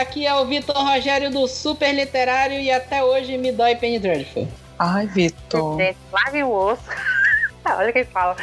aqui 0.00 0.26
é 0.26 0.34
o 0.34 0.44
Vitor 0.46 0.76
Rogério 0.76 1.30
do 1.30 1.46
Super 1.46 1.94
Literário 1.94 2.58
e 2.58 2.70
até 2.70 3.04
hoje 3.04 3.36
me 3.36 3.52
dói 3.52 3.76
Penny 3.76 3.98
Dreadful. 3.98 4.48
Ai, 4.78 5.06
Vitor. 5.06 5.78
Lave 6.10 6.42
o 6.42 6.50
osso. 6.50 6.82
Olha 7.64 7.92
quem 7.92 8.04
fala. 8.04 8.34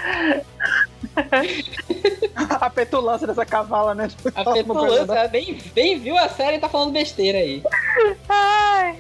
a 2.62 2.70
petulância 2.70 3.25
dessa 3.25 3.46
cavala, 3.46 3.96
né? 3.96 4.07
A 4.36 4.54
petulância, 4.54 5.28
bem, 5.28 5.60
bem 5.74 6.00
viu 6.00 6.16
a 6.18 6.30
série 6.30 6.57
e 6.57 6.60
tá 6.60 6.70
falando 6.70 6.93
besteira 6.93 7.39
aí. 7.39 7.64
Ai. 8.30 9.00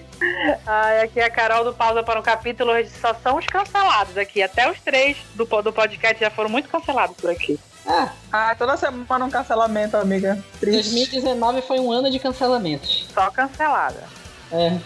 Ai, 0.65 1.01
aqui 1.01 1.19
é 1.19 1.25
a 1.25 1.29
Carol 1.29 1.63
do 1.63 1.73
Pausa 1.73 2.01
para 2.01 2.19
um 2.19 2.23
capítulo. 2.23 2.71
Só 2.99 3.13
são 3.13 3.37
os 3.37 3.45
cancelados 3.45 4.17
aqui. 4.17 4.41
Até 4.41 4.69
os 4.69 4.79
três 4.81 5.17
do, 5.35 5.45
do 5.45 5.71
podcast 5.71 6.19
já 6.19 6.31
foram 6.31 6.49
muito 6.49 6.67
cancelados 6.67 7.15
por 7.15 7.29
aqui. 7.29 7.59
Ah, 7.87 8.11
ah 8.31 8.55
toda 8.55 8.75
semana 8.75 9.25
um 9.25 9.29
cancelamento, 9.29 9.95
amiga. 9.95 10.37
Triste. 10.59 10.93
2019 10.93 11.61
foi 11.61 11.79
um 11.79 11.91
ano 11.91 12.11
de 12.11 12.19
cancelamentos. 12.19 13.07
Só 13.13 13.31
cancelada. 13.31 14.03
É. 14.51 14.77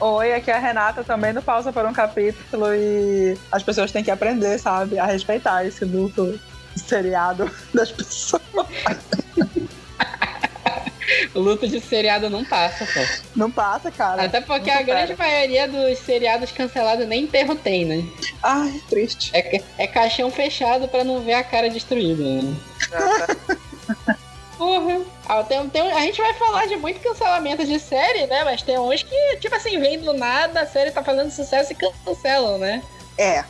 Oi, 0.00 0.34
aqui 0.34 0.50
é 0.50 0.54
a 0.54 0.58
Renata 0.58 1.02
também 1.04 1.32
do 1.32 1.40
Pausa 1.40 1.72
para 1.72 1.88
um 1.88 1.92
Capítulo 1.92 2.74
e 2.74 3.38
as 3.50 3.62
pessoas 3.62 3.90
têm 3.92 4.02
que 4.04 4.10
aprender, 4.10 4.58
sabe, 4.58 4.98
a 4.98 5.06
respeitar 5.06 5.64
esse 5.64 5.84
luto 5.84 6.38
seriado 6.76 7.50
das 7.72 7.90
pessoas. 7.90 8.42
o 11.34 11.40
luto 11.40 11.66
de 11.66 11.80
seriado 11.80 12.30
não 12.30 12.44
passa, 12.44 12.86
pô. 12.86 13.00
Não 13.36 13.50
passa, 13.50 13.90
cara. 13.90 14.24
Até 14.24 14.40
porque 14.40 14.70
a 14.70 14.82
grande 14.82 15.14
maioria 15.16 15.68
dos 15.68 15.98
seriados 15.98 16.52
cancelados 16.52 17.06
nem 17.06 17.24
enterro 17.24 17.54
tem, 17.54 17.84
né? 17.84 18.04
Ai, 18.42 18.80
triste. 18.88 19.30
É, 19.34 19.62
é 19.78 19.86
caixão 19.86 20.30
fechado 20.30 20.88
para 20.88 21.04
não 21.04 21.20
ver 21.20 21.34
a 21.34 21.44
cara 21.44 21.68
destruída, 21.70 22.22
né? 22.22 22.56
Porra. 24.56 25.00
Ah, 25.26 25.42
tem, 25.42 25.68
tem, 25.68 25.92
a 25.92 26.00
gente 26.00 26.20
vai 26.20 26.32
falar 26.34 26.66
de 26.66 26.76
muito 26.76 27.00
cancelamento 27.00 27.64
de 27.64 27.78
série, 27.78 28.26
né? 28.26 28.44
Mas 28.44 28.62
tem 28.62 28.78
uns 28.78 29.02
que, 29.02 29.36
tipo 29.40 29.54
assim, 29.54 29.78
vem 29.80 29.98
do 29.98 30.12
nada, 30.12 30.60
a 30.60 30.66
série 30.66 30.90
tá 30.90 31.02
fazendo 31.02 31.30
sucesso 31.30 31.72
e 31.72 31.76
cancelam, 32.04 32.58
né? 32.58 32.82
É. 33.18 33.44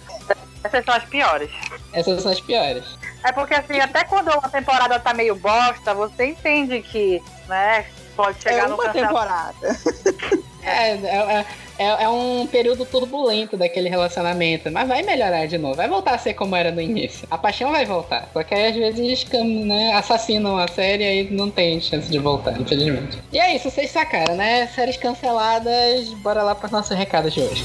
Essas 0.63 0.85
são 0.85 0.95
as 0.95 1.05
piores. 1.05 1.51
Essas 1.93 2.23
são 2.23 2.33
as 2.33 2.41
piores. 2.41 2.85
É 3.25 3.33
porque, 3.33 3.55
assim, 3.55 3.81
até 3.81 4.05
quando 4.05 4.29
uma 4.29 4.51
temporada 4.51 5.01
tá 5.01 5.15
meio 5.15 5.35
bosta, 5.35 5.95
você 5.95 6.27
entende 6.27 6.83
que, 6.83 7.23
né, 7.49 7.87
pode 8.15 8.43
chegar 8.43 8.67
é 8.67 8.69
no 8.69 8.75
uma 8.75 8.91
temporada. 8.91 9.55
É, 10.67 10.93
é, 10.93 10.97
é, 10.97 11.47
é, 11.79 12.05
é, 12.05 12.09
um 12.09 12.47
período 12.47 12.87
turbulento 12.87 13.55
daquele 13.55 13.91
relacionamento, 13.91 14.71
mas 14.71 14.89
vai 14.89 15.03
melhorar 15.03 15.45
de 15.45 15.59
novo, 15.59 15.75
vai 15.75 15.87
voltar 15.87 16.15
a 16.15 16.19
ser 16.19 16.33
como 16.33 16.57
era 16.57 16.71
no 16.71 16.81
início. 16.81 17.29
A 17.31 17.37
paixão 17.37 17.71
vai 17.71 17.85
voltar, 17.85 18.31
só 18.33 18.43
que 18.43 18.55
aí 18.55 18.69
às 18.69 18.75
vezes 18.75 19.27
né, 19.31 19.93
assassinam 19.93 20.57
a 20.57 20.67
série 20.67 21.05
e 21.05 21.31
não 21.31 21.51
tem 21.51 21.79
chance 21.83 22.11
de 22.11 22.19
voltar, 22.19 22.59
infelizmente. 22.59 23.19
E 23.31 23.39
é 23.39 23.55
isso, 23.55 23.71
vocês 23.71 23.91
sacaram, 23.91 24.37
né? 24.37 24.67
Séries 24.69 24.97
canceladas, 24.97 26.09
bora 26.23 26.43
lá 26.43 26.55
para 26.55 26.65
os 26.65 26.73
nossos 26.73 26.97
recados 26.97 27.35
de 27.35 27.41
hoje. 27.41 27.63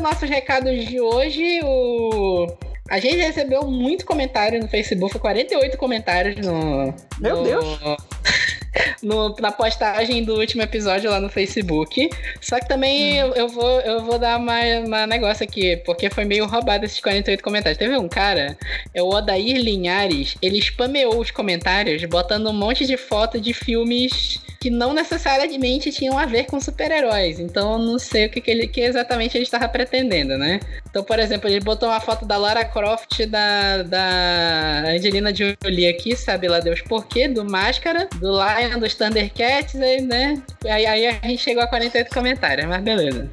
Nossos 0.00 0.28
recados 0.28 0.86
de 0.86 1.00
hoje. 1.00 1.60
O... 1.64 2.46
A 2.90 2.98
gente 2.98 3.16
recebeu 3.16 3.64
muito 3.64 4.06
comentário 4.06 4.60
no 4.60 4.68
Facebook, 4.68 5.18
48 5.18 5.76
comentários 5.76 6.44
no. 6.44 6.94
Meu 7.20 7.36
no... 7.36 7.44
Deus! 7.44 7.78
No, 9.02 9.34
na 9.40 9.52
postagem 9.52 10.24
do 10.24 10.34
último 10.34 10.62
episódio 10.62 11.10
lá 11.10 11.20
no 11.20 11.28
Facebook. 11.28 12.08
Só 12.40 12.58
que 12.58 12.68
também 12.68 13.22
hum. 13.22 13.26
eu, 13.26 13.34
eu, 13.34 13.48
vou, 13.48 13.80
eu 13.80 14.04
vou 14.04 14.18
dar 14.18 14.38
uma, 14.38 14.60
uma 14.84 15.06
negócio 15.06 15.44
aqui, 15.44 15.76
porque 15.78 16.10
foi 16.10 16.24
meio 16.24 16.46
roubado 16.46 16.84
esses 16.84 17.00
48 17.00 17.42
comentários. 17.42 17.78
Teve 17.78 17.96
um 17.96 18.08
cara, 18.08 18.56
é 18.92 19.02
o 19.02 19.08
Odair 19.08 19.56
Linhares, 19.56 20.36
ele 20.42 20.60
spameou 20.60 21.18
os 21.18 21.30
comentários 21.30 22.04
botando 22.04 22.48
um 22.48 22.52
monte 22.52 22.86
de 22.86 22.96
foto 22.96 23.40
de 23.40 23.52
filmes 23.52 24.40
que 24.60 24.70
não 24.70 24.92
necessariamente 24.92 25.92
tinham 25.92 26.18
a 26.18 26.26
ver 26.26 26.46
com 26.46 26.60
super-heróis. 26.60 27.38
Então 27.38 27.74
eu 27.74 27.78
não 27.78 27.98
sei 27.98 28.26
o 28.26 28.30
que, 28.30 28.40
que, 28.40 28.50
ele, 28.50 28.66
que 28.66 28.80
exatamente 28.80 29.36
ele 29.36 29.44
estava 29.44 29.68
pretendendo, 29.68 30.36
né? 30.36 30.60
Então, 30.90 31.04
por 31.04 31.18
exemplo, 31.18 31.48
ele 31.48 31.60
botou 31.60 31.88
uma 31.88 32.00
foto 32.00 32.24
da 32.24 32.36
Lara 32.36 32.64
Croft 32.64 33.24
da, 33.26 33.82
da 33.82 34.84
Angelina 34.88 35.32
Jolie 35.34 35.88
aqui, 35.88 36.16
sabe 36.16 36.48
lá 36.48 36.60
Deus 36.60 36.80
por 36.82 37.06
quê, 37.06 37.28
do 37.28 37.44
Máscara, 37.44 38.08
do 38.16 38.32
Lion, 38.32 38.67
dos 38.76 38.94
Thundercats, 38.94 39.80
aí, 39.80 40.00
né? 40.00 40.42
Aí, 40.64 40.86
aí 40.86 41.06
a 41.06 41.26
gente 41.26 41.38
chegou 41.38 41.62
a 41.62 41.68
48 41.68 42.12
comentários, 42.12 42.66
mas 42.66 42.82
beleza. 42.82 43.30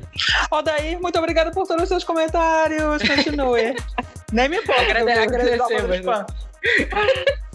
Odair, 0.52 1.02
muito 1.02 1.18
obrigado 1.18 1.52
por 1.54 1.68
todos 1.68 1.84
os 1.84 1.90
seus 1.90 2.04
comentários. 2.04 3.02
Continue. 3.02 3.76
Nem 4.32 4.50
me 4.50 4.58
importa. 4.58 4.82
Agrade 4.82 5.10
agradecer, 5.10 6.06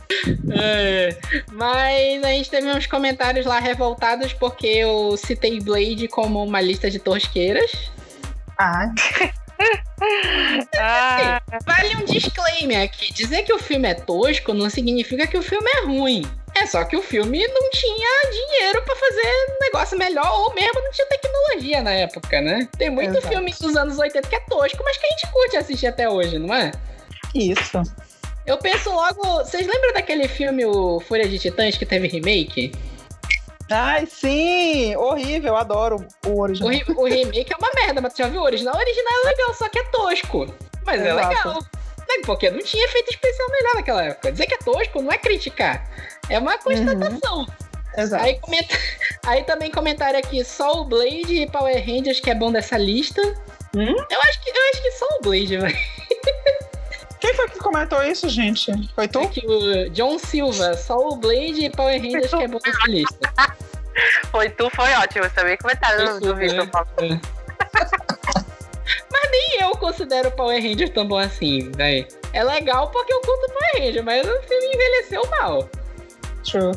é, 0.52 1.16
mas 1.52 2.24
a 2.24 2.28
gente 2.28 2.50
teve 2.50 2.68
uns 2.68 2.86
comentários 2.86 3.46
lá 3.46 3.58
revoltados 3.58 4.32
porque 4.32 4.66
eu 4.66 5.16
citei 5.16 5.60
Blade 5.60 6.08
como 6.08 6.42
uma 6.42 6.60
lista 6.60 6.90
de 6.90 6.98
tosqueiras. 6.98 7.90
Ah. 8.58 8.92
ah. 10.78 11.40
Vale 11.64 11.96
um 11.96 12.04
disclaimer 12.04 12.82
aqui. 12.82 13.12
Dizer 13.12 13.42
que 13.42 13.52
o 13.52 13.58
filme 13.58 13.88
é 13.88 13.94
tosco 13.94 14.52
não 14.52 14.68
significa 14.70 15.26
que 15.26 15.36
o 15.36 15.42
filme 15.42 15.68
é 15.76 15.86
ruim. 15.86 16.22
É 16.60 16.66
só 16.66 16.84
que 16.84 16.94
o 16.94 17.02
filme 17.02 17.46
não 17.48 17.70
tinha 17.70 18.30
dinheiro 18.30 18.82
para 18.82 18.94
fazer 18.94 19.56
negócio 19.62 19.96
melhor, 19.96 20.30
ou 20.40 20.54
mesmo 20.54 20.78
não 20.78 20.90
tinha 20.90 21.06
tecnologia 21.06 21.82
na 21.82 21.90
época, 21.90 22.42
né? 22.42 22.68
Tem 22.76 22.90
muito 22.90 23.16
Exato. 23.16 23.28
filme 23.28 23.54
dos 23.58 23.76
anos 23.76 23.98
80 23.98 24.28
que 24.28 24.36
é 24.36 24.40
tosco, 24.40 24.82
mas 24.84 24.98
que 24.98 25.06
a 25.06 25.10
gente 25.10 25.32
curte 25.32 25.56
assistir 25.56 25.86
até 25.86 26.08
hoje, 26.08 26.38
não 26.38 26.54
é? 26.54 26.70
Isso. 27.34 27.82
Eu 28.46 28.58
penso 28.58 28.90
logo. 28.90 29.38
Vocês 29.38 29.66
lembram 29.66 29.94
daquele 29.94 30.28
filme, 30.28 30.66
o 30.66 31.00
Fúria 31.00 31.26
de 31.26 31.38
Titãs, 31.38 31.78
que 31.78 31.86
teve 31.86 32.08
remake? 32.08 32.72
Ai, 33.70 34.04
sim! 34.04 34.94
Horrível, 34.96 35.56
adoro 35.56 36.06
o 36.26 36.40
original. 36.42 36.72
O, 36.88 37.02
o 37.02 37.04
remake 37.06 37.54
é 37.54 37.56
uma 37.56 37.70
merda, 37.74 38.02
mas 38.02 38.12
você 38.12 38.22
já 38.22 38.28
viu 38.28 38.42
o 38.42 38.44
original? 38.44 38.74
O 38.74 38.78
original 38.78 39.12
é 39.24 39.28
legal, 39.28 39.54
só 39.54 39.66
que 39.68 39.78
é 39.78 39.84
tosco. 39.84 40.54
Mas 40.84 41.00
é 41.00 41.08
Exato. 41.08 41.24
é 41.24 41.28
legal. 41.28 41.64
Porque 42.26 42.50
não 42.50 42.58
tinha 42.58 42.84
efeito 42.84 43.10
especial 43.10 43.48
melhor 43.50 43.74
naquela 43.76 44.04
época. 44.04 44.32
Dizer 44.32 44.46
que 44.46 44.54
é 44.54 44.58
tosco 44.58 45.00
não 45.00 45.12
é 45.12 45.16
criticar. 45.16 45.88
É 46.30 46.38
uma 46.38 46.56
constatação. 46.58 47.40
Uhum. 47.40 47.46
Exato. 47.96 48.24
Aí, 48.24 48.38
comenta... 48.38 48.78
Aí 49.26 49.44
também 49.44 49.70
comentário 49.70 50.18
aqui, 50.18 50.44
só 50.44 50.80
o 50.80 50.84
Blade 50.84 51.42
e 51.42 51.50
Power 51.50 51.76
Rangers 51.84 52.20
que 52.20 52.30
é 52.30 52.34
bom 52.34 52.50
dessa 52.52 52.78
lista. 52.78 53.20
Hum? 53.74 53.94
Eu, 54.10 54.20
acho 54.22 54.40
que, 54.42 54.50
eu 54.50 54.70
acho 54.72 54.82
que 54.82 54.90
só 54.92 55.06
o 55.18 55.22
Blade, 55.22 55.56
velho. 55.56 55.78
Quem 57.20 57.34
foi 57.34 57.48
que 57.50 57.58
comentou 57.58 58.02
isso, 58.02 58.28
gente? 58.28 58.72
Foi 58.94 59.06
tu? 59.06 59.20
Aqui, 59.20 59.46
o 59.46 59.90
John 59.90 60.18
Silva, 60.18 60.74
só 60.74 60.96
o 60.96 61.16
Blade 61.16 61.66
e 61.66 61.70
Power 61.70 62.00
Rangers 62.00 62.30
que 62.30 62.42
é 62.42 62.48
bom 62.48 62.58
nessa 62.64 62.86
lista. 62.88 63.32
Foi 64.30 64.48
tu, 64.48 64.70
foi 64.70 64.90
ótimo. 64.94 65.24
Você 65.24 65.30
também 65.30 65.56
comentário 65.58 66.20
do 66.20 66.34
Victor. 66.36 66.68
É. 67.02 67.20
Mas 69.12 69.30
nem 69.30 69.60
eu 69.60 69.70
considero 69.72 70.30
Power 70.30 70.62
Rangers 70.62 70.90
tão 70.90 71.06
bom 71.06 71.18
assim, 71.18 71.70
velho. 71.72 72.06
É 72.32 72.42
legal 72.42 72.88
porque 72.90 73.12
eu 73.12 73.20
curto 73.20 73.52
Power 73.52 73.84
Rangers, 73.84 74.04
mas 74.04 74.26
o 74.26 74.42
filme 74.42 74.66
envelheceu 74.74 75.22
mal. 75.30 75.68
True. 76.44 76.72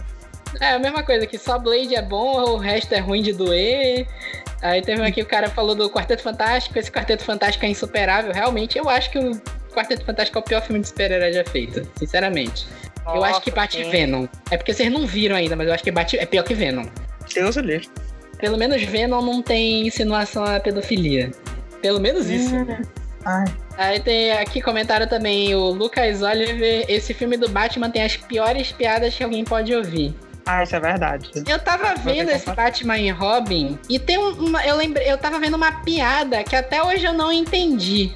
É 0.60 0.74
a 0.74 0.80
mesma 0.80 1.04
coisa, 1.04 1.26
que 1.26 1.38
só 1.38 1.58
Blade 1.58 1.96
é 1.96 2.02
bom, 2.02 2.42
o 2.52 2.58
resto 2.58 2.94
é 2.94 3.00
ruim 3.00 3.22
de 3.22 3.34
doer. 3.34 4.08
Aí 4.62 4.82
teve 4.82 5.02
um 5.02 5.06
aqui 5.06 5.22
o 5.22 5.26
cara 5.26 5.50
falou 5.50 5.76
do 5.76 5.90
Quarteto 5.90 6.22
Fantástico, 6.22 6.78
esse 6.78 6.92
Quarteto 6.92 7.24
Fantástico 7.24 7.66
é 7.66 7.70
insuperável. 7.70 8.32
Realmente, 8.32 8.78
eu 8.78 8.88
acho 8.90 9.10
que 9.12 9.20
o 9.20 9.42
Quarteto 9.74 10.06
Fantástico 10.06 10.38
é 10.38 10.42
o 10.42 10.44
pior 10.44 10.62
filme 10.62 10.80
de 10.80 10.88
super-herói 10.88 11.34
já 11.34 11.44
feito, 11.44 11.88
sinceramente. 11.98 12.68
Nossa, 13.04 13.18
eu 13.18 13.24
acho 13.24 13.42
que 13.42 13.52
bate 13.52 13.84
sim. 13.84 13.90
Venom. 13.90 14.28
É 14.52 14.58
porque 14.58 14.74
vocês 14.74 14.92
não 14.92 15.06
viram 15.06 15.36
ainda, 15.36 15.56
mas 15.56 15.68
eu 15.68 15.74
acho 15.74 15.84
que 15.84 15.92
bate, 15.92 16.18
é 16.18 16.26
pior 16.26 16.44
que 16.44 16.54
Venom. 16.54 16.86
Deus 17.34 17.58
o 17.58 17.62
Pelo 18.38 18.58
menos 18.58 18.82
Venom 18.84 19.22
não 19.22 19.42
tem 19.42 19.88
insinuação 19.88 20.46
à 20.46 20.60
pedofilia. 20.60 21.32
Pelo 21.82 22.00
menos 22.00 22.30
isso. 22.30 22.56
Hum. 22.56 22.82
Ai. 23.26 23.46
Aí 23.78 24.00
tem 24.00 24.32
aqui 24.34 24.62
comentário 24.62 25.08
também 25.08 25.56
o 25.56 25.70
Lucas 25.72 26.22
Oliver. 26.22 26.86
Esse 26.88 27.14
filme 27.14 27.38
do 27.38 27.50
Batman 27.50 27.90
tem 27.90 28.04
as 28.04 28.16
piores 28.18 28.72
piadas 28.72 29.16
que 29.16 29.24
alguém 29.24 29.44
pode 29.44 29.74
ouvir. 29.74 30.16
Ah, 30.46 30.62
isso 30.62 30.76
é 30.76 30.80
verdade. 30.80 31.32
Eu 31.48 31.58
tava 31.60 31.96
vendo 31.96 32.30
esse 32.30 32.52
Batman 32.52 32.98
e 32.98 33.10
Robin 33.10 33.80
e 33.90 33.98
tem 33.98 34.18
uma. 34.18 34.66
Eu 34.66 34.76
lembrei, 34.76 35.10
eu 35.10 35.18
tava 35.18 35.40
vendo 35.40 35.56
uma 35.56 35.72
piada 35.84 36.44
que 36.44 36.56
até 36.56 36.84
hoje 36.84 37.06
eu 37.06 37.14
não 37.14 37.32
entendi. 37.32 38.14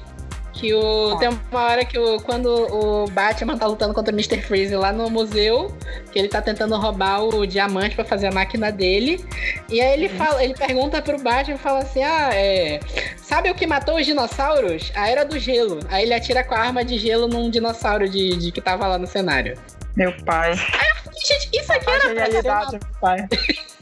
Que 0.58 0.74
o, 0.74 1.16
tem 1.18 1.28
uma 1.28 1.62
hora 1.62 1.84
que 1.84 1.96
o, 1.96 2.20
quando 2.20 2.48
o 2.48 3.06
Batman 3.10 3.56
tá 3.56 3.64
lutando 3.64 3.94
contra 3.94 4.12
o 4.12 4.16
Mr. 4.16 4.42
Freeze 4.42 4.74
lá 4.74 4.92
no 4.92 5.08
museu, 5.08 5.72
que 6.10 6.18
ele 6.18 6.26
tá 6.26 6.42
tentando 6.42 6.76
roubar 6.76 7.22
o 7.22 7.46
diamante 7.46 7.94
para 7.94 8.04
fazer 8.04 8.26
a 8.26 8.32
máquina 8.32 8.72
dele. 8.72 9.24
E 9.68 9.80
aí 9.80 9.92
ele 9.92 10.08
uhum. 10.08 10.16
fala, 10.16 10.42
ele 10.42 10.54
pergunta 10.54 11.00
pro 11.00 11.16
Batman 11.22 11.54
e 11.54 11.58
fala 11.58 11.78
assim: 11.78 12.02
Ah, 12.02 12.30
é. 12.32 12.80
Sabe 13.16 13.48
o 13.52 13.54
que 13.54 13.68
matou 13.68 13.98
os 13.98 14.04
dinossauros? 14.04 14.90
A 14.96 15.08
era 15.08 15.24
do 15.24 15.38
gelo. 15.38 15.78
Aí 15.88 16.02
ele 16.02 16.12
atira 16.12 16.42
com 16.42 16.56
a 16.56 16.58
arma 16.58 16.84
de 16.84 16.98
gelo 16.98 17.28
num 17.28 17.48
dinossauro 17.48 18.08
de, 18.08 18.36
de 18.36 18.50
que 18.50 18.60
tava 18.60 18.84
lá 18.88 18.98
no 18.98 19.06
cenário. 19.06 19.56
Meu 19.94 20.12
pai. 20.24 20.50
Aí 20.50 20.88
eu 20.88 20.96
falei, 21.04 21.20
gente, 21.24 21.50
isso 21.52 21.72
aqui 21.72 21.88
a 21.88 21.94
era 21.94 22.42
pra 22.42 22.78
pai. 23.00 23.28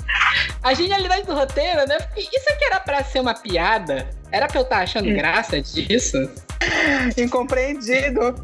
A 0.63 0.75
genialidade 0.75 1.27
do 1.27 1.35
roteiro, 1.35 1.87
né? 1.87 1.97
Isso 2.17 2.53
aqui 2.53 2.65
era 2.65 2.81
pra 2.81 3.05
ser 3.05 3.21
uma 3.21 3.35
piada. 3.35 4.09
Era 4.33 4.47
pra 4.49 4.59
eu 4.59 4.65
estar 4.65 4.79
achando 4.79 5.15
graça 5.15 5.61
disso. 5.63 6.29
Incompreendido. 7.17 8.35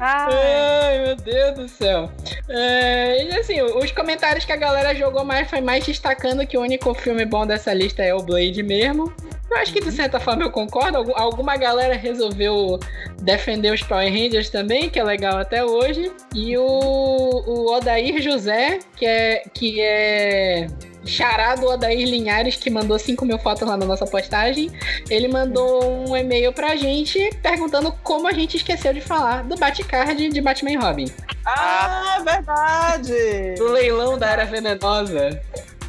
Ai, 0.00 1.04
meu 1.04 1.16
Deus 1.16 1.54
do 1.58 1.68
céu. 1.68 2.10
É, 2.48 3.24
e 3.24 3.34
assim, 3.36 3.60
os 3.60 3.90
comentários 3.90 4.44
que 4.44 4.52
a 4.52 4.56
galera 4.56 4.94
jogou 4.94 5.24
mais 5.24 5.48
foi 5.50 5.60
mais 5.60 5.84
destacando 5.84 6.46
que 6.46 6.56
o 6.56 6.62
único 6.62 6.94
filme 6.94 7.24
bom 7.24 7.46
dessa 7.46 7.72
lista 7.74 8.02
é 8.02 8.14
o 8.14 8.22
Blade 8.22 8.62
mesmo. 8.62 9.12
Eu 9.50 9.56
acho 9.56 9.72
que 9.72 9.80
de 9.80 9.90
certa 9.90 10.20
forma 10.20 10.44
eu 10.44 10.50
concordo. 10.50 10.98
Alguma 11.14 11.56
galera 11.56 11.96
resolveu 11.96 12.78
defender 13.22 13.72
os 13.72 13.82
Power 13.82 14.12
Rangers 14.12 14.50
também, 14.50 14.90
que 14.90 14.98
é 14.98 15.04
legal 15.04 15.38
até 15.38 15.64
hoje. 15.64 16.12
E 16.34 16.56
o, 16.56 16.62
o 16.62 17.74
Odair 17.74 18.20
José, 18.20 18.78
que 18.96 19.06
é, 19.06 19.42
que 19.52 19.80
é 19.80 20.66
charado 21.08 21.66
Odair 21.66 22.06
Linhares, 22.06 22.56
que 22.56 22.70
mandou 22.70 22.98
5 22.98 23.24
mil 23.24 23.38
fotos 23.38 23.66
lá 23.66 23.76
na 23.76 23.86
nossa 23.86 24.06
postagem. 24.06 24.70
Ele 25.10 25.28
mandou 25.28 26.08
um 26.08 26.16
e-mail 26.16 26.52
pra 26.52 26.76
gente 26.76 27.30
perguntando 27.42 27.90
como 28.02 28.28
a 28.28 28.32
gente 28.32 28.56
esqueceu 28.56 28.92
de 28.92 29.00
falar 29.00 29.44
do 29.44 29.56
Batcard 29.56 30.28
de 30.28 30.40
Batman 30.40 30.70
e 30.72 30.76
Robin. 30.76 31.12
Ah, 31.44 32.22
verdade! 32.24 33.54
Do 33.56 33.72
leilão 33.72 34.18
da 34.18 34.30
Era 34.30 34.44
Venenosa. 34.44 35.40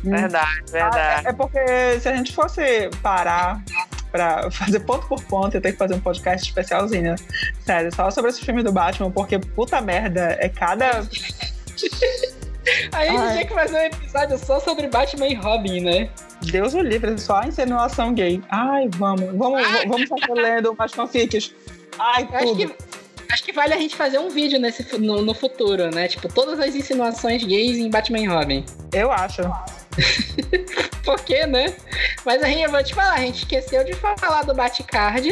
Verdade, 0.04 0.71
verdade. 0.71 1.27
Ah, 1.27 1.30
é 1.30 1.33
porque 1.33 2.00
se 2.00 2.07
a 2.07 2.16
gente 2.16 2.33
fosse 2.33 2.89
parar 3.01 3.62
pra 4.12 4.50
fazer 4.51 4.80
ponto 4.81 5.07
por 5.07 5.21
ponto, 5.24 5.56
eu 5.56 5.62
tenho 5.62 5.74
que 5.74 5.80
fazer 5.80 5.95
um 5.95 6.00
podcast 6.00 6.48
especialzinho, 6.48 7.12
né? 7.12 7.16
Sério, 7.66 7.94
só 7.94 8.10
sobre 8.10 8.31
esse 8.31 8.44
filme 8.44 8.63
do 8.63 8.71
Batman, 8.71 9.12
porque 9.12 9.38
puta 9.39 9.81
merda, 9.81 10.38
é 10.39 10.50
cada. 10.50 11.01
A 12.92 13.06
gente 13.06 13.31
tinha 13.31 13.45
que 13.45 13.54
fazer 13.54 13.77
um 13.77 13.81
episódio 13.81 14.38
só 14.38 14.60
sobre 14.60 14.88
Batman 14.88 15.27
e 15.27 15.33
Robin, 15.36 15.81
né? 15.81 16.10
Deus 16.42 16.74
o 16.74 16.81
livre, 16.81 17.18
só 17.18 17.38
a 17.38 17.48
insinuação 17.48 18.13
gay. 18.13 18.42
Ai, 18.50 18.89
vamos, 18.95 19.36
vamos, 19.38 19.62
Ai. 19.66 19.88
vamos 19.88 20.10
estar 20.10 20.33
lendo 20.33 20.75
mais 20.75 20.92
fanfics. 20.92 21.54
Ai, 21.98 22.25
tudo. 22.25 22.36
Acho 22.36 22.56
que, 22.56 22.75
acho 23.33 23.44
que 23.44 23.51
vale 23.51 23.74
a 23.74 23.77
gente 23.77 23.95
fazer 23.95 24.19
um 24.19 24.30
vídeo 24.30 24.60
nesse, 24.60 24.98
no, 24.98 25.21
no 25.21 25.33
futuro, 25.33 25.89
né? 25.94 26.07
Tipo, 26.07 26.31
todas 26.31 26.60
as 26.60 26.75
insinuações 26.75 27.44
gays 27.44 27.77
em 27.77 27.89
Batman 27.89 28.19
e 28.19 28.25
Robin. 28.25 28.66
Eu 28.94 29.12
acho. 29.12 29.42
Por 31.04 31.19
quê, 31.21 31.45
né? 31.45 31.75
Mas 32.25 32.42
a 32.42 32.48
gente, 32.48 32.62
eu 32.62 32.71
vou 32.71 32.83
te 32.83 32.94
falar, 32.94 33.16
a 33.16 33.19
gente 33.19 33.39
esqueceu 33.39 33.83
de 33.83 33.94
falar 33.94 34.44
do 34.44 34.54
Batcard 34.54 35.30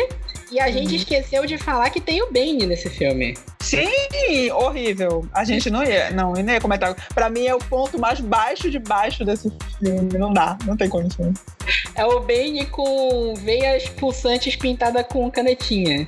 e 0.52 0.60
a 0.60 0.72
gente 0.72 0.90
uhum. 0.90 0.96
esqueceu 0.96 1.46
de 1.46 1.58
falar 1.58 1.90
que 1.90 2.00
tem 2.00 2.22
o 2.22 2.32
Bane 2.32 2.66
nesse 2.66 2.90
filme. 2.90 3.38
Sim, 3.60 4.52
horrível. 4.52 5.28
A 5.34 5.44
gente 5.44 5.70
não 5.70 5.84
ia, 5.84 6.12
não, 6.12 6.34
nem 6.34 6.56
ia 6.56 6.62
comentar. 6.62 6.96
Pra 7.14 7.30
mim 7.30 7.46
é 7.46 7.54
o 7.54 7.60
ponto 7.60 8.00
mais 8.00 8.20
baixo 8.20 8.70
de 8.70 8.80
baixo 8.80 9.26
desse 9.26 9.52
filme. 9.80 10.18
Não 10.18 10.32
dá, 10.32 10.58
não 10.66 10.78
tem 10.78 10.88
condições. 10.88 11.38
É 11.96 12.06
o 12.06 12.20
Bane 12.22 12.66
com 12.68 13.34
veias 13.36 13.90
pulsantes 13.90 14.56
pintada 14.56 15.04
com 15.04 15.30
canetinha. 15.30 16.08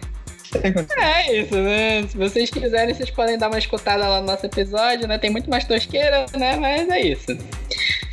É 0.98 1.42
isso, 1.42 1.56
né? 1.56 2.08
Se 2.08 2.18
vocês 2.18 2.50
quiserem, 2.50 2.94
vocês 2.94 3.12
podem 3.12 3.38
dar 3.38 3.50
uma 3.50 3.60
escutada 3.60 4.08
lá 4.08 4.20
no 4.20 4.28
nosso 4.28 4.46
episódio, 4.46 5.08
né? 5.08 5.18
Tem 5.18 5.30
muito 5.30 5.50
mais 5.50 5.64
tosqueira, 5.66 6.26
né? 6.36 6.56
Mas 6.56 6.90
é 6.90 7.02
isso. 7.02 7.38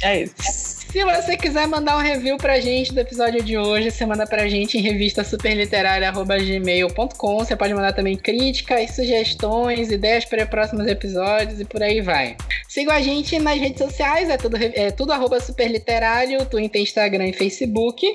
É 0.02 0.22
isso. 0.22 0.34
Se 0.90 1.04
você 1.04 1.36
quiser 1.36 1.66
mandar 1.66 1.98
um 1.98 2.00
review 2.00 2.38
pra 2.38 2.60
gente 2.60 2.94
do 2.94 3.00
episódio 3.00 3.42
de 3.42 3.58
hoje, 3.58 3.90
você 3.90 4.06
manda 4.06 4.24
pra 4.26 4.48
gente 4.48 4.78
em 4.78 4.80
revista 4.80 5.24
superliterária.gmail.com. 5.24 7.38
Você 7.38 7.54
pode 7.54 7.74
mandar 7.74 7.92
também 7.92 8.16
críticas, 8.16 8.92
sugestões, 8.92 9.90
ideias 9.90 10.24
para 10.24 10.46
próximos 10.46 10.86
episódios 10.86 11.60
e 11.60 11.64
por 11.64 11.82
aí 11.82 12.00
vai. 12.00 12.36
Siga 12.68 12.94
a 12.94 13.02
gente 13.02 13.38
nas 13.38 13.58
redes 13.58 13.78
sociais, 13.78 14.30
é 14.30 14.36
tudo, 14.36 14.56
é 14.56 14.90
tudo 14.90 15.12
arroba 15.12 15.40
superliterário, 15.40 16.44
Twitter, 16.46 16.80
Instagram 16.80 17.28
e 17.28 17.32
Facebook. 17.32 18.06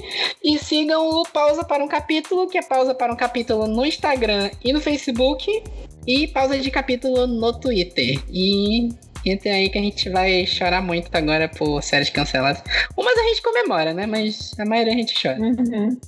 E 0.44 0.58
sigam 0.58 1.10
o 1.10 1.24
Pausa 1.24 1.64
para 1.64 1.84
um 1.84 1.88
Capítulo, 1.88 2.48
que 2.48 2.58
é 2.58 2.64
pausa 2.64 2.96
para 2.96 3.14
um 3.14 3.16
capítulo 3.16 3.68
no 3.68 3.86
Instagram 3.86 4.50
e 4.64 4.74
no 4.74 4.82
Facebook. 4.82 5.64
E 6.08 6.28
pausa 6.28 6.58
de 6.58 6.72
capítulo 6.72 7.28
no 7.28 7.54
Twitter. 7.60 8.20
E 8.30 8.90
Entrem 9.24 9.54
aí 9.54 9.70
que 9.70 9.78
a 9.78 9.82
gente 9.82 10.10
vai 10.10 10.48
chorar 10.48 10.82
muito 10.82 11.16
agora 11.16 11.48
por 11.48 11.82
séries 11.84 12.10
canceladas. 12.10 12.64
Umas 12.98 13.16
a 13.16 13.24
gente 13.24 13.42
comemora, 13.44 13.94
né? 13.94 14.08
Mas 14.08 14.52
a 14.60 14.66
maioria 14.66 14.94
a 14.94 14.98
gente 14.98 15.14
chora. 15.22 15.40
Uhum. 15.40 16.00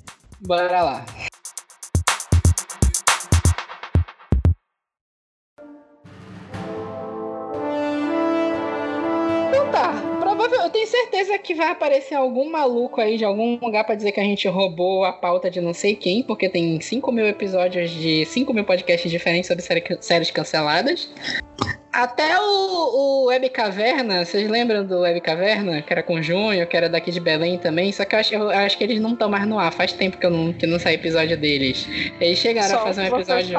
Bora 0.41 0.81
lá. 0.81 1.05
Então 9.49 9.71
tá. 9.71 9.93
Provável, 10.19 10.61
eu 10.61 10.69
tenho 10.71 10.87
certeza 10.87 11.37
que 11.37 11.53
vai 11.53 11.67
aparecer 11.67 12.15
algum 12.15 12.49
maluco 12.49 12.99
aí 12.99 13.17
de 13.17 13.23
algum 13.23 13.59
lugar 13.59 13.83
para 13.83 13.93
dizer 13.93 14.11
que 14.11 14.19
a 14.19 14.23
gente 14.23 14.47
roubou 14.47 15.05
a 15.05 15.13
pauta 15.13 15.51
de 15.51 15.61
não 15.61 15.73
sei 15.73 15.95
quem, 15.95 16.23
porque 16.23 16.49
tem 16.49 16.81
5 16.81 17.11
mil 17.11 17.27
episódios 17.27 17.91
de 17.91 18.25
5 18.25 18.51
mil 18.51 18.65
podcasts 18.65 19.11
diferentes 19.11 19.47
sobre 19.47 19.63
séries 20.01 20.31
canceladas. 20.31 21.11
Até 21.93 22.39
o, 22.39 22.43
o 22.43 23.25
Web 23.25 23.49
Caverna, 23.49 24.25
vocês 24.25 24.49
lembram 24.49 24.83
do 24.83 25.01
Web 25.01 25.21
Caverna? 25.21 25.79
Que 25.83 25.93
era 25.93 26.01
com 26.01 26.19
Junho, 26.23 26.65
que 26.65 26.75
era 26.75 26.89
daqui 26.89 27.11
de 27.11 27.19
Belém 27.19 27.59
também. 27.59 27.91
Só 27.91 28.03
que 28.03 28.15
eu 28.15 28.19
acho, 28.19 28.33
eu 28.33 28.49
acho 28.49 28.75
que 28.75 28.83
eles 28.83 28.99
não 28.99 29.13
estão 29.13 29.29
mais 29.29 29.45
no 29.45 29.59
ar. 29.59 29.71
Faz 29.71 29.93
tempo 29.93 30.17
que, 30.17 30.25
eu 30.25 30.31
não, 30.31 30.51
que 30.51 30.65
não 30.65 30.79
sai 30.79 30.95
episódio 30.95 31.37
deles. 31.37 31.87
Eles 32.19 32.39
chegaram 32.39 32.69
Só 32.69 32.77
a 32.77 32.83
fazer 32.85 33.01
um 33.01 33.15
episódio. 33.15 33.55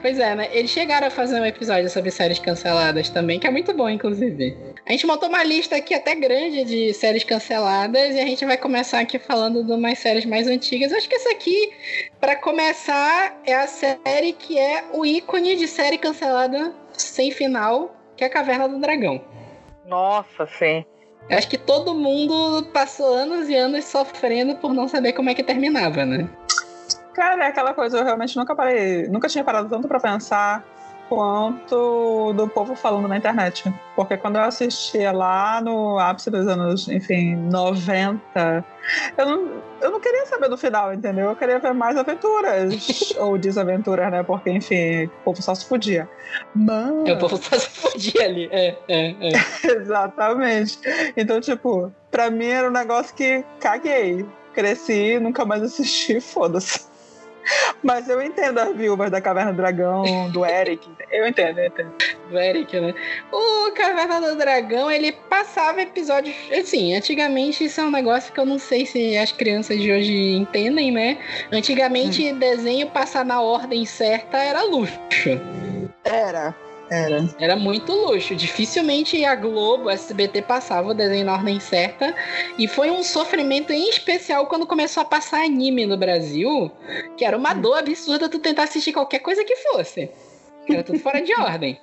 Pois 0.00 0.18
é, 0.18 0.34
né? 0.34 0.48
Eles 0.50 0.70
chegaram 0.70 1.08
a 1.08 1.10
fazer 1.10 1.38
um 1.38 1.44
episódio 1.44 1.90
sobre 1.90 2.10
séries 2.10 2.38
canceladas 2.38 3.10
também, 3.10 3.38
que 3.38 3.46
é 3.46 3.50
muito 3.50 3.74
bom, 3.74 3.90
inclusive. 3.90 4.56
A 4.86 4.92
gente 4.92 5.06
montou 5.06 5.28
uma 5.28 5.44
lista 5.44 5.76
aqui 5.76 5.92
até 5.92 6.14
grande 6.14 6.64
de 6.64 6.94
séries 6.94 7.22
canceladas 7.22 8.14
e 8.14 8.18
a 8.18 8.24
gente 8.24 8.46
vai 8.46 8.56
começar 8.56 9.00
aqui 9.00 9.18
falando 9.18 9.62
de 9.62 9.72
umas 9.72 9.98
séries 9.98 10.24
mais 10.24 10.46
antigas. 10.46 10.90
Acho 10.90 11.06
que 11.06 11.16
essa 11.16 11.30
aqui, 11.30 11.70
para 12.18 12.34
começar, 12.34 13.38
é 13.44 13.54
a 13.54 13.66
série 13.66 14.32
que 14.32 14.58
é 14.58 14.84
o 14.94 15.04
ícone 15.04 15.54
de 15.54 15.68
série 15.68 15.98
cancelada 15.98 16.80
sem 17.02 17.30
final, 17.30 17.94
que 18.16 18.24
é 18.24 18.26
a 18.26 18.30
Caverna 18.30 18.68
do 18.68 18.78
Dragão. 18.78 19.22
Nossa, 19.86 20.46
sim. 20.46 20.84
Acho 21.30 21.48
que 21.48 21.58
todo 21.58 21.94
mundo 21.94 22.66
passou 22.72 23.14
anos 23.14 23.48
e 23.48 23.54
anos 23.54 23.84
sofrendo 23.84 24.56
por 24.56 24.74
não 24.74 24.88
saber 24.88 25.12
como 25.12 25.30
é 25.30 25.34
que 25.34 25.42
terminava, 25.42 26.04
né? 26.04 26.28
Cara, 27.14 27.44
é 27.44 27.48
aquela 27.48 27.74
coisa, 27.74 27.98
eu 27.98 28.04
realmente 28.04 28.36
nunca 28.36 28.54
parei, 28.54 29.06
nunca 29.08 29.28
tinha 29.28 29.44
parado 29.44 29.68
tanto 29.68 29.86
para 29.86 30.00
pensar 30.00 30.64
quanto 31.12 32.32
do 32.32 32.48
povo 32.48 32.74
falando 32.74 33.06
na 33.06 33.18
internet. 33.18 33.70
Porque 33.94 34.16
quando 34.16 34.36
eu 34.36 34.44
assistia 34.44 35.12
lá 35.12 35.60
no 35.60 35.98
ápice 35.98 36.30
dos 36.30 36.46
anos, 36.48 36.88
enfim, 36.88 37.36
90, 37.36 38.64
eu 39.18 39.26
não, 39.26 39.62
eu 39.82 39.90
não 39.90 40.00
queria 40.00 40.24
saber 40.24 40.48
do 40.48 40.56
final, 40.56 40.94
entendeu? 40.94 41.28
Eu 41.28 41.36
queria 41.36 41.58
ver 41.58 41.74
mais 41.74 41.98
aventuras 41.98 43.12
ou 43.20 43.36
desaventuras, 43.36 44.10
né? 44.10 44.22
Porque, 44.22 44.48
enfim, 44.48 45.04
o 45.04 45.10
povo 45.24 45.42
só 45.42 45.54
se 45.54 45.66
fudia. 45.66 46.08
Mas... 46.54 47.06
É, 47.06 47.12
o 47.12 47.18
povo 47.18 47.36
só 47.36 47.58
se 47.58 47.68
fudia 47.68 48.24
ali. 48.24 48.48
É, 48.50 48.78
é, 48.88 49.10
é. 49.10 49.32
Exatamente. 49.68 50.78
Então, 51.14 51.42
tipo, 51.42 51.92
pra 52.10 52.30
mim 52.30 52.46
era 52.46 52.68
um 52.68 52.72
negócio 52.72 53.14
que 53.14 53.44
caguei. 53.60 54.24
Cresci, 54.54 55.18
nunca 55.18 55.44
mais 55.44 55.62
assisti, 55.62 56.20
foda-se. 56.20 56.91
Mas 57.82 58.08
eu 58.08 58.22
entendo 58.22 58.58
as 58.58 58.74
viúvas 58.76 59.10
da 59.10 59.20
Caverna 59.20 59.52
do 59.52 59.56
Dragão, 59.56 60.30
do 60.30 60.44
Eric. 60.46 60.88
Eu 61.10 61.26
entendo, 61.26 61.58
eu 61.58 61.66
entendo. 61.66 61.92
Do 62.30 62.38
Eric, 62.38 62.80
né? 62.80 62.94
O 63.32 63.72
Caverna 63.72 64.20
do 64.20 64.36
Dragão, 64.36 64.90
ele 64.90 65.12
passava 65.12 65.82
episódios. 65.82 66.34
Assim, 66.52 66.94
antigamente 66.94 67.64
isso 67.64 67.80
é 67.80 67.84
um 67.84 67.90
negócio 67.90 68.32
que 68.32 68.38
eu 68.38 68.46
não 68.46 68.58
sei 68.58 68.86
se 68.86 69.16
as 69.16 69.32
crianças 69.32 69.80
de 69.80 69.92
hoje 69.92 70.36
entendem, 70.36 70.92
né? 70.92 71.18
Antigamente, 71.50 72.32
hum. 72.32 72.38
desenho 72.38 72.88
passar 72.90 73.24
na 73.24 73.40
ordem 73.40 73.84
certa 73.84 74.38
era 74.38 74.62
luxo. 74.62 74.96
Era. 76.04 76.54
Era. 76.92 77.26
Era 77.38 77.56
muito 77.56 77.90
luxo. 77.90 78.36
Dificilmente 78.36 79.24
a 79.24 79.34
Globo, 79.34 79.88
a 79.88 79.94
SBT 79.94 80.42
passava 80.42 80.90
o 80.90 80.94
desenho 80.94 81.24
na 81.24 81.32
ordem 81.32 81.58
certa. 81.58 82.14
E 82.58 82.68
foi 82.68 82.90
um 82.90 83.02
sofrimento 83.02 83.72
em 83.72 83.88
especial 83.88 84.46
quando 84.46 84.66
começou 84.66 85.00
a 85.00 85.06
passar 85.06 85.42
anime 85.42 85.86
no 85.86 85.96
Brasil, 85.96 86.70
que 87.16 87.24
era 87.24 87.36
uma 87.36 87.54
dor 87.54 87.78
absurda 87.78 88.28
tu 88.28 88.38
tentar 88.38 88.64
assistir 88.64 88.92
qualquer 88.92 89.20
coisa 89.20 89.42
que 89.42 89.56
fosse. 89.56 90.10
Era 90.68 90.84
tudo 90.84 90.98
fora 90.98 91.22
de 91.22 91.32
ordem. 91.40 91.80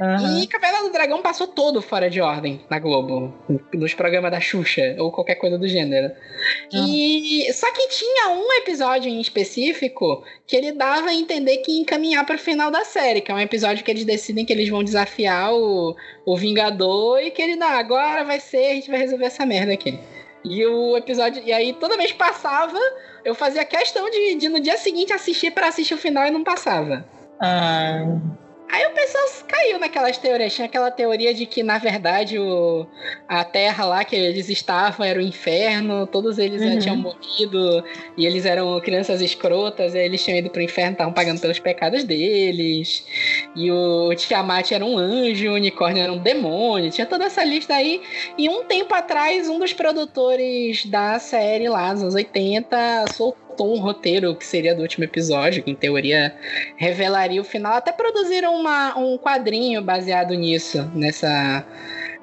Uhum. 0.00 0.40
E 0.40 0.46
Caverna 0.46 0.82
do 0.82 0.92
Dragão 0.92 1.20
passou 1.20 1.46
todo 1.46 1.82
fora 1.82 2.08
de 2.08 2.22
ordem 2.22 2.62
na 2.70 2.78
Globo, 2.78 3.34
nos 3.74 3.92
programas 3.92 4.30
da 4.30 4.40
Xuxa 4.40 4.96
ou 4.98 5.12
qualquer 5.12 5.34
coisa 5.34 5.58
do 5.58 5.68
gênero. 5.68 6.10
Uhum. 6.72 6.86
E 6.88 7.52
só 7.52 7.70
que 7.70 7.86
tinha 7.88 8.30
um 8.30 8.50
episódio 8.54 9.10
em 9.10 9.20
específico 9.20 10.24
que 10.46 10.56
ele 10.56 10.72
dava 10.72 11.10
a 11.10 11.14
entender 11.14 11.58
que 11.58 11.72
ia 11.72 11.82
encaminhar 11.82 12.24
para 12.24 12.36
o 12.36 12.38
final 12.38 12.70
da 12.70 12.82
série, 12.82 13.20
que 13.20 13.30
é 13.30 13.34
um 13.34 13.40
episódio 13.40 13.84
que 13.84 13.90
eles 13.90 14.06
decidem 14.06 14.46
que 14.46 14.52
eles 14.54 14.70
vão 14.70 14.82
desafiar 14.82 15.52
o, 15.52 15.94
o 16.24 16.34
Vingador 16.34 17.20
e 17.20 17.30
que 17.30 17.42
ele, 17.42 17.56
não, 17.56 17.68
agora 17.68 18.24
vai 18.24 18.40
ser, 18.40 18.70
a 18.70 18.74
gente 18.74 18.90
vai 18.90 19.00
resolver 19.00 19.26
essa 19.26 19.44
merda 19.44 19.74
aqui. 19.74 19.98
E 20.42 20.64
o 20.64 20.96
episódio. 20.96 21.42
E 21.44 21.52
aí, 21.52 21.74
toda 21.74 21.98
vez 21.98 22.12
que 22.12 22.16
passava, 22.16 22.78
eu 23.22 23.34
fazia 23.34 23.62
questão 23.66 24.08
de, 24.08 24.36
de 24.36 24.48
no 24.48 24.60
dia 24.60 24.78
seguinte 24.78 25.12
assistir 25.12 25.50
para 25.50 25.68
assistir 25.68 25.92
o 25.92 25.98
final 25.98 26.26
e 26.26 26.30
não 26.30 26.42
passava. 26.42 27.04
Ah. 27.38 28.18
Aí 28.72 28.86
o 28.86 28.90
pessoal 28.90 29.24
caiu 29.48 29.78
naquelas 29.78 30.16
teorias. 30.18 30.54
Tinha 30.54 30.66
aquela 30.66 30.90
teoria 30.90 31.34
de 31.34 31.44
que, 31.44 31.62
na 31.62 31.78
verdade, 31.78 32.38
o, 32.38 32.86
a 33.28 33.44
terra 33.44 33.84
lá 33.84 34.04
que 34.04 34.14
eles 34.14 34.48
estavam 34.48 35.04
era 35.04 35.18
o 35.18 35.22
inferno, 35.22 36.06
todos 36.06 36.38
eles 36.38 36.62
uhum. 36.62 36.78
tinham 36.78 36.96
morrido 36.96 37.84
e 38.16 38.26
eles 38.26 38.46
eram 38.46 38.80
crianças 38.80 39.20
escrotas, 39.20 39.94
e 39.94 39.98
eles 39.98 40.22
tinham 40.22 40.38
ido 40.38 40.50
pro 40.50 40.62
inferno, 40.62 40.92
estavam 40.92 41.12
pagando 41.12 41.40
pelos 41.40 41.58
pecados 41.58 42.04
deles. 42.04 43.04
E 43.56 43.70
o 43.70 44.14
Tiamat 44.14 44.70
era 44.72 44.84
um 44.84 44.96
anjo, 44.96 45.50
o 45.50 45.54
unicórnio 45.54 46.02
era 46.02 46.12
um 46.12 46.18
demônio, 46.18 46.90
tinha 46.90 47.06
toda 47.06 47.24
essa 47.24 47.42
lista 47.42 47.74
aí. 47.74 48.00
E 48.38 48.48
um 48.48 48.64
tempo 48.64 48.94
atrás, 48.94 49.48
um 49.48 49.58
dos 49.58 49.72
produtores 49.72 50.86
da 50.86 51.18
série 51.18 51.68
lá, 51.68 51.92
nos 51.92 52.02
anos 52.02 52.14
80, 52.14 53.06
soltou 53.12 53.39
um 53.58 53.80
roteiro 53.80 54.34
que 54.34 54.46
seria 54.46 54.74
do 54.74 54.82
último 54.82 55.04
episódio, 55.04 55.62
que 55.62 55.70
em 55.70 55.74
teoria 55.74 56.34
revelaria 56.76 57.40
o 57.40 57.44
final. 57.44 57.74
Até 57.74 57.92
produziram 57.92 58.54
uma, 58.54 58.96
um 58.98 59.18
quadrinho 59.18 59.82
baseado 59.82 60.34
nisso, 60.34 60.90
nessa 60.94 61.64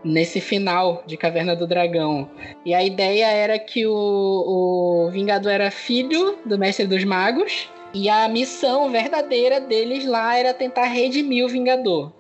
nesse 0.04 0.40
final 0.40 1.04
de 1.06 1.18
Caverna 1.18 1.56
do 1.56 1.68
Dragão. 1.68 2.30
E 2.66 2.74
a 2.74 2.84
ideia 2.84 3.28
era 3.28 3.60
que 3.60 3.86
o, 3.86 3.94
o 3.94 5.10
Vingador 5.12 5.52
era 5.52 5.72
filho 5.72 6.38
do 6.46 6.58
Mestre 6.58 6.88
dos 6.88 7.04
Magos. 7.04 7.70
E 7.94 8.10
a 8.10 8.28
missão 8.28 8.92
verdadeira 8.92 9.60
deles 9.60 10.06
lá 10.06 10.38
era 10.38 10.54
tentar 10.54 10.86
redimir 10.86 11.46
o 11.46 11.50
Vingador. 11.50 12.12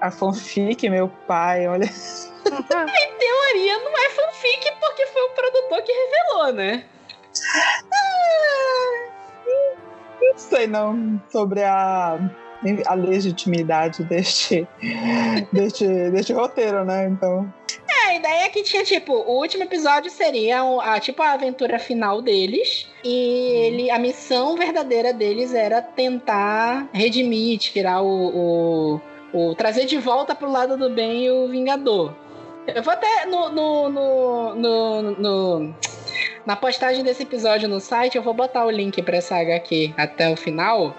A 0.00 0.10
fanfic, 0.10 0.88
meu 0.88 1.08
pai, 1.26 1.68
olha. 1.68 1.84
em 2.44 3.18
teoria 3.18 3.78
não 3.78 3.98
é 3.98 4.10
fanfic 4.10 4.72
porque 4.80 5.06
foi 5.06 5.22
o 5.22 5.30
produtor 5.30 5.82
que 5.82 5.92
revelou, 5.92 6.52
né? 6.54 6.84
Não 10.20 10.38
sei 10.38 10.66
não 10.66 11.20
sobre 11.30 11.62
a, 11.62 12.18
a 12.86 12.94
legitimidade 12.94 14.04
deste, 14.04 14.66
deste, 15.52 15.86
deste 16.10 16.32
roteiro, 16.32 16.84
né? 16.84 17.08
Então. 17.08 17.52
É, 17.88 18.08
a 18.08 18.14
ideia 18.14 18.44
é 18.44 18.48
que 18.48 18.62
tinha, 18.62 18.84
tipo, 18.84 19.12
o 19.12 19.38
último 19.38 19.64
episódio 19.64 20.10
seria 20.10 20.60
a, 20.82 21.00
tipo, 21.00 21.22
a 21.22 21.32
aventura 21.32 21.78
final 21.78 22.20
deles. 22.20 22.88
E 23.02 23.52
ele, 23.66 23.90
a 23.90 23.98
missão 23.98 24.56
verdadeira 24.56 25.12
deles 25.12 25.54
era 25.54 25.80
tentar 25.80 26.88
redimir, 26.92 27.58
tirar 27.58 28.02
o, 28.02 29.00
o, 29.32 29.50
o 29.50 29.54
trazer 29.54 29.86
de 29.86 29.98
volta 29.98 30.34
pro 30.34 30.50
lado 30.50 30.76
do 30.76 30.90
bem 30.90 31.30
o 31.30 31.48
Vingador. 31.48 32.14
Eu 32.66 32.82
vou 32.82 32.92
até 32.92 33.26
no, 33.26 33.48
no, 33.48 33.88
no, 33.88 35.02
no, 35.02 35.74
na 36.46 36.56
postagem 36.56 37.02
desse 37.02 37.22
episódio 37.22 37.68
no 37.68 37.80
site, 37.80 38.16
eu 38.16 38.22
vou 38.22 38.34
botar 38.34 38.64
o 38.64 38.70
link 38.70 39.02
para 39.02 39.16
essa 39.16 39.36
HQ 39.36 39.94
até 39.96 40.30
o 40.30 40.36
final. 40.36 40.94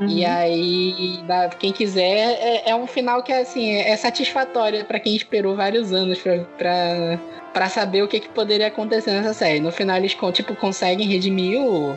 Uhum. 0.00 0.08
E 0.08 0.24
aí, 0.24 1.22
quem 1.58 1.72
quiser, 1.72 2.38
é, 2.40 2.70
é, 2.70 2.74
um 2.74 2.86
final 2.86 3.22
que 3.22 3.32
assim, 3.32 3.74
é 3.74 3.96
satisfatório 3.96 4.84
para 4.84 4.98
quem 4.98 5.14
esperou 5.14 5.54
vários 5.54 5.92
anos 5.92 6.18
pra, 6.58 7.18
para 7.52 7.68
saber 7.68 8.02
o 8.02 8.08
que, 8.08 8.20
que 8.20 8.28
poderia 8.28 8.66
acontecer 8.68 9.12
nessa 9.12 9.34
série. 9.34 9.60
No 9.60 9.70
final, 9.70 9.96
eles 9.96 10.16
tipo, 10.32 10.56
conseguem 10.56 11.06
redimir 11.06 11.60
o, 11.60 11.96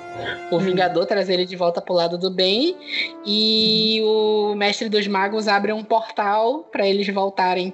o 0.51 0.59
Vingador, 0.59 1.05
trazer 1.05 1.35
ele 1.35 1.45
de 1.45 1.55
volta 1.55 1.81
pro 1.81 1.93
lado 1.93 2.17
do 2.17 2.29
bem. 2.29 2.75
E 3.25 4.01
o 4.03 4.53
Mestre 4.55 4.89
dos 4.89 5.07
Magos 5.07 5.47
abre 5.47 5.71
um 5.71 5.83
portal 5.83 6.67
para 6.71 6.87
eles 6.87 7.07
voltarem 7.07 7.71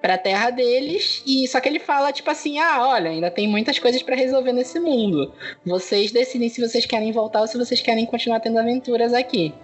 pra, 0.00 0.08
pra 0.08 0.18
terra 0.18 0.50
deles. 0.50 1.22
E 1.26 1.46
só 1.48 1.60
que 1.60 1.68
ele 1.68 1.78
fala, 1.78 2.12
tipo 2.12 2.30
assim: 2.30 2.58
ah, 2.58 2.86
olha, 2.86 3.10
ainda 3.10 3.30
tem 3.30 3.48
muitas 3.48 3.78
coisas 3.78 4.02
para 4.02 4.16
resolver 4.16 4.52
nesse 4.52 4.78
mundo. 4.80 5.32
Vocês 5.64 6.12
decidem 6.12 6.48
se 6.48 6.60
vocês 6.60 6.86
querem 6.86 7.12
voltar 7.12 7.40
ou 7.40 7.46
se 7.46 7.58
vocês 7.58 7.80
querem 7.80 8.06
continuar 8.06 8.40
tendo 8.40 8.58
aventuras 8.58 9.12
aqui. 9.12 9.54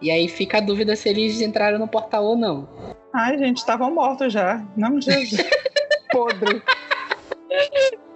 E 0.00 0.10
aí 0.10 0.28
fica 0.28 0.58
a 0.58 0.60
dúvida 0.60 0.96
se 0.96 1.08
eles 1.08 1.40
entraram 1.40 1.78
no 1.78 1.88
portal 1.88 2.24
ou 2.24 2.36
não. 2.36 2.68
Ai, 3.14 3.38
gente, 3.38 3.58
estavam 3.58 3.94
mortos 3.94 4.32
já. 4.32 4.64
Não, 4.76 5.00
Jesus. 5.00 5.40
podre. 6.12 6.62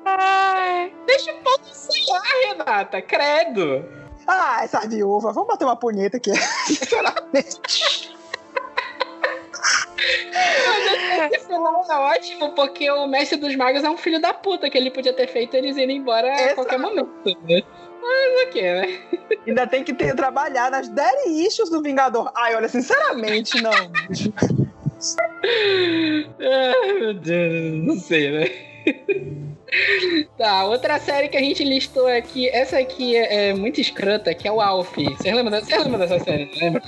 Ai, 0.05 0.93
deixa 1.07 1.33
o 1.33 1.37
povo 1.39 1.65
sonhar, 1.65 2.23
Renata, 2.49 3.03
credo. 3.03 3.85
Ah, 4.27 4.61
essa 4.63 4.81
viúva, 4.87 5.33
vamos 5.33 5.49
bater 5.49 5.65
uma 5.65 5.77
punheta 5.77 6.17
aqui, 6.17 6.33
sinceramente. 6.67 8.16
Esse 11.33 11.47
final 11.47 11.85
é 11.89 11.95
ótimo 11.95 12.53
porque 12.53 12.91
o 12.91 13.07
mestre 13.07 13.39
dos 13.39 13.55
magos 13.57 13.83
é 13.83 13.91
um 13.91 13.97
filho 13.97 14.21
da 14.21 14.33
puta 14.33 14.71
que 14.71 14.77
ele 14.79 14.91
podia 14.91 15.13
ter 15.13 15.27
feito 15.29 15.55
eles 15.55 15.77
irem 15.77 15.99
embora 15.99 16.29
Exato. 16.29 16.51
a 16.51 16.55
qualquer 16.55 16.79
momento. 16.79 17.11
Né? 17.49 17.63
Mas 18.01 18.49
o 18.49 18.51
que, 18.53 18.63
né? 18.63 19.01
Ainda 19.47 19.67
tem 19.67 19.83
que 19.83 19.93
ter, 19.93 20.15
trabalhar 20.15 20.71
nas 20.71 20.89
daddy 20.89 21.47
issues 21.47 21.71
do 21.71 21.83
Vingador. 21.83 22.31
Ai, 22.37 22.55
olha, 22.55 22.69
sinceramente, 22.69 23.61
não. 23.61 23.73
Ai, 26.41 26.93
meu 26.93 27.15
Deus, 27.15 27.85
não 27.85 27.97
sei, 27.97 28.31
né? 28.31 28.51
Tá, 30.39 30.65
outra 30.65 30.99
série 31.01 31.29
que 31.29 31.37
a 31.37 31.41
gente 31.41 31.65
listou 31.65 32.07
aqui, 32.07 32.49
essa 32.49 32.79
aqui 32.79 33.17
é, 33.17 33.49
é 33.49 33.55
muito 33.55 33.81
escrota, 33.81 34.33
que 34.33 34.47
é 34.47 34.53
o 34.53 34.61
Alf. 34.61 34.95
Você 34.97 35.33
lembra, 35.33 35.61
Você 35.61 35.77
lembra 35.77 36.07
dessa 36.07 36.23
série? 36.25 36.51
Lembra? 36.61 36.83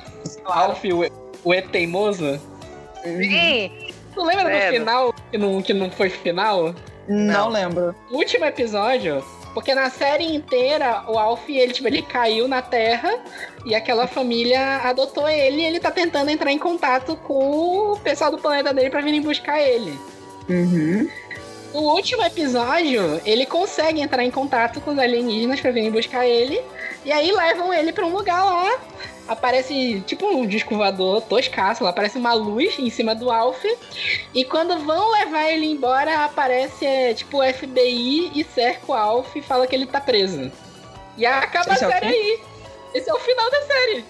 O 0.47 0.53
Alf, 0.53 0.85
o, 0.85 1.49
o 1.49 1.55
E 1.55 1.63
teimoso? 1.63 2.41
Sim. 3.17 3.93
Tu 4.15 4.23
lembra 4.23 4.45
do 4.45 4.73
final 4.73 5.15
que 5.31 5.39
não, 5.39 5.63
que 5.63 5.73
não 5.75 5.91
foi 5.91 6.11
final? 6.11 6.75
Não, 7.07 7.45
não 7.45 7.49
lembro. 7.49 7.95
O 8.11 8.17
último 8.17 8.45
episódio, 8.45 9.25
porque 9.55 9.75
na 9.75 9.91
série 9.91 10.25
inteira, 10.35 11.05
o 11.09 11.19
Alf, 11.19 11.49
ele, 11.49 11.73
tipo, 11.73 11.89
ele 11.89 12.03
caiu 12.03 12.47
na 12.47 12.61
Terra 12.61 13.19
e 13.65 13.75
aquela 13.75 14.07
família 14.07 14.79
adotou 14.79 15.29
ele 15.29 15.63
e 15.63 15.65
ele 15.65 15.81
tá 15.81 15.91
tentando 15.91 16.31
entrar 16.31 16.53
em 16.53 16.59
contato 16.59 17.17
com 17.17 17.93
o 17.93 17.97
pessoal 17.99 18.31
do 18.31 18.39
planeta 18.39 18.75
dele 18.75 18.91
para 18.91 19.01
virem 19.01 19.23
buscar 19.23 19.61
ele. 19.61 19.99
Uhum. 20.49 21.09
No 21.73 21.81
último 21.81 22.23
episódio, 22.25 23.21
ele 23.25 23.45
consegue 23.45 24.01
entrar 24.01 24.25
em 24.25 24.31
contato 24.31 24.81
com 24.81 24.93
os 24.93 24.99
alienígenas 24.99 25.61
para 25.61 25.71
virem 25.71 25.91
buscar 25.91 26.27
ele. 26.27 26.61
E 27.05 27.13
aí 27.13 27.31
levam 27.31 27.73
ele 27.73 27.93
para 27.93 28.07
um 28.07 28.13
lugar 28.13 28.43
lá 28.45 28.79
aparece 29.29 30.01
tipo 30.07 30.27
um 30.27 30.47
disco 30.47 30.77
voador 30.77 31.21
toscaço, 31.23 31.85
lá 31.85 31.91
aparece 31.91 32.19
uma 32.19 32.33
luz 32.33 32.79
em 32.79 32.91
cima 32.91 33.15
do 33.15 33.31
Alf. 33.31 33.63
E 34.35 34.45
quando 34.45 34.79
vão 34.85 35.11
levar 35.13 35.51
ele 35.51 35.67
embora, 35.67 36.25
aparece 36.25 36.85
é, 36.85 37.15
tipo 37.15 37.39
o 37.39 37.53
FBI 37.53 38.33
e 38.35 38.45
cerca 38.45 38.91
o 38.91 38.95
Alf 38.95 39.37
e 39.37 39.43
fala 39.43 39.67
que 39.67 39.77
ele 39.77 39.87
tá 39.87 40.01
preso. 40.01 40.51
E 41.17 41.27
acaba 41.27 41.75
Esse 41.75 41.85
a 41.85 41.89
série 41.91 42.07
é 42.07 42.09
aí. 42.09 42.41
Esse 42.95 43.11
é 43.11 43.15
o 43.15 43.19
final 43.19 43.51
da 43.51 43.63
série. 43.63 44.05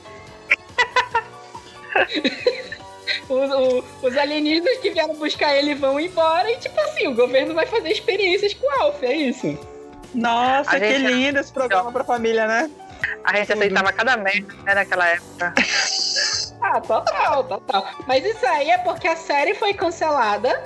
os, 3.28 3.50
os, 3.50 3.84
os, 4.02 4.16
alienígenas 4.16 4.78
que 4.78 4.90
vieram 4.90 5.14
buscar 5.16 5.56
ele 5.56 5.74
vão 5.74 5.98
embora 5.98 6.50
e, 6.50 6.56
tipo 6.58 6.78
assim, 6.80 7.08
o 7.08 7.14
governo 7.14 7.54
vai 7.54 7.66
fazer 7.66 7.90
experiências 7.90 8.54
com 8.54 8.66
o 8.66 8.82
Alf, 8.82 9.02
é 9.02 9.16
isso. 9.16 9.58
Nossa, 10.14 10.76
a 10.76 10.80
que 10.80 10.98
lindo 10.98 11.38
esse 11.38 11.52
programa 11.52 11.92
pra 11.92 12.04
família, 12.04 12.46
né? 12.46 12.70
A 13.24 13.36
gente 13.36 13.48
Tudo. 13.48 13.58
aceitava 13.58 13.92
cada 13.92 14.16
merda 14.16 14.54
né, 14.64 14.74
naquela 14.74 15.08
época. 15.08 15.54
ah, 16.60 16.80
total, 16.80 17.44
total. 17.44 17.86
Mas 18.06 18.24
isso 18.24 18.46
aí 18.46 18.70
é 18.70 18.78
porque 18.78 19.08
a 19.08 19.16
série 19.16 19.54
foi 19.54 19.74
cancelada. 19.74 20.62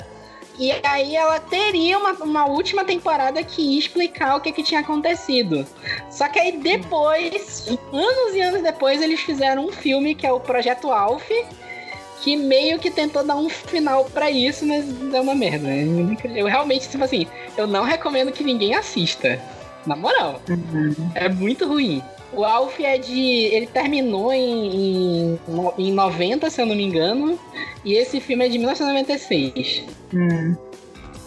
E 0.59 0.71
aí 0.85 1.17
ela 1.17 1.41
teria 1.41 1.99
uma, 1.99 2.13
uma 2.13 2.45
última 2.47 2.85
temporada 2.85 3.43
que 3.43 3.63
ia 3.63 3.79
explicar 3.79 4.37
o 4.37 4.41
que, 4.41 4.53
que 4.53 4.63
tinha 4.63 4.81
acontecido. 4.81 5.67
Só 6.11 6.29
que 6.29 6.39
aí 6.39 6.53
depois, 6.59 7.67
anos 7.93 8.35
e 8.35 8.41
anos 8.41 8.63
depois, 8.63 9.01
eles 9.01 9.21
fizeram 9.21 9.67
um 9.67 9.73
filme 9.73 10.15
que 10.15 10.27
é 10.27 10.33
o 10.33 10.39
Projeto 10.39 10.91
Alf, 10.91 11.27
que 12.21 12.37
meio 12.37 12.79
que 12.79 12.91
tentou 12.91 13.25
dar 13.25 13.37
um 13.37 13.49
final 13.49 14.05
para 14.05 14.31
isso, 14.31 14.67
mas 14.67 14.85
deu 14.85 15.23
uma 15.23 15.35
merda. 15.35 15.69
Eu 16.35 16.47
realmente, 16.47 16.89
tipo 16.89 17.03
assim, 17.03 17.27
eu 17.57 17.67
não 17.67 17.83
recomendo 17.83 18.31
que 18.31 18.45
ninguém 18.45 18.75
assista. 18.75 19.41
Na 19.85 19.97
moral. 19.97 20.41
Uhum. 20.49 21.11
É 21.15 21.29
muito 21.29 21.67
ruim. 21.67 22.01
O 22.35 22.45
Alf 22.45 22.81
é 22.81 22.99
de. 22.99 23.21
Ele 23.21 23.67
terminou 23.67 24.33
em, 24.33 25.35
em, 25.37 25.39
em 25.79 25.93
90, 25.93 26.49
se 26.49 26.61
eu 26.61 26.67
não 26.67 26.75
me 26.75 26.83
engano. 26.83 27.39
E 27.85 27.95
esse 27.95 28.21
filme 28.21 28.47
é 28.47 28.49
de 28.49 28.59
1996. 28.59 29.85
Hum. 30.15 30.57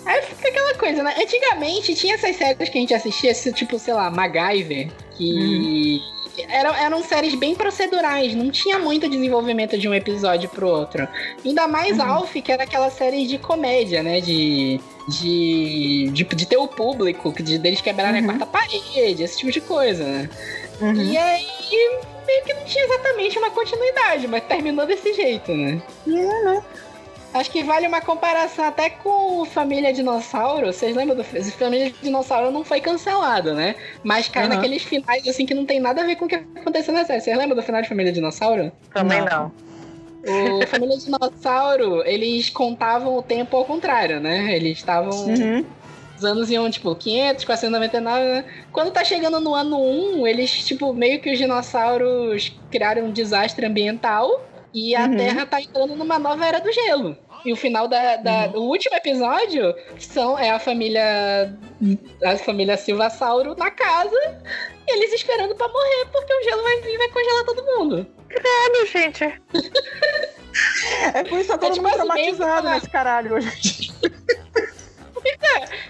Aí 0.06 0.22
fica 0.22 0.50
aquela 0.50 0.74
coisa, 0.76 1.04
né? 1.04 1.16
Antigamente 1.20 1.96
tinha 1.96 2.16
essas 2.16 2.36
séries 2.36 2.70
que 2.70 2.78
a 2.78 2.82
gente 2.82 2.94
assistia, 2.94 3.34
tipo, 3.52 3.78
sei 3.80 3.94
lá, 3.94 4.10
MacGyver, 4.10 4.90
que. 5.18 6.02
Hum. 6.02 6.16
Eram, 6.50 6.76
eram 6.76 7.02
séries 7.02 7.34
bem 7.34 7.56
procedurais, 7.56 8.36
não 8.36 8.52
tinha 8.52 8.78
muito 8.78 9.08
desenvolvimento 9.08 9.78
de 9.78 9.88
um 9.88 9.94
episódio 9.94 10.50
pro 10.50 10.68
outro. 10.68 11.08
Ainda 11.46 11.66
mais 11.66 11.98
uhum. 11.98 12.04
Alf, 12.04 12.34
que 12.34 12.52
era 12.52 12.64
aquela 12.64 12.90
série 12.90 13.26
de 13.26 13.38
comédia, 13.38 14.04
né? 14.04 14.20
De. 14.20 14.80
De, 15.08 16.10
de, 16.12 16.24
de 16.24 16.46
ter 16.48 16.58
o 16.58 16.68
público, 16.68 17.32
de 17.32 17.60
deles 17.60 17.80
quebrarem 17.80 18.24
uhum. 18.24 18.32
a 18.32 18.34
quarta 18.34 18.46
parede, 18.48 19.22
esse 19.22 19.38
tipo 19.38 19.52
de 19.52 19.62
coisa, 19.62 20.04
né? 20.04 20.30
Uhum. 20.82 20.94
E 20.94 21.17
aí, 21.17 21.48
meio 22.25 22.44
que 22.44 22.53
não 22.53 22.65
tinha 22.65 22.84
exatamente 22.86 23.38
uma 23.38 23.51
continuidade, 23.51 24.27
mas 24.27 24.44
terminou 24.44 24.86
desse 24.86 25.13
jeito, 25.13 25.53
né? 25.53 25.82
É, 26.08 26.44
né? 26.46 26.63
Acho 27.36 27.51
que 27.51 27.63
vale 27.63 27.86
uma 27.86 28.00
comparação 28.00 28.63
até 28.63 28.89
com 28.89 29.44
Família 29.44 29.91
Dinossauro. 29.91 30.67
Vocês 30.67 30.96
lembram 30.96 31.17
do 31.17 31.24
Família 31.24 31.94
Dinossauro 32.01 32.50
não 32.50 32.63
foi 32.63 32.79
cancelado, 32.79 33.53
né? 33.53 33.75
Mas 34.03 34.29
cai 34.29 34.44
uhum. 34.44 34.55
naqueles 34.55 34.84
finais 34.84 35.27
assim 35.27 35.46
que 35.46 35.53
não 35.53 35.65
tem 35.65 35.82
nada 35.82 36.01
a 36.01 36.05
ver 36.05 36.15
com 36.15 36.25
o 36.25 36.27
que 36.29 36.36
aconteceu 36.36 36.94
na 36.94 37.03
série. 37.03 37.20
Vocês 37.20 37.38
lembram 37.38 37.58
do 37.58 37.62
final 37.62 37.82
de 37.82 37.89
Família 37.89 38.13
Dinossauro? 38.13 38.72
Também 38.94 39.20
não. 39.20 39.51
não. 40.25 40.60
O 40.60 40.65
Família 40.67 40.98
Dinossauro, 40.98 42.03
eles 42.05 42.50
contavam 42.50 43.17
o 43.17 43.22
tempo 43.22 43.58
ao 43.58 43.65
contrário, 43.65 44.22
né? 44.22 44.55
Eles 44.55 44.77
estavam. 44.77 45.25
Uhum. 45.25 45.65
Os 46.17 46.24
anos 46.24 46.50
iam, 46.50 46.69
tipo, 46.72 46.95
500, 46.95 47.43
499, 47.45 48.24
né? 48.25 48.45
Quando 48.72 48.91
tá 48.91 49.03
chegando 49.03 49.39
no 49.39 49.53
ano 49.53 49.77
1, 49.81 50.25
eles, 50.27 50.51
tipo, 50.65 50.93
meio 50.93 51.19
que 51.22 51.31
os 51.31 51.38
dinossauros 51.38 52.53
criaram 52.72 53.05
um 53.05 53.12
desastre 53.12 53.65
ambiental 53.65 54.45
e 54.74 54.95
a 54.95 55.05
Uhum. 55.05 55.17
Terra 55.17 55.45
tá 55.45 55.62
entrando 55.62 55.95
numa 55.95 56.17
nova 56.17 56.45
era 56.45 56.60
do 56.60 56.72
gelo. 56.72 57.17
E 57.43 57.53
o 57.53 57.55
final 57.55 57.88
da, 57.88 58.15
da- 58.15 58.48
do 58.48 58.62
último 58.63 58.95
episódio 58.95 59.75
são, 60.00 60.38
é 60.39 60.50
a 60.50 60.57
família 60.60 61.53
a 62.24 62.38
família 62.38 62.75
Silvasauro 62.75 63.53
na 63.55 63.69
casa 63.69 64.15
e 64.88 64.93
eles 64.95 65.13
esperando 65.13 65.53
pra 65.53 65.67
morrer 65.67 66.05
porque 66.12 66.34
o 66.34 66.43
gelo 66.43 66.63
vai 66.63 66.81
vir 66.81 66.93
e 66.93 66.98
vai 66.98 67.10
congelar 67.10 67.45
todo 67.45 67.63
mundo. 67.65 68.07
Caralho, 68.29 68.88
gente. 68.88 69.41
É 71.13 71.24
por 71.25 71.38
isso 71.39 71.51
que 71.51 71.57
tá 71.57 71.57
todo 71.57 71.74
tipo 71.74 71.84
mundo 71.86 71.95
assim, 72.00 72.05
traumatizado 72.07 72.69
nesse 72.69 72.89
caralho 72.89 73.36
hoje. 73.36 73.75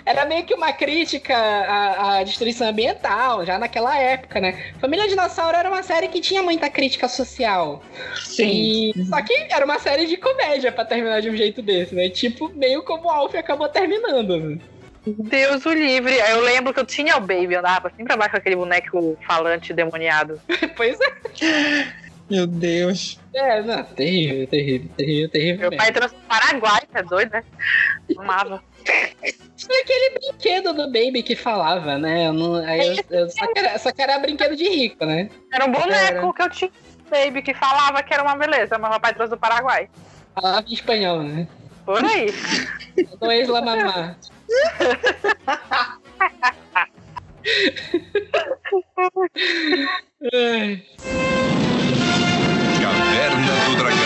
Era 0.05 0.25
meio 0.25 0.43
que 0.45 0.53
uma 0.53 0.71
crítica 0.71 1.35
à, 1.35 2.17
à 2.19 2.23
destruição 2.23 2.67
ambiental, 2.67 3.43
já 3.45 3.57
naquela 3.57 3.97
época, 3.97 4.39
né? 4.39 4.71
Família 4.79 5.07
Dinossauro 5.07 5.57
era 5.57 5.67
uma 5.67 5.81
série 5.81 6.07
que 6.07 6.21
tinha 6.21 6.43
muita 6.43 6.69
crítica 6.69 7.07
social. 7.07 7.83
E... 8.37 8.93
Só 9.09 9.21
que 9.23 9.33
era 9.49 9.65
uma 9.65 9.79
série 9.79 10.05
de 10.05 10.15
comédia 10.17 10.71
pra 10.71 10.85
terminar 10.85 11.21
de 11.21 11.29
um 11.29 11.35
jeito 11.35 11.61
desse, 11.61 11.95
né? 11.95 12.09
Tipo, 12.09 12.49
meio 12.49 12.83
como 12.83 13.05
o 13.05 13.09
Alf 13.09 13.33
acabou 13.35 13.67
terminando. 13.67 14.39
né? 14.39 14.59
Deus 15.07 15.65
o 15.65 15.73
livre. 15.73 16.15
Eu 16.29 16.41
lembro 16.41 16.73
que 16.73 16.79
eu 16.79 16.85
tinha 16.85 17.17
o 17.17 17.21
Baby, 17.21 17.53
eu 17.53 17.59
andava 17.59 17.87
assim 17.87 18.03
pra 18.03 18.17
baixo 18.17 18.31
com 18.31 18.37
aquele 18.37 18.55
boneco 18.55 19.17
falante 19.25 19.73
demoniado. 19.73 20.39
Pois 20.75 20.97
é. 20.99 21.87
Meu 22.29 22.47
Deus. 22.47 23.19
É, 23.33 23.61
não, 23.61 23.83
terrível, 23.83 24.47
terrível, 24.47 24.89
terrível, 24.97 25.29
terrível. 25.29 25.59
Meu 25.59 25.69
mesmo. 25.69 25.83
pai 25.83 25.91
trouxe 25.91 26.15
Paraguai, 26.27 26.81
é 26.93 27.03
doido, 27.03 27.31
né? 27.31 27.43
Amava. 28.17 28.63
Tinha 29.67 29.81
aquele 29.81 30.19
brinquedo 30.19 30.73
do 30.73 30.85
Baby 30.85 31.23
que 31.23 31.35
falava, 31.35 31.97
né? 31.97 32.27
Eu 32.27 32.33
não, 32.33 32.55
aí 32.55 32.97
eu, 33.09 33.19
eu 33.21 33.29
só, 33.29 33.47
que 33.47 33.59
era, 33.59 33.79
só 33.79 33.91
que 33.91 34.01
era 34.01 34.19
brinquedo 34.19 34.55
de 34.55 34.69
rico, 34.69 35.03
né? 35.05 35.29
Era 35.51 35.65
um 35.65 35.71
boneco 35.71 35.93
Era. 35.93 36.33
que 36.33 36.41
eu 36.41 36.49
tinha 36.49 36.71
Baby 37.09 37.41
que 37.41 37.53
falava 37.53 38.03
que 38.03 38.13
era 38.13 38.23
uma 38.23 38.35
beleza, 38.35 38.77
mas 38.77 38.91
meu 38.91 38.99
pai 38.99 39.13
trouxe 39.13 39.31
do 39.31 39.37
Paraguai. 39.37 39.89
Falava 40.33 40.65
em 40.67 40.73
espanhol, 40.73 41.23
né? 41.23 41.47
Por 41.85 42.03
aí. 42.03 42.27
No 43.21 43.31
Isla 43.31 43.61
Mamá. 43.61 44.15
Ai. 50.33 50.83
Caverna 52.81 53.53
do 53.65 53.75
Dragão. 53.77 54.04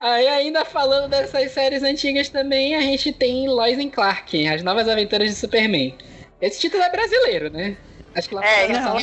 Aí 0.00 0.28
ainda 0.28 0.64
falando 0.64 1.08
dessas 1.10 1.50
séries 1.50 1.82
antigas 1.82 2.28
também, 2.28 2.76
a 2.76 2.80
gente 2.80 3.12
tem 3.12 3.48
Lois 3.48 3.78
and 3.78 3.90
Clark, 3.90 4.46
As 4.46 4.62
Novas 4.62 4.88
Aventuras 4.88 5.28
de 5.28 5.34
Superman. 5.34 5.96
Esse 6.40 6.60
título 6.60 6.82
é 6.82 6.90
brasileiro, 6.90 7.50
né? 7.50 7.76
Acho 8.14 8.28
que 8.28 8.34
lá 8.34 8.44
É, 8.44 8.68
não. 8.68 8.96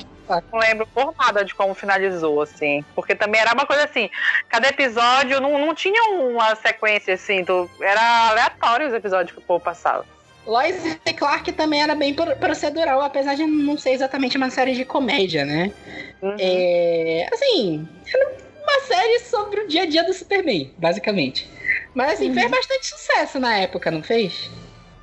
Não 0.51 0.59
lembro 0.59 0.87
por 0.87 1.13
nada 1.19 1.43
de 1.45 1.53
como 1.53 1.75
finalizou, 1.75 2.41
assim. 2.41 2.83
Porque 2.95 3.13
também 3.13 3.39
era 3.39 3.53
uma 3.53 3.65
coisa 3.65 3.83
assim, 3.83 4.09
cada 4.49 4.69
episódio 4.69 5.39
não, 5.39 5.59
não 5.59 5.75
tinha 5.75 6.01
uma 6.11 6.55
sequência 6.55 7.13
assim, 7.13 7.43
do, 7.43 7.69
era 7.79 8.29
aleatório 8.29 8.87
os 8.87 8.93
episódios 8.93 9.33
que 9.33 9.39
o 9.39 9.45
povo 9.45 9.63
passava. 9.63 10.05
Lois 10.47 10.97
e 11.05 11.13
Clark 11.13 11.51
também 11.53 11.81
era 11.81 11.93
bem 11.93 12.13
pro- 12.13 12.35
procedural, 12.37 13.01
apesar 13.01 13.35
de 13.35 13.45
não 13.45 13.77
ser 13.77 13.91
exatamente 13.91 14.37
uma 14.37 14.49
série 14.49 14.73
de 14.73 14.85
comédia, 14.85 15.43
né? 15.43 15.71
Uhum. 16.21 16.35
É, 16.39 17.27
assim, 17.33 17.87
era 18.13 18.44
uma 18.65 18.81
série 18.81 19.19
sobre 19.19 19.61
o 19.61 19.67
dia 19.67 19.83
a 19.83 19.85
dia 19.85 20.03
do 20.03 20.13
Superman, 20.13 20.73
basicamente. 20.77 21.49
Mas 21.93 22.13
assim, 22.13 22.33
fez 22.33 22.49
bastante 22.49 22.87
sucesso 22.87 23.39
na 23.39 23.57
época, 23.57 23.91
não 23.91 24.03
fez? 24.03 24.49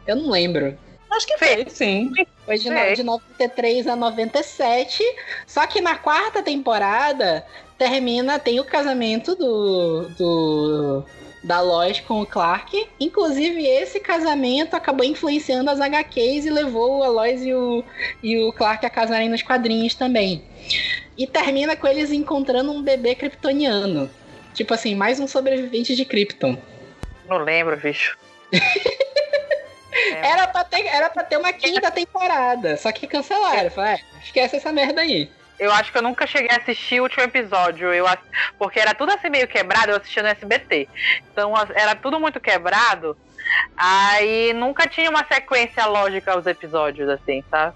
Eu 0.07 0.17
não 0.17 0.31
lembro. 0.31 0.77
Acho 1.11 1.27
que 1.27 1.39
fez, 1.39 1.73
sim. 1.73 2.11
Foi 2.45 2.57
de, 2.57 2.95
de 2.95 3.03
93 3.03 3.87
a 3.87 3.95
97. 3.95 5.03
Só 5.47 5.67
que 5.67 5.81
na 5.81 5.97
quarta 5.97 6.43
temporada 6.43 7.47
termina, 7.79 8.39
tem 8.39 8.61
o 8.61 8.65
casamento 8.65 9.35
do. 9.35 10.09
do 10.19 11.05
da 11.43 11.61
Lois 11.61 12.01
com 12.01 12.21
o 12.21 12.27
Clark. 12.27 12.89
Inclusive, 13.01 13.67
esse 13.67 14.01
casamento 14.01 14.75
acabou 14.75 15.05
influenciando 15.05 15.71
as 15.71 15.81
HQs 15.81 16.47
e 16.47 16.51
levou 16.51 17.03
a 17.03 17.09
Lois 17.09 17.43
e 17.43 17.53
o, 17.53 17.85
e 18.23 18.39
o 18.39 18.53
Clark 18.53 18.85
a 18.87 18.91
casarem 18.91 19.29
nos 19.29 19.43
quadrinhos 19.43 19.95
também. 19.95 20.43
E 21.17 21.27
termina 21.27 21.77
com 21.77 21.87
eles 21.87 22.13
encontrando 22.13 22.73
um 22.73 22.83
bebê 22.83 23.15
kryptoniano. 23.15 24.11
Tipo 24.55 24.75
assim, 24.75 24.95
mais 24.95 25.19
um 25.19 25.27
sobrevivente 25.27 25.97
de 25.97 26.05
Krypton. 26.05 26.57
Não 27.29 27.39
lembro, 27.39 27.77
bicho. 27.77 28.17
Era 30.23 30.47
pra, 30.47 30.65
ter, 30.65 30.87
era 30.87 31.11
pra 31.11 31.23
ter 31.23 31.37
uma 31.37 31.53
quinta 31.53 31.91
temporada, 31.91 32.77
só 32.77 32.91
que 32.91 33.07
cancelaram. 33.07 33.71
Falaram, 33.71 33.99
é, 33.99 34.01
esquece 34.23 34.57
essa 34.57 34.73
merda 34.73 35.03
aí. 35.03 35.31
Eu 35.59 35.73
acho 35.73 35.93
que 35.93 35.99
eu 35.99 36.03
nunca 36.03 36.27
cheguei 36.27 36.51
a 36.51 36.57
assistir 36.57 37.01
o 37.01 37.05
último 37.05 37.23
episódio, 37.23 37.93
eu, 37.93 38.07
porque 38.59 38.81
era 38.81 38.95
tudo 38.95 39.13
assim 39.13 39.29
meio 39.29 39.47
quebrado, 39.47 39.91
eu 39.91 39.97
assistia 39.97 40.23
no 40.23 40.29
SBT. 40.29 40.89
Então 41.31 41.53
era 41.75 41.95
tudo 41.95 42.19
muito 42.19 42.41
quebrado, 42.41 43.17
aí 43.77 44.53
nunca 44.55 44.89
tinha 44.89 45.11
uma 45.11 45.25
sequência 45.25 45.87
lógica 45.87 46.33
aos 46.33 46.47
episódios, 46.47 47.09
assim, 47.09 47.43
tá? 47.51 47.75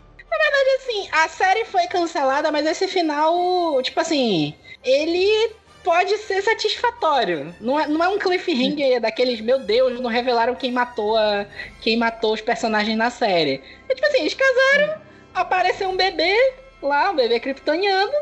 Assim, 0.86 1.08
a 1.10 1.28
série 1.28 1.64
foi 1.64 1.86
cancelada, 1.86 2.52
mas 2.52 2.64
esse 2.66 2.86
final, 2.86 3.82
tipo 3.82 3.98
assim, 3.98 4.54
ele 4.84 5.50
pode 5.82 6.16
ser 6.18 6.42
satisfatório. 6.42 7.54
Não 7.60 7.78
é, 7.78 7.86
não 7.88 8.04
é 8.04 8.08
um 8.08 8.18
cliffhanger 8.18 9.00
daqueles, 9.00 9.40
meu 9.40 9.58
Deus, 9.58 10.00
não 10.00 10.10
revelaram 10.10 10.54
quem 10.54 10.70
matou 10.70 11.16
a, 11.16 11.46
quem 11.80 11.96
matou 11.96 12.34
os 12.34 12.40
personagens 12.40 12.96
na 12.96 13.10
série. 13.10 13.62
É 13.88 13.94
tipo 13.94 14.06
assim, 14.06 14.20
eles 14.20 14.34
casaram, 14.34 15.00
apareceu 15.34 15.88
um 15.88 15.96
bebê 15.96 16.36
lá, 16.82 17.10
um 17.10 17.16
bebê 17.16 17.40
kryptoniano, 17.40 18.12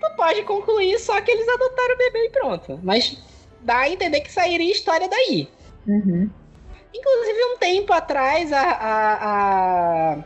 tu 0.00 0.16
pode 0.16 0.42
concluir 0.42 0.98
só 0.98 1.20
que 1.20 1.30
eles 1.30 1.48
adotaram 1.48 1.94
o 1.94 1.98
bebê 1.98 2.26
e 2.26 2.30
pronto. 2.30 2.80
Mas 2.82 3.16
dá 3.60 3.78
a 3.80 3.88
entender 3.90 4.20
que 4.20 4.32
sairia 4.32 4.70
história 4.72 5.08
daí. 5.08 5.48
Uhum. 5.86 6.28
Inclusive, 6.94 7.44
um 7.54 7.56
tempo 7.58 7.92
atrás, 7.92 8.52
a. 8.52 8.60
a, 8.60 10.12
a... 10.12 10.16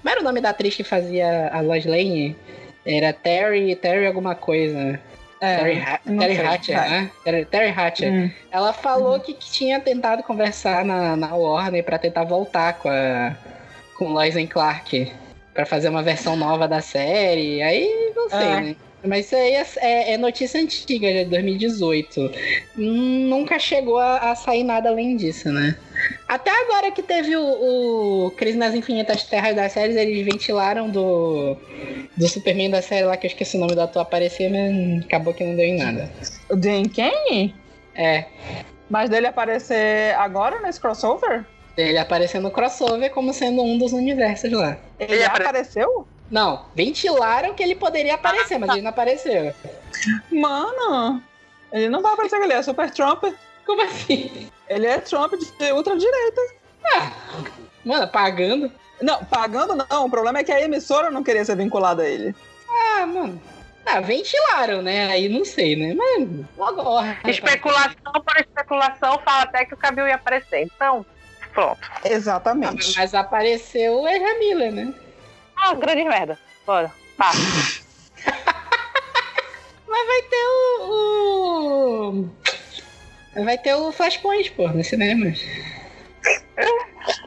Como 0.00 0.10
era 0.10 0.20
o 0.20 0.24
nome 0.24 0.40
da 0.40 0.50
atriz 0.50 0.74
que 0.76 0.84
fazia 0.84 1.48
a 1.52 1.60
Lois 1.60 1.84
Lane? 1.86 2.36
Era 2.84 3.12
Terry, 3.12 3.74
Terry 3.76 4.06
alguma 4.06 4.34
coisa. 4.34 5.00
Terry, 5.38 5.78
É, 5.78 5.82
Ha- 5.82 6.00
não 6.04 6.18
Terry 6.18 6.36
sei. 6.36 6.46
Hatcher, 6.46 6.76
né? 6.76 7.10
Terry, 7.24 7.44
Terry 7.46 7.70
Hatcher. 7.70 8.12
Hum. 8.12 8.30
Ela 8.50 8.72
falou 8.72 9.18
que, 9.20 9.32
que 9.34 9.50
tinha 9.50 9.80
tentado 9.80 10.22
conversar 10.22 10.84
na, 10.84 11.16
na 11.16 11.34
Warner 11.34 11.82
pra 11.84 11.98
tentar 11.98 12.24
voltar 12.24 12.74
com 12.74 12.88
a 12.88 13.34
com 13.96 14.08
Lois 14.12 14.34
Clark 14.48 15.12
pra 15.60 15.66
fazer 15.66 15.88
uma 15.88 16.02
versão 16.02 16.36
nova 16.36 16.66
da 16.66 16.80
série. 16.80 17.62
Aí 17.62 18.12
não 18.16 18.28
sei, 18.28 18.38
É. 18.38 18.60
né? 18.60 18.76
Mas 19.02 19.26
isso 19.26 19.34
aí 19.36 19.54
é, 19.54 19.66
é- 19.78 20.12
é 20.12 20.18
notícia 20.18 20.60
antiga, 20.60 21.10
já 21.10 21.22
de 21.22 21.30
2018. 21.30 22.30
Hum, 22.78 23.28
Nunca 23.30 23.58
chegou 23.58 23.98
a, 23.98 24.30
a 24.30 24.34
sair 24.34 24.62
nada 24.62 24.90
além 24.90 25.16
disso, 25.16 25.50
né? 25.50 25.74
Até 26.28 26.50
agora 26.50 26.90
que 26.90 27.02
teve 27.02 27.34
o, 27.34 28.26
o 28.26 28.30
Crise 28.32 28.58
nas 28.58 28.74
Infinitas 28.74 29.24
Terras 29.24 29.56
das 29.56 29.72
séries, 29.72 29.96
eles 29.96 30.22
ventilaram 30.24 30.88
do, 30.90 31.56
do 32.16 32.28
Superman 32.28 32.70
da 32.70 32.82
série 32.82 33.04
lá, 33.06 33.16
que 33.16 33.26
eu 33.26 33.30
esqueci 33.30 33.56
o 33.56 33.60
nome 33.60 33.74
do 33.74 33.80
ator 33.80 34.02
aparecer, 34.02 34.50
mas 34.50 35.04
acabou 35.06 35.32
que 35.32 35.44
não 35.44 35.56
deu 35.56 35.64
em 35.64 35.78
nada. 35.78 36.10
O 36.50 36.56
Dean 36.56 36.82
Kane? 36.84 37.54
É, 37.94 38.26
Mas 38.88 39.08
dele 39.08 39.26
aparecer 39.28 40.14
agora 40.16 40.60
nesse 40.60 40.78
crossover? 40.80 41.44
Ele 41.76 41.98
apareceu 41.98 42.40
no 42.40 42.50
crossover 42.50 43.10
como 43.10 43.32
sendo 43.32 43.62
um 43.62 43.78
dos 43.78 43.92
universos 43.92 44.50
lá. 44.52 44.76
Ele, 44.98 45.14
Ele 45.14 45.24
apare- 45.24 45.44
apareceu? 45.44 46.06
Não, 46.30 46.64
ventilaram 46.74 47.54
que 47.54 47.62
ele 47.62 47.74
poderia 47.74 48.14
aparecer, 48.14 48.58
mas 48.58 48.70
ele 48.70 48.82
não 48.82 48.90
apareceu. 48.90 49.52
Mano, 50.30 51.22
ele 51.72 51.88
não 51.88 52.02
vai 52.02 52.12
aparecer, 52.12 52.40
ele 52.40 52.52
é 52.52 52.62
super 52.62 52.90
Trump. 52.90 53.24
Como 53.66 53.82
assim? 53.82 54.48
Ele 54.68 54.86
é 54.86 54.98
Trump 54.98 55.32
de 55.34 55.72
ultradireita. 55.72 56.40
Mano, 57.84 58.08
pagando? 58.08 58.70
Não, 59.00 59.24
pagando 59.24 59.74
não. 59.74 60.06
O 60.06 60.10
problema 60.10 60.38
é 60.40 60.44
que 60.44 60.52
a 60.52 60.60
emissora 60.60 61.10
não 61.10 61.22
queria 61.22 61.44
ser 61.44 61.56
vinculada 61.56 62.02
a 62.02 62.08
ele. 62.08 62.34
Ah, 62.98 63.06
mano. 63.06 63.40
Ah, 63.86 64.00
ventilaram, 64.00 64.82
né? 64.82 65.06
Aí 65.10 65.28
não 65.28 65.44
sei, 65.44 65.74
né? 65.74 65.94
Mas 65.94 66.68
agora. 66.68 67.18
Especulação 67.26 68.12
por 68.24 68.36
especulação 68.38 69.18
fala 69.24 69.42
até 69.42 69.64
que 69.64 69.74
o 69.74 69.76
Cabil 69.76 70.06
ia 70.06 70.14
aparecer. 70.16 70.62
Então, 70.62 71.04
pronto. 71.52 71.80
Exatamente. 72.04 72.96
Mas 72.96 73.14
apareceu 73.14 74.00
o 74.00 74.08
Ezra 74.08 74.38
Miller, 74.38 74.72
né? 74.72 74.94
Ah, 75.56 75.74
grande 75.74 76.04
merda. 76.04 76.38
Bora. 76.66 76.92
Pá. 77.16 77.30
Mas 79.88 80.06
vai 80.06 80.22
ter 80.22 80.44
o. 80.80 82.10
o- 83.34 83.44
Vai 83.44 83.58
ter 83.58 83.74
o 83.74 83.92
Flashpoint, 83.92 84.50
pô, 84.52 84.68
no 84.68 84.82
cinema. 84.82 85.26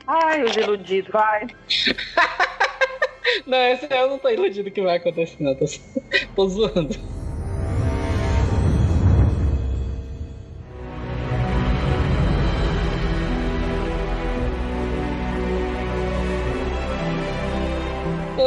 Ai, 0.08 0.44
os 0.44 0.56
iludidos. 0.56 1.12
Vai. 1.12 1.48
Não, 3.48 3.58
esse 3.68 3.88
eu 3.90 4.10
não 4.10 4.20
tô 4.20 4.30
iludido 4.30 4.70
que 4.70 4.82
vai 4.82 4.98
acontecer, 4.98 5.38
não. 5.40 5.56
Tô, 5.56 5.66
tô 6.36 6.48
zoando. 6.50 6.94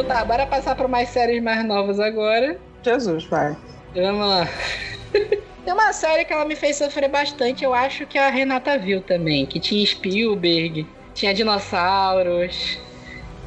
Tá, 0.03 0.23
bora 0.23 0.45
passar 0.45 0.75
pra 0.75 0.87
mais 0.87 1.09
séries 1.09 1.41
mais 1.41 1.63
novas 1.65 1.99
agora. 1.99 2.59
Jesus, 2.83 3.25
vai. 3.25 3.55
Vamos 3.95 4.27
lá. 4.27 4.47
Tem 5.63 5.73
uma 5.73 5.91
série 5.91 6.23
que 6.23 6.31
ela 6.31 6.45
me 6.45 6.55
fez 6.55 6.77
sofrer 6.77 7.09
bastante, 7.09 7.63
eu 7.63 7.73
acho 7.73 8.05
que 8.05 8.17
a 8.17 8.29
Renata 8.29 8.77
viu 8.77 9.01
também, 9.01 9.45
que 9.45 9.59
tinha 9.59 9.85
Spielberg, 9.85 10.87
tinha 11.13 11.33
dinossauros, 11.33 12.79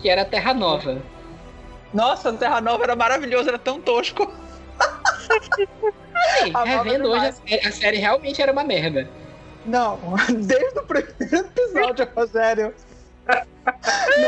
que 0.03 0.09
era 0.09 0.25
Terra 0.25 0.53
Nova. 0.53 1.01
Nossa, 1.95 2.33
Terra 2.35 2.61
Nova 2.61 2.85
era 2.85 2.95
maravilhoso, 2.95 3.49
era 3.49 3.59
tão 3.59 3.81
tosco. 3.81 4.31
Assim, 6.15 6.51
A 6.53 6.65
revendo 6.65 7.09
hoje, 7.09 7.27
a 7.27 7.33
série, 7.33 7.67
a 7.67 7.73
série 7.73 7.97
realmente 7.99 8.43
era 8.43 8.53
uma 8.53 8.65
merda. 8.65 9.09
Não, 9.65 9.99
desde 10.29 10.79
o 10.79 10.83
primeiro 10.83 11.37
episódio, 11.37 12.09
Rogério. 12.15 12.75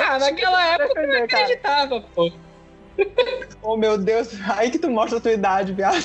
Ah, 0.04 0.18
naquela 0.18 0.74
época 0.74 1.00
eu 1.00 1.08
não 1.08 1.24
acreditava, 1.24 2.00
pô. 2.14 2.30
Oh, 3.62 3.76
meu 3.76 3.96
Deus, 3.96 4.38
aí 4.50 4.70
que 4.70 4.78
tu 4.78 4.90
mostra 4.90 5.18
a 5.18 5.20
tua 5.20 5.32
idade, 5.32 5.72
viado. 5.72 6.04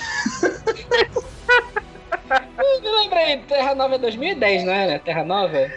Eu 2.57 2.81
me 2.81 2.89
lembrei, 2.89 3.37
Terra 3.47 3.75
Nova 3.75 3.95
é 3.95 3.97
2010, 3.97 4.63
não 4.65 4.73
era? 4.73 4.99
Terra 4.99 5.23
Nova? 5.23 5.71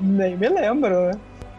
Nem 0.00 0.36
me 0.36 0.48
lembro. 0.48 1.10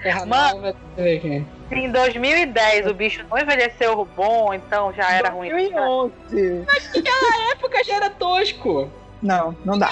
Terra 0.01 0.25
Mano. 0.25 0.61
Nova, 0.61 0.73
deixa 0.73 0.79
eu 0.97 1.03
ver 1.03 1.17
aqui. 1.17 1.45
Em 1.71 1.91
2010 1.91 2.87
o 2.87 2.93
bicho 2.93 3.25
não 3.27 3.39
envelheceu 3.39 4.07
bom, 4.15 4.53
então 4.53 4.93
já 4.93 5.11
era 5.11 5.29
ruim. 5.29 5.49
2011. 5.49 6.13
Na 6.31 7.51
época 7.51 7.83
já 7.83 7.95
era 7.95 8.09
tosco. 8.11 8.89
Não, 9.21 9.55
não 9.65 9.79
dá. 9.79 9.89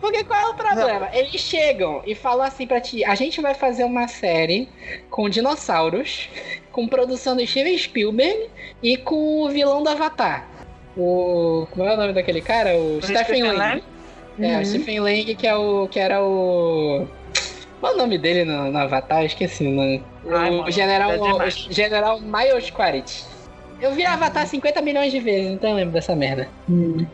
Porque 0.00 0.24
qual 0.24 0.40
é 0.40 0.46
o 0.48 0.54
problema? 0.54 1.08
Eles 1.12 1.40
chegam 1.40 2.02
e 2.06 2.14
falam 2.14 2.44
assim 2.46 2.66
pra 2.66 2.80
ti: 2.80 3.04
a 3.04 3.14
gente 3.14 3.40
vai 3.40 3.54
fazer 3.54 3.84
uma 3.84 4.06
série 4.08 4.68
com 5.10 5.28
dinossauros, 5.28 6.28
com 6.70 6.86
produção 6.86 7.36
do 7.36 7.46
Steven 7.46 7.76
Spielberg 7.78 8.48
e 8.82 8.96
com 8.96 9.42
o 9.42 9.48
vilão 9.48 9.82
do 9.82 9.88
Avatar. 9.88 10.46
O. 10.96 11.66
Como 11.70 11.88
é 11.88 11.94
o 11.94 11.96
nome 11.96 12.12
daquele 12.12 12.40
cara? 12.40 12.76
O, 12.76 13.00
Stephen 13.02 13.24
Stephen 13.24 13.42
Lang. 13.42 13.58
Lang? 13.58 13.82
É, 14.38 14.56
Uhum. 14.56 14.60
o 14.60 14.66
Stephen 14.66 15.00
Lang, 15.00 15.34
que, 15.34 15.46
é 15.46 15.56
o, 15.56 15.88
que 15.88 15.98
era 15.98 16.22
o. 16.22 17.06
Qual 17.80 17.92
é 17.92 17.94
o 17.94 17.98
nome 17.98 18.18
dele 18.18 18.44
no, 18.44 18.70
no 18.70 18.78
Avatar? 18.78 19.20
Eu 19.20 19.26
Esqueci 19.26 19.66
o 19.66 19.70
nome. 19.70 20.02
Ai, 20.30 20.50
o 20.50 20.58
mano, 20.58 20.70
General, 20.70 21.10
é 21.10 21.18
o. 21.18 21.50
General 21.50 22.20
Miles 22.20 22.70
Quaritch. 22.70 23.22
Eu 23.80 23.92
vi 23.92 24.04
Avatar 24.04 24.46
50 24.46 24.80
milhões 24.80 25.12
de 25.12 25.20
vezes, 25.20 25.50
então 25.52 25.70
eu 25.70 25.76
lembro 25.76 25.92
dessa 25.92 26.14
merda. 26.16 26.48
Hum. 26.68 27.06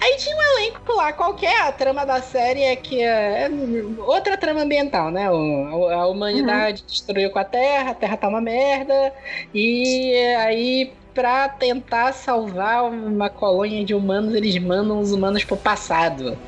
Aí 0.00 0.16
tinha 0.16 0.36
um 0.36 0.58
elenco 0.60 0.92
lá, 0.94 1.12
qualquer 1.12 1.62
a 1.62 1.72
trama 1.72 2.06
da 2.06 2.22
série 2.22 2.62
é 2.62 2.76
que 2.76 3.02
é, 3.02 3.46
é 3.46 3.50
outra 3.98 4.36
trama 4.36 4.62
ambiental, 4.62 5.10
né? 5.10 5.28
O- 5.30 5.88
a 5.88 6.06
humanidade 6.06 6.84
destruiu 6.86 7.30
com 7.30 7.38
a 7.38 7.44
Terra, 7.44 7.90
a 7.90 7.94
Terra 7.94 8.16
tá 8.16 8.28
uma 8.28 8.40
merda, 8.40 9.12
e 9.52 10.14
aí 10.38 10.96
pra 11.12 11.48
tentar 11.48 12.12
salvar 12.12 12.84
uma 12.84 13.28
colônia 13.28 13.84
de 13.84 13.92
humanos, 13.92 14.34
eles 14.34 14.56
mandam 14.62 15.00
os 15.00 15.10
humanos 15.10 15.44
pro 15.44 15.56
passado. 15.56 16.38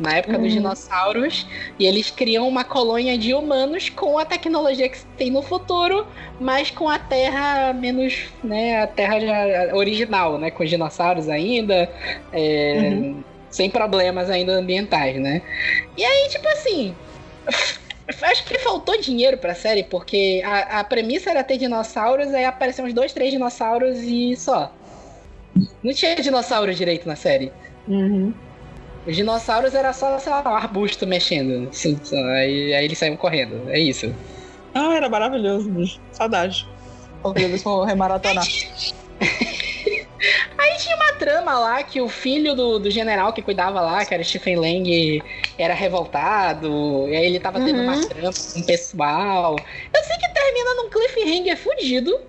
Na 0.00 0.16
época 0.16 0.38
dos 0.38 0.46
Uhum. 0.46 0.52
dinossauros, 0.54 1.46
e 1.78 1.84
eles 1.86 2.10
criam 2.10 2.48
uma 2.48 2.64
colônia 2.64 3.18
de 3.18 3.34
humanos 3.34 3.90
com 3.90 4.18
a 4.18 4.24
tecnologia 4.24 4.88
que 4.88 5.04
tem 5.18 5.30
no 5.30 5.42
futuro, 5.42 6.06
mas 6.40 6.70
com 6.70 6.88
a 6.88 6.98
Terra 6.98 7.74
menos, 7.74 8.28
né, 8.42 8.82
a 8.82 8.86
Terra 8.86 9.20
já 9.20 9.76
original, 9.76 10.38
né, 10.38 10.50
com 10.50 10.62
os 10.64 10.70
dinossauros 10.70 11.28
ainda, 11.28 11.86
é, 12.32 12.74
Uhum. 12.78 13.24
sem 13.50 13.68
problemas 13.68 14.30
ainda 14.30 14.52
ambientais, 14.52 15.20
né? 15.20 15.42
E 15.96 16.02
aí, 16.02 16.28
tipo 16.30 16.48
assim, 16.48 16.94
acho 18.22 18.44
que 18.46 18.58
faltou 18.58 18.98
dinheiro 19.00 19.36
pra 19.38 19.54
série, 19.54 19.84
porque 19.84 20.40
a, 20.44 20.80
a 20.80 20.84
premissa 20.84 21.30
era 21.30 21.44
ter 21.44 21.58
dinossauros, 21.58 22.32
aí 22.32 22.44
apareceram 22.44 22.88
uns 22.88 22.94
dois, 22.94 23.12
três 23.12 23.30
dinossauros 23.30 23.98
e 23.98 24.34
só. 24.36 24.72
Não 25.82 25.92
tinha 25.92 26.14
dinossauro 26.16 26.74
direito 26.74 27.06
na 27.06 27.16
série. 27.16 27.52
Uhum. 27.86 28.32
Os 29.06 29.16
dinossauros 29.16 29.74
era 29.74 29.92
só, 29.92 30.18
sei 30.18 30.30
lá, 30.30 30.42
um 30.44 30.54
arbusto 30.54 31.06
mexendo. 31.06 31.68
Assim. 31.68 31.98
Aí, 32.36 32.74
aí 32.74 32.84
eles 32.84 32.98
saíam 32.98 33.16
correndo. 33.16 33.68
É 33.70 33.78
isso. 33.78 34.14
Ah, 34.74 34.94
era 34.94 35.08
maravilhoso, 35.08 35.70
bicho. 35.70 35.98
Saudade. 36.12 36.66
Qualquer 37.22 37.48
vez 37.48 37.62
vou 37.62 37.84
remaratonar. 37.84 38.46
Aí 40.58 40.76
tinha 40.78 40.96
uma 40.96 41.12
trama 41.14 41.58
lá 41.58 41.82
que 41.82 42.00
o 42.00 42.08
filho 42.08 42.54
do, 42.54 42.78
do 42.78 42.90
general 42.90 43.32
que 43.32 43.40
cuidava 43.40 43.80
lá, 43.80 44.04
que 44.04 44.12
era 44.12 44.22
Stephen 44.22 44.56
Lang, 44.56 45.22
era 45.56 45.72
revoltado. 45.72 47.06
E 47.08 47.16
aí 47.16 47.24
ele 47.26 47.40
tava 47.40 47.58
tendo 47.60 47.78
Uhum. 47.78 47.84
uma 47.84 48.06
trama 48.06 48.30
com 48.52 48.60
o 48.60 48.66
pessoal. 48.66 49.56
Eu 49.94 50.04
sei 50.04 50.16
que 50.18 50.28
termina 50.28 50.74
num 50.74 50.90
cliffhanger 50.90 51.56
fudido. 51.56 52.20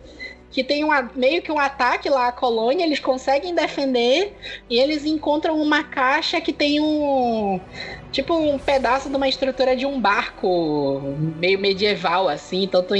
Que 0.52 0.64
tem 0.64 0.84
um, 0.84 0.90
meio 1.16 1.42
que 1.42 1.52
um 1.52 1.60
ataque 1.60 2.10
lá 2.10 2.28
à 2.28 2.32
colônia, 2.32 2.84
eles 2.84 3.00
conseguem 3.00 3.56
defender 3.56 4.36
e 4.70 4.80
eles 4.80 5.06
encontram 5.06 5.60
uma 5.62 5.84
caixa 5.84 6.42
que 6.42 6.52
tem 6.52 6.80
um. 6.82 7.60
Tipo 8.12 8.34
um 8.34 8.60
pedaço 8.60 9.10
de 9.10 9.16
uma 9.16 9.30
estrutura 9.30 9.74
de 9.74 9.86
um 9.86 10.00
barco 10.00 11.02
meio 11.40 11.58
medieval, 11.58 12.28
assim. 12.28 12.64
Então 12.64 12.84
tu 12.84 12.94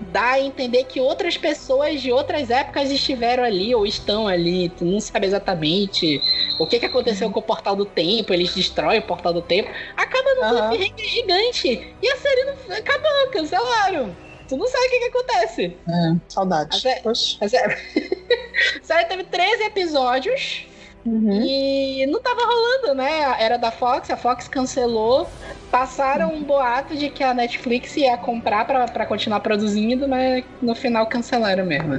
dá 0.00 0.32
a 0.32 0.40
entender 0.40 0.84
que 0.84 1.00
outras 1.00 1.36
pessoas 1.36 2.00
de 2.00 2.12
outras 2.12 2.48
épocas 2.48 2.88
estiveram 2.90 3.42
ali 3.42 3.74
ou 3.74 3.84
estão 3.84 4.28
ali. 4.28 4.68
Tu 4.68 4.84
não 4.84 5.00
sabe 5.00 5.26
exatamente 5.26 6.20
o 6.60 6.66
que, 6.66 6.78
que 6.78 6.86
aconteceu 6.86 7.28
com 7.32 7.40
o 7.40 7.42
portal 7.42 7.74
do 7.74 7.84
tempo. 7.84 8.32
Eles 8.32 8.54
destroem 8.54 9.00
o 9.00 9.06
portal 9.06 9.32
do 9.32 9.42
tempo. 9.42 9.68
Acaba 9.96 10.34
num 10.36 10.68
cliffhanger 10.68 11.08
gigante. 11.08 11.96
E 12.00 12.08
a 12.08 12.16
série 12.16 12.44
não 12.44 12.76
acabou, 12.76 13.30
cancelaram. 13.32 14.16
Tu 14.52 14.56
não 14.58 14.66
sabe 14.68 14.84
o 14.86 14.90
que, 14.90 14.98
que 14.98 15.04
acontece. 15.18 15.76
É, 15.88 16.14
saudade. 16.28 16.76
Até- 16.76 17.00
Poxa. 17.00 17.38
A 17.40 17.48
série... 17.48 17.72
a 17.72 18.84
série 18.84 19.04
teve 19.06 19.24
13 19.24 19.62
episódios. 19.62 20.66
Uhum. 21.06 21.40
E 21.42 22.04
não 22.06 22.20
tava 22.20 22.42
rolando, 22.44 22.94
né? 22.94 23.34
Era 23.40 23.56
da 23.56 23.70
Fox, 23.70 24.10
a 24.10 24.16
Fox 24.18 24.48
cancelou. 24.48 25.26
Passaram 25.70 26.34
um 26.34 26.42
boato 26.42 26.94
de 26.94 27.08
que 27.08 27.24
a 27.24 27.32
Netflix 27.32 27.96
ia 27.96 28.14
comprar 28.18 28.66
pra, 28.66 28.86
pra 28.86 29.06
continuar 29.06 29.40
produzindo, 29.40 30.06
mas 30.06 30.44
no 30.60 30.74
final 30.74 31.06
cancelaram 31.06 31.64
mesmo. 31.64 31.98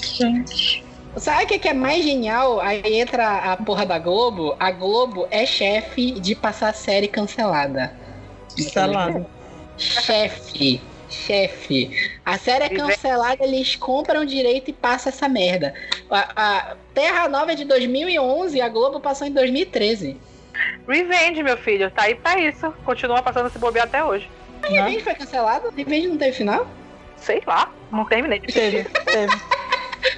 Gente. 0.00 0.84
Sabe 1.16 1.42
o 1.42 1.46
que 1.48 1.58
que 1.58 1.68
é 1.68 1.74
mais 1.74 2.04
genial? 2.04 2.60
Aí 2.60 3.00
entra 3.00 3.52
a 3.52 3.56
porra 3.56 3.84
da 3.84 3.98
Globo. 3.98 4.54
A 4.60 4.70
Globo 4.70 5.26
é 5.28 5.44
chefe 5.44 6.12
de 6.12 6.36
passar 6.36 6.72
série 6.72 7.08
cancelada. 7.08 7.92
Salado. 8.72 9.26
Chefe. 9.76 10.80
Chefe. 11.14 12.10
A 12.24 12.36
série 12.36 12.64
é 12.64 12.68
cancelada, 12.68 13.44
eles 13.44 13.76
compram 13.76 14.24
direito 14.24 14.70
e 14.70 14.72
passam 14.72 15.10
essa 15.10 15.28
merda. 15.28 15.72
A, 16.10 16.32
a 16.36 16.76
Terra 16.92 17.28
Nova 17.28 17.52
é 17.52 17.54
de 17.54 17.64
2011 17.64 18.60
a 18.60 18.68
Globo 18.68 19.00
passou 19.00 19.26
em 19.26 19.32
2013. 19.32 20.16
Revenge, 20.86 21.42
meu 21.42 21.56
filho, 21.56 21.90
tá 21.90 22.02
aí 22.02 22.14
pra 22.14 22.38
isso. 22.38 22.72
Continua 22.84 23.22
passando 23.22 23.46
esse 23.46 23.58
bobear 23.58 23.86
até 23.86 24.04
hoje. 24.04 24.28
Revenge 24.62 25.00
foi 25.00 25.14
cancelado? 25.14 25.70
Revenge 25.70 26.08
não 26.08 26.16
teve 26.16 26.32
final? 26.32 26.66
Sei 27.16 27.42
lá, 27.46 27.72
não 27.90 28.04
terminei. 28.04 28.40
Teve, 28.40 28.84
teve. 28.84 29.32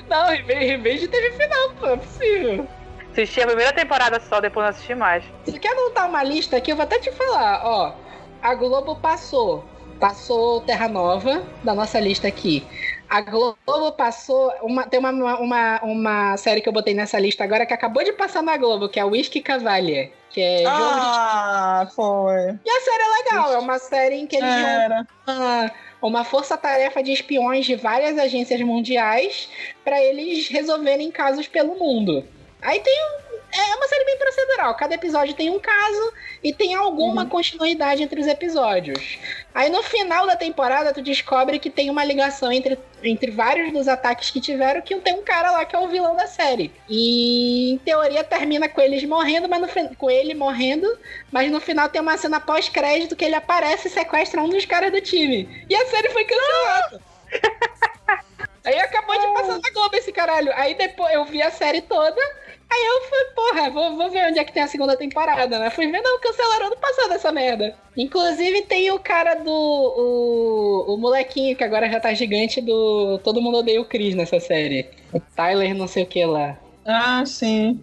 Não, 0.09 0.27
Revenge, 0.27 0.67
Revenge 0.67 1.09
teve 1.09 1.31
final, 1.33 1.71
pô, 1.79 1.87
é 1.87 1.97
possível. 1.97 2.67
Assisti 3.13 3.41
a 3.41 3.47
primeira 3.47 3.73
temporada 3.73 4.21
só, 4.21 4.41
depois 4.41 4.65
não 4.65 4.71
assisti 4.71 4.95
mais. 4.95 5.25
Você 5.45 5.59
quer 5.59 5.73
anotar 5.73 6.09
uma 6.09 6.23
lista 6.23 6.57
aqui? 6.57 6.71
Eu 6.71 6.77
vou 6.77 6.83
até 6.83 6.99
te 6.99 7.11
falar, 7.13 7.63
ó. 7.65 7.95
A 8.43 8.55
Globo 8.55 8.97
passou. 8.97 9.65
Passou 9.99 10.61
Terra 10.61 10.89
Nova 10.89 11.43
da 11.65 11.75
nossa 11.75 11.99
lista 11.99 12.29
aqui. 12.29 12.67
A 13.09 13.21
Globo 13.21 13.93
passou. 13.93 14.53
Uma, 14.63 14.85
tem 14.85 14.99
uma, 14.99 15.11
uma, 15.11 15.81
uma 15.83 16.37
série 16.37 16.61
que 16.61 16.69
eu 16.69 16.73
botei 16.73 16.93
nessa 16.93 17.19
lista 17.19 17.45
agora 17.45 17.65
que 17.65 17.73
acabou 17.73 18.03
de 18.03 18.13
passar 18.13 18.43
na 18.43 18.57
Globo, 18.57 18.89
que 18.89 18.99
é 18.99 19.05
Whisky 19.05 19.41
Cavalier. 19.41 20.13
Que 20.31 20.41
é 20.41 20.63
jogo 20.65 20.77
de. 20.77 21.07
Ah, 21.07 21.89
foi. 21.95 22.59
E 22.65 22.71
a 22.71 22.81
série 22.81 23.03
é 23.03 23.23
legal, 23.23 23.53
é 23.53 23.59
uma 23.59 23.79
série 23.79 24.17
em 24.17 24.27
que 24.27 24.37
eles 24.37 24.49
Era. 24.49 25.07
uma, 25.27 25.73
uma 26.03 26.25
força-tarefa 26.25 27.03
de 27.03 27.13
espiões 27.13 27.65
de 27.65 27.77
várias 27.77 28.19
agências 28.19 28.61
mundiais 28.61 29.49
para 29.85 30.03
eles 30.03 30.49
resolverem 30.49 31.11
casos 31.11 31.47
pelo 31.47 31.79
mundo. 31.79 32.25
Aí 32.67 32.81
tem 32.81 32.93
um, 32.93 33.37
é 33.61 33.77
uma 33.77 33.87
série 33.87 34.05
bem 34.05 34.19
procedural. 34.19 34.75
Cada 34.75 34.97
episódio 34.97 35.35
tem 35.35 35.51
um 35.51 35.61
caso 35.61 36.13
e 36.43 36.53
tem 36.53 36.75
alguma 36.75 37.25
continuidade 37.25 38.03
entre 38.03 38.21
os 38.21 38.27
episódios. 38.27 39.21
Aí 39.55 39.71
no 39.71 39.85
final 39.85 40.27
da 40.27 40.35
temporada 40.35 40.93
tu 40.93 41.01
descobre 41.01 41.61
que 41.61 41.71
tem 41.71 41.89
uma 41.91 42.05
ligação 42.05 42.51
entre, 42.51 42.77
entre 43.05 43.31
vários 43.31 43.73
dos 43.73 43.87
ataques 43.87 44.33
que 44.33 44.41
tiveram, 44.41 44.83
que 44.83 44.97
tem 44.97 45.15
um 45.15 45.23
cara 45.23 45.53
lá 45.53 45.65
que 45.65 45.77
é 45.77 45.79
o 45.79 45.87
vilão 45.87 46.17
da 46.17 46.27
série. 46.27 46.73
E 46.89 47.75
em 47.75 47.79
teoria 47.79 48.25
termina 48.25 48.69
com 48.69 48.81
eles 48.81 49.05
morrendo, 49.05 49.49
mas 49.49 49.61
no, 49.61 49.95
com 49.95 50.11
ele 50.11 50.35
morrendo, 50.35 50.89
mas 51.31 51.49
no 51.49 51.61
final 51.61 51.89
tem 51.89 52.03
uma 52.03 52.19
cena 52.19 52.41
pós-crédito 52.41 53.15
que 53.15 53.25
ele 53.25 53.37
aparece 53.37 53.87
e 53.87 53.93
sequestra 53.93 54.43
um 54.43 54.49
dos 54.49 54.65
caras 54.65 54.91
do 54.91 55.01
time. 55.01 55.65
E 55.71 55.77
a 55.77 55.87
série 55.87 56.11
foi 56.11 56.25
cancelada. 56.25 57.01
Aí 58.67 58.81
acabou 58.81 59.17
de 59.17 59.27
passar 59.29 59.61
na 59.61 59.71
Globo 59.71 59.97
esse 59.97 60.11
caralho. 60.11 60.53
Aí 60.57 60.75
depois 60.75 61.15
eu 61.15 61.25
vi 61.25 61.41
a 61.41 61.53
série 61.53 61.83
toda. 61.83 62.21
Aí 62.69 62.85
eu 62.85 63.01
fui, 63.09 63.25
porra, 63.37 63.71
vou, 63.71 63.97
vou 63.97 64.11
ver 64.11 64.29
onde 64.29 64.41
é 64.41 64.45
que 64.45 64.53
tem 64.53 64.65
a 64.65 64.67
segunda 64.67 64.97
temporada, 64.97 65.57
né? 65.57 65.71
Fui 65.71 65.87
ver, 65.87 66.03
não, 66.03 66.19
cancelaram 66.19 66.67
ano 66.67 66.77
passado 66.77 67.13
essa 67.13 67.31
merda. 67.31 67.77
Inclusive 67.97 68.63
tem 68.63 68.91
o 68.91 68.99
cara 68.99 69.35
do. 69.37 69.53
O, 69.53 70.95
o 70.95 70.97
molequinho 70.99 71.57
que 71.57 71.63
agora 71.63 71.89
já 71.89 72.01
tá 72.01 72.13
gigante 72.13 72.61
do. 72.61 73.21
Todo 73.23 73.41
mundo 73.41 73.59
odeia 73.59 73.81
o 73.81 73.85
Chris 73.85 74.17
nessa 74.17 74.41
série. 74.41 74.91
O 75.13 75.21
Tyler, 75.21 75.73
não 75.73 75.87
sei 75.87 76.03
o 76.03 76.07
que 76.07 76.25
lá. 76.25 76.59
Ah, 76.85 77.25
sim. 77.25 77.81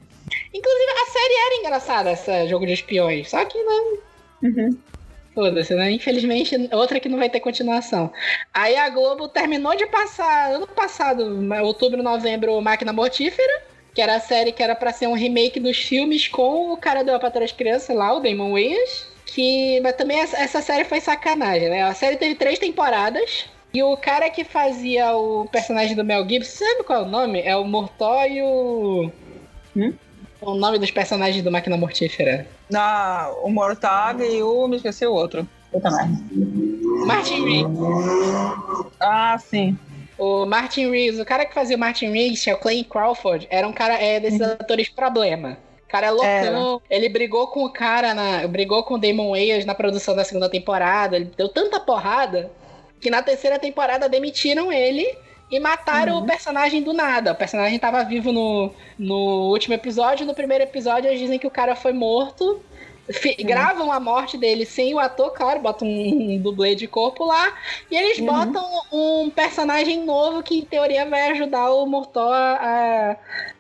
Inclusive, 0.54 0.91
a 0.91 1.12
série 1.12 1.34
era 1.34 1.56
engraçada, 1.62 2.12
esse 2.12 2.48
jogo 2.50 2.65
de 2.65 2.74
espiões. 2.74 3.30
Só 3.30 3.46
que 3.46 3.62
não. 3.63 3.98
Uhum. 4.43 4.78
Foda-se, 5.34 5.74
né? 5.74 5.91
Infelizmente, 5.91 6.56
outra 6.72 7.00
que 7.00 7.10
não 7.10 7.17
vai 7.17 7.30
ter 7.30 7.39
continuação. 7.39 8.12
Aí 8.54 8.76
a 8.76 8.88
Globo 8.89 9.28
terminou 9.28 9.76
de 9.76 9.88
passar, 9.88 10.52
ano 10.52 10.67
passado, 10.67 11.26
outubro, 11.63 12.04
novembro, 12.04 12.62
Máquina 12.62 12.93
Mortífera, 12.93 13.63
que 13.96 14.02
era 14.02 14.15
a 14.15 14.19
série 14.19 14.52
que 14.52 14.62
era 14.62 14.76
pra 14.76 14.93
ser 14.93 15.08
um 15.08 15.13
remake 15.13 15.60
dos 15.60 15.78
filmes 15.78 16.28
com 16.28 16.72
o 16.72 16.78
cara 16.78 17.04
do 17.04 17.19
Para 17.19 17.43
as 17.43 17.52
Crianças 17.52 17.96
lá, 17.96 18.13
o 18.13 18.19
Damon 18.19 18.52
Wayans. 18.52 19.12
Que, 19.26 19.80
mas 19.82 19.96
também 19.96 20.19
essa, 20.19 20.62
série 20.62 20.84
foi 20.84 21.02
sacanagem, 21.02 21.69
né? 21.69 21.82
A 21.82 21.93
série 21.96 22.17
teve 22.17 22.36
três 22.36 22.60
temporadas. 22.60 23.46
E 23.74 23.82
o 23.82 23.98
cara 23.98 24.30
que 24.30 24.43
fazia 24.43 25.15
o 25.15 25.48
personagem 25.48 25.96
do 25.96 26.06
Mel 26.06 26.28
Gibson, 26.30 26.63
sabe 26.63 26.84
qual 26.84 27.00
é 27.00 27.04
o 27.04 27.10
nome? 27.10 27.41
É 27.41 27.56
o 27.56 27.65
Mortóio. 27.65 29.12
Hum? 29.76 29.93
O 30.45 30.56
nome 30.56 30.77
dos 30.77 30.91
personagens 30.91 31.43
do 31.43 31.51
Máquina 31.51 31.77
Mortífera. 31.77 32.45
Ah, 32.73 33.32
o 33.41 33.49
Mortag 33.49 34.23
e 34.23 34.43
o. 34.43 34.67
Me 34.67 34.77
esqueci 34.77 35.06
o 35.06 35.13
outro. 35.13 35.47
Eu 35.71 35.82
também. 35.82 36.23
Martin 37.06 37.43
Riggs. 37.43 37.79
Ah, 38.99 39.38
sim. 39.39 39.77
O 40.17 40.45
Martin 40.45 40.89
Riggs, 40.91 41.19
o 41.19 41.25
cara 41.25 41.45
que 41.45 41.53
fazia 41.53 41.75
o 41.75 41.79
Martin 41.79 42.12
Riggs, 42.12 42.43
que 42.43 42.49
é 42.49 42.53
o 42.53 42.58
Clay 42.58 42.84
Crawford, 42.84 43.47
era 43.49 43.67
um 43.67 43.73
cara 43.73 43.95
é, 43.95 44.19
desses 44.19 44.41
atores 44.41 44.89
problema. 44.89 45.58
O 45.86 45.88
cara 45.89 46.08
é 46.08 46.12
loucão. 46.12 46.82
Ele 46.89 47.10
brigou 47.10 47.47
com 47.47 47.65
o 47.65 47.71
cara, 47.71 48.13
na, 48.13 48.47
brigou 48.47 48.84
com 48.84 48.95
o 48.95 48.97
Damon 48.97 49.32
Wayans 49.32 49.65
na 49.65 49.75
produção 49.75 50.15
da 50.15 50.23
segunda 50.23 50.49
temporada. 50.49 51.15
Ele 51.15 51.32
deu 51.36 51.49
tanta 51.49 51.79
porrada 51.79 52.51
que 52.99 53.10
na 53.10 53.21
terceira 53.21 53.60
temporada 53.60 54.08
demitiram 54.08 54.71
ele 54.71 55.06
e 55.56 55.60
mataram 55.60 56.18
o 56.20 56.26
personagem 56.26 56.82
do 56.82 56.94
nada. 56.94 57.32
O 57.32 57.36
personagem 57.36 57.78
tava 57.78 58.04
vivo 58.04 58.32
no, 58.32 58.72
no 58.98 59.50
último 59.52 59.74
episódio. 59.76 60.26
No 60.26 60.34
primeiro 60.34 60.63
episódio, 60.63 61.10
eles 61.10 61.20
dizem 61.20 61.38
que 61.38 61.46
o 61.48 61.52
cara 61.52 61.76
foi 61.76 61.94
morto. 61.94 62.60
Fi- 63.12 63.36
Gravam 63.44 63.92
a 63.92 64.00
morte 64.00 64.38
dele 64.38 64.66
sem 64.66 64.94
o 64.94 65.00
ator, 65.00 65.32
claro, 65.34 65.60
botam 65.60 65.88
um, 65.88 66.36
um 66.36 66.38
dublê 66.42 66.74
de 66.74 66.88
corpo 66.88 67.26
lá. 67.26 67.54
E 67.92 67.96
eles 67.96 68.18
Uhum. 68.18 68.26
botam 68.26 68.66
um 68.92 69.30
personagem 69.30 70.04
novo 70.06 70.42
que, 70.42 70.60
em 70.60 70.62
teoria, 70.66 71.06
vai 71.06 71.32
ajudar 71.32 71.70
o 71.72 71.86
Mortor 71.86 72.32
a, 72.34 73.18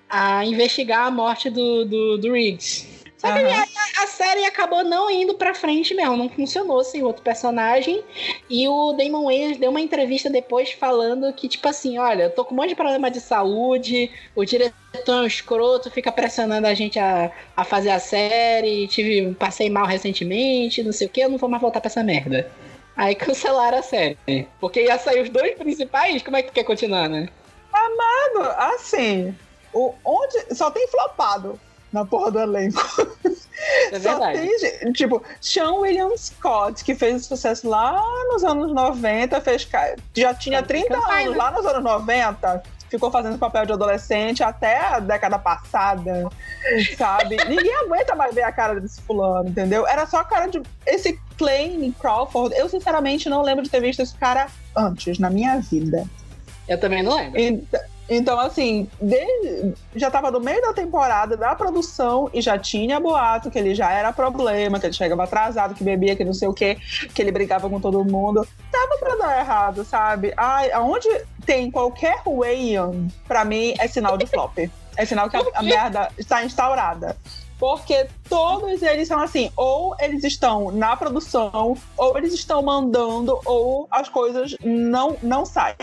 a 0.09 0.45
investigar 0.45 1.07
a 1.07 1.11
morte 1.11 1.49
do, 1.49 1.83
do, 1.85 2.17
do 2.17 2.31
Riggs. 2.31 3.02
Só 3.23 3.31
que 3.31 3.39
Aham. 3.39 3.63
a, 3.97 4.03
a 4.03 4.07
série 4.07 4.43
acabou 4.43 4.83
não 4.83 5.09
indo 5.09 5.35
pra 5.35 5.53
frente 5.53 5.93
mesmo, 5.93 6.17
não 6.17 6.27
funcionou 6.27 6.83
sem 6.83 7.01
o 7.01 7.05
outro 7.05 7.23
personagem. 7.23 8.03
E 8.49 8.67
o 8.67 8.91
Damon 8.91 9.23
Wayans 9.23 9.57
deu 9.57 9.69
uma 9.69 9.79
entrevista 9.79 10.29
depois 10.29 10.73
falando 10.73 11.31
que, 11.31 11.47
tipo 11.47 11.65
assim, 11.69 11.97
olha, 11.97 12.23
eu 12.23 12.31
tô 12.31 12.43
com 12.43 12.53
um 12.53 12.57
monte 12.57 12.69
de 12.69 12.75
problema 12.75 13.09
de 13.09 13.21
saúde, 13.21 14.11
o 14.35 14.43
diretor 14.43 14.73
é 15.07 15.21
um 15.21 15.25
escroto, 15.25 15.89
fica 15.89 16.11
pressionando 16.11 16.67
a 16.67 16.73
gente 16.73 16.99
a, 16.99 17.31
a 17.55 17.63
fazer 17.63 17.91
a 17.91 17.99
série, 17.99 18.89
tive, 18.89 19.33
passei 19.35 19.69
mal 19.69 19.85
recentemente, 19.85 20.83
não 20.83 20.91
sei 20.91 21.07
o 21.07 21.09
que, 21.09 21.21
eu 21.21 21.29
não 21.29 21.37
vou 21.37 21.49
mais 21.49 21.61
voltar 21.61 21.79
pra 21.79 21.87
essa 21.87 22.03
merda. 22.03 22.51
Aí 22.93 23.15
cancelaram 23.15 23.77
a 23.77 23.81
série. 23.81 24.17
Porque 24.59 24.81
ia 24.81 24.99
sair 24.99 25.21
os 25.21 25.29
dois 25.29 25.55
principais, 25.55 26.21
como 26.21 26.35
é 26.35 26.41
que 26.41 26.49
tu 26.49 26.53
quer 26.53 26.65
continuar, 26.65 27.07
né? 27.07 27.29
Mano, 27.71 28.49
assim, 28.57 29.33
o, 29.73 29.93
onde 30.03 30.53
só 30.53 30.69
tem 30.69 30.85
flopado 30.89 31.57
na 31.93 32.03
porra 32.05 32.31
do 32.31 32.39
elenco. 32.39 32.81
É 33.91 33.99
Só 33.99 34.17
verdade. 34.17 34.39
tem, 34.39 34.59
gente- 34.59 34.93
tipo, 34.93 35.23
Sean 35.39 35.73
William 35.75 36.09
Scott, 36.17 36.83
que 36.83 36.93
fez 36.95 37.25
sucesso 37.25 37.69
lá 37.69 38.01
nos 38.31 38.43
anos 38.43 38.73
90, 38.73 39.39
fez, 39.39 39.67
já 40.15 40.33
tinha 40.33 40.61
Tá 40.61 40.67
30 40.67 40.85
ficando 40.87 41.01
pai, 41.05 41.23
anos, 41.23 41.37
né? 41.37 41.43
lá 41.43 41.51
nos 41.51 41.65
anos 41.65 41.83
90, 41.83 42.63
ficou 42.89 43.09
fazendo 43.09 43.37
papel 43.37 43.65
de 43.65 43.71
adolescente 43.73 44.43
até 44.43 44.79
a 44.79 44.99
década 44.99 45.39
passada, 45.39 46.27
sabe? 46.97 47.37
Ninguém 47.47 47.73
aguenta 47.85 48.15
mais 48.15 48.33
ver 48.35 48.43
a 48.43 48.51
cara 48.51 48.79
desse 48.81 48.99
fulano, 49.01 49.47
entendeu? 49.49 49.87
Era 49.87 50.05
só 50.07 50.17
a 50.17 50.23
cara 50.23 50.47
de. 50.47 50.61
Esse 50.85 51.17
Clay 51.37 51.93
Crawford, 51.99 52.53
eu 52.55 52.67
sinceramente 52.67 53.29
não 53.29 53.41
lembro 53.41 53.63
de 53.63 53.69
ter 53.69 53.79
visto 53.81 54.01
esse 54.01 54.15
cara 54.15 54.47
antes 54.75 55.19
na 55.19 55.29
minha 55.29 55.59
vida. 55.59 56.05
Eu 56.67 56.79
também 56.79 57.01
não 57.03 57.15
lembro. 57.15 57.39
Ent- 57.39 57.67
Então, 58.09 58.37
assim, 58.39 58.87
desde- 59.01 59.73
já 59.95 60.11
tava 60.11 60.29
no 60.29 60.39
meio 60.39 60.61
da 60.61 60.73
temporada 60.73 61.37
da 61.37 61.55
produção 61.55 62.29
e 62.33 62.41
já 62.41 62.57
tinha 62.57 62.99
boato 62.99 63.49
que 63.49 63.57
ele 63.57 63.73
já 63.73 63.91
era 63.91 64.11
problema, 64.11 64.79
que 64.79 64.85
ele 64.85 64.93
chegava 64.93 65.23
atrasado, 65.23 65.73
que 65.73 65.83
bebia, 65.83 66.15
que 66.15 66.25
não 66.25 66.33
sei 66.33 66.47
o 66.47 66.53
quê, 66.53 66.77
que 67.13 67.21
ele 67.21 67.31
brigava 67.31 67.69
com 67.69 67.79
todo 67.79 68.03
mundo. 68.03 68.45
Tava 68.71 68.97
pra 68.99 69.15
dar 69.15 69.39
errado, 69.39 69.85
sabe? 69.85 70.33
Ai, 70.35 70.71
aonde 70.73 71.07
tem 71.45 71.71
qualquer 71.71 72.21
Wayan, 72.25 73.07
pra 73.27 73.45
mim, 73.45 73.73
é 73.79 73.87
sinal 73.87 74.17
de 74.17 74.25
flop. 74.25 74.57
É 74.97 75.05
sinal 75.05 75.29
que 75.29 75.37
a, 75.37 75.43
a 75.55 75.63
merda 75.63 76.09
está 76.17 76.43
instaurada. 76.43 77.15
Porque 77.59 78.07
todos 78.27 78.81
eles 78.81 79.07
são 79.07 79.19
assim, 79.19 79.51
ou 79.55 79.95
eles 79.99 80.23
estão 80.23 80.71
na 80.71 80.95
produção, 80.95 81.77
ou 81.95 82.17
eles 82.17 82.33
estão 82.33 82.61
mandando, 82.61 83.39
ou 83.45 83.87
as 83.89 84.09
coisas 84.09 84.55
não, 84.63 85.15
não 85.21 85.45
saem. 85.45 85.75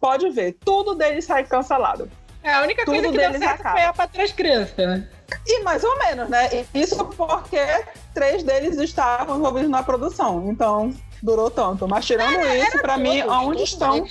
Pode 0.00 0.28
ver, 0.30 0.56
tudo 0.64 0.94
deles 0.94 1.24
sai 1.24 1.44
cancelado. 1.44 2.10
É, 2.42 2.54
a 2.54 2.62
única 2.62 2.84
Tudo 2.84 2.94
coisa 2.94 3.08
que 3.12 3.18
deu 3.18 3.38
certo 3.38 3.60
acaba. 3.60 3.76
foi 3.76 3.86
a 3.86 3.92
Patrulha 3.92 4.26
das 4.26 4.32
Crianças, 4.34 4.76
né? 4.76 5.08
E 5.46 5.62
mais 5.62 5.84
ou 5.84 5.96
menos, 5.98 6.28
né? 6.28 6.66
Isso 6.74 7.04
porque 7.04 7.84
três 8.12 8.42
deles 8.42 8.76
estavam 8.78 9.38
envolvidos 9.38 9.70
na 9.70 9.82
produção. 9.82 10.50
Então, 10.50 10.92
durou 11.22 11.50
tanto. 11.50 11.86
Mas 11.86 12.04
tirando 12.04 12.40
isso, 12.40 12.78
pra 12.80 12.98
mim, 12.98 13.22
todos 13.22 13.62
estão. 13.62 14.04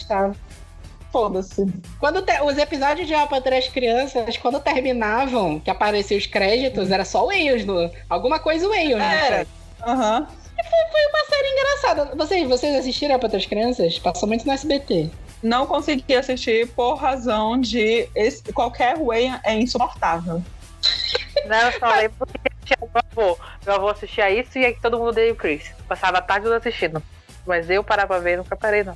Foda-se. 1.12 1.66
Quando 2.00 2.22
te- 2.22 2.42
os 2.42 2.58
episódios 2.58 3.08
de 3.08 3.14
Alpa 3.14 3.42
Três 3.42 3.68
Crianças, 3.68 4.38
quando 4.38 4.60
terminavam, 4.60 5.60
que 5.60 5.70
apareciam 5.70 6.18
os 6.18 6.26
créditos, 6.26 6.90
era 6.92 7.04
só 7.06 7.24
o 7.24 7.28
Wales, 7.28 7.66
no... 7.66 7.90
alguma 8.10 8.40
coisa 8.40 8.66
o 8.66 8.70
Wales, 8.70 8.98
né? 8.98 9.28
Era. 9.28 9.48
Aham. 9.86 10.28
Foi 10.92 11.06
uma 11.08 11.26
série 11.26 11.48
engraçada. 11.50 12.16
Vocês, 12.16 12.48
vocês 12.48 12.76
assistiram 12.76 13.16
Alpa 13.16 13.28
Três 13.30 13.46
Crianças? 13.46 13.98
Passou 14.00 14.28
muito 14.28 14.46
no 14.46 14.52
SBT. 14.54 15.10
Não 15.42 15.66
consegui 15.66 16.16
assistir 16.16 16.68
por 16.70 16.96
razão 16.96 17.60
de 17.60 18.08
esse- 18.16 18.44
qualquer 18.54 18.96
way 18.98 19.32
é 19.44 19.56
insuportável. 19.56 20.42
Não, 21.48 21.58
eu 21.58 21.80
só 21.80 21.96
lembro 21.96 22.28
que 22.28 22.52
tinha 22.66 22.78
meu 22.80 23.02
avô. 23.26 23.38
Meu 23.66 23.76
avô 23.76 23.88
assistia 23.90 24.30
isso 24.30 24.58
e 24.60 24.66
aí 24.66 24.78
todo 24.80 25.00
mundo 25.00 25.10
odeia 25.10 25.34
o 25.34 25.36
Chris. 25.36 25.72
Passava 25.88 26.20
a 26.20 26.22
tarde 26.22 26.48
assistindo. 26.54 27.02
Mas 27.46 27.70
eu 27.72 27.84
parava 27.84 28.10
pra 28.10 28.20
ver, 28.20 28.38
nunca 28.38 28.56
parei, 28.56 28.84
não. 28.84 28.96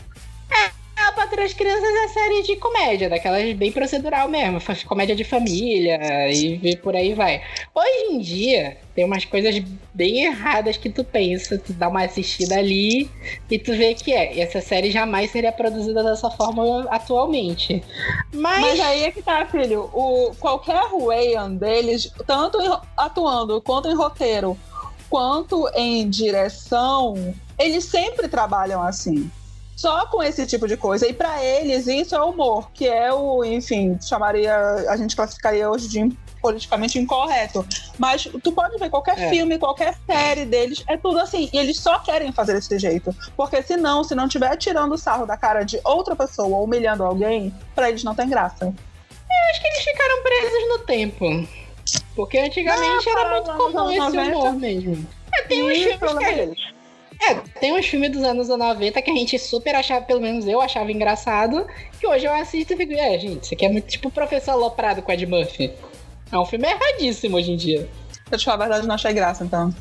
Alpa 1.15 1.27
Três 1.27 1.53
Crianças 1.53 1.83
é 1.89 2.07
série 2.09 2.43
de 2.43 2.57
comédia, 2.57 3.09
daquelas 3.09 3.53
bem 3.53 3.71
procedural 3.71 4.27
mesmo. 4.27 4.59
Comédia 4.85 5.15
de 5.15 5.23
família 5.23 5.97
e, 6.29 6.59
e 6.61 6.75
por 6.75 6.93
aí 6.93 7.13
vai. 7.13 7.41
Hoje 7.73 8.11
em 8.11 8.19
dia, 8.19 8.75
tem 8.93 9.05
umas 9.05 9.23
coisas 9.23 9.55
bem 9.93 10.25
erradas 10.25 10.75
que 10.75 10.89
tu 10.89 11.05
pensa, 11.05 11.57
tu 11.57 11.71
dá 11.71 11.87
uma 11.87 12.03
assistida 12.03 12.57
ali 12.57 13.09
e 13.49 13.57
tu 13.57 13.71
vê 13.71 13.93
que 13.93 14.11
é. 14.11 14.35
E 14.35 14.41
essa 14.41 14.59
série 14.59 14.91
jamais 14.91 15.31
seria 15.31 15.53
produzida 15.53 16.03
dessa 16.03 16.29
forma 16.29 16.85
atualmente. 16.89 17.81
Mas, 18.33 18.59
Mas 18.61 18.79
aí 18.81 19.03
é 19.05 19.11
que 19.11 19.21
tá, 19.21 19.45
filho. 19.45 19.89
O, 19.93 20.35
qualquer 20.37 20.83
Wayan 20.91 21.53
deles, 21.53 22.11
tanto 22.27 22.61
em- 22.61 22.77
atuando 22.97 23.61
quanto 23.61 23.87
em 23.87 23.95
roteiro, 23.95 24.57
quanto 25.09 25.69
em 25.75 26.09
direção, 26.09 27.33
eles 27.57 27.85
sempre 27.85 28.27
trabalham 28.27 28.81
assim. 28.83 29.31
Só 29.75 30.05
com 30.07 30.23
esse 30.23 30.45
tipo 30.47 30.67
de 30.67 30.77
coisa. 30.77 31.05
E 31.07 31.13
pra 31.13 31.43
eles, 31.43 31.85
isso 31.87 32.15
é 32.15 32.21
humor, 32.21 32.71
que 32.73 32.87
é 32.87 33.13
o, 33.13 33.43
enfim, 33.43 33.97
chamaria. 34.01 34.55
A 34.89 34.95
gente 34.95 35.15
classificaria 35.15 35.69
hoje 35.69 35.87
de 35.89 36.09
politicamente 36.41 36.97
incorreto. 36.99 37.65
Mas 37.97 38.23
tu 38.43 38.51
pode 38.51 38.77
ver 38.77 38.89
qualquer 38.89 39.19
É. 39.19 39.29
filme, 39.29 39.57
qualquer 39.57 39.95
série 40.05 40.45
deles, 40.45 40.83
é 40.87 40.95
tudo 40.95 41.19
assim. 41.19 41.49
E 41.51 41.57
eles 41.57 41.77
só 41.79 41.99
querem 41.99 42.31
fazer 42.31 42.53
desse 42.53 42.77
jeito. 42.79 43.13
Porque 43.35 43.61
senão, 43.63 44.03
se 44.03 44.15
não 44.15 44.27
tiver 44.29 44.55
tirando 44.55 44.97
sarro 44.97 45.25
da 45.25 45.35
cara 45.35 45.63
de 45.63 45.79
outra 45.83 46.15
pessoa 46.15 46.59
humilhando 46.59 47.03
alguém, 47.03 47.53
pra 47.73 47.89
eles 47.89 48.03
não 48.03 48.15
tem 48.15 48.29
graça. 48.29 48.73
acho 49.51 49.61
que 49.61 49.67
eles 49.67 49.83
ficaram 49.83 50.23
presos 50.23 50.69
no 50.69 50.79
tempo. 50.85 51.47
Porque 52.15 52.37
antigamente 52.37 53.05
Não, 53.09 53.19
era 53.19 53.29
muito 53.41 53.51
comum 53.57 53.89
esse 53.89 53.99
90. 53.99 54.37
humor 54.37 54.53
mesmo. 54.53 55.07
É, 55.33 55.41
tem 55.43 55.63
uns 55.63 55.77
filmes 55.77 56.17
que 56.17 56.33
deles. 56.35 56.59
É, 57.21 57.35
tem 57.59 57.73
uns 57.73 57.85
filmes 57.85 58.11
dos 58.11 58.23
anos 58.23 58.47
90 58.49 59.01
que 59.01 59.11
a 59.11 59.15
gente 59.15 59.39
super 59.39 59.75
achava, 59.75 60.05
pelo 60.05 60.21
menos 60.21 60.45
eu 60.47 60.61
achava 60.61 60.91
engraçado, 60.91 61.65
que 61.99 62.07
hoje 62.07 62.25
eu 62.25 62.33
assisto 62.33 62.73
e 62.73 62.77
fico, 62.77 62.93
é, 62.93 63.17
gente, 63.17 63.43
isso 63.43 63.53
aqui 63.53 63.65
é 63.65 63.69
muito 63.69 63.87
tipo 63.87 64.09
o 64.09 64.11
Professor 64.11 64.51
Aloprado 64.51 65.01
com 65.01 65.11
Ed 65.11 65.25
Murphy. 65.25 65.71
É 66.31 66.37
um 66.37 66.45
filme 66.45 66.67
erradíssimo 66.67 67.37
hoje 67.37 67.51
em 67.51 67.55
dia. 67.55 67.87
Pra 68.25 68.37
te 68.37 68.45
falar 68.45 68.55
a 68.55 68.67
verdade, 68.67 68.87
não 68.87 68.95
achei 68.95 69.13
graça, 69.13 69.43
então. 69.43 69.73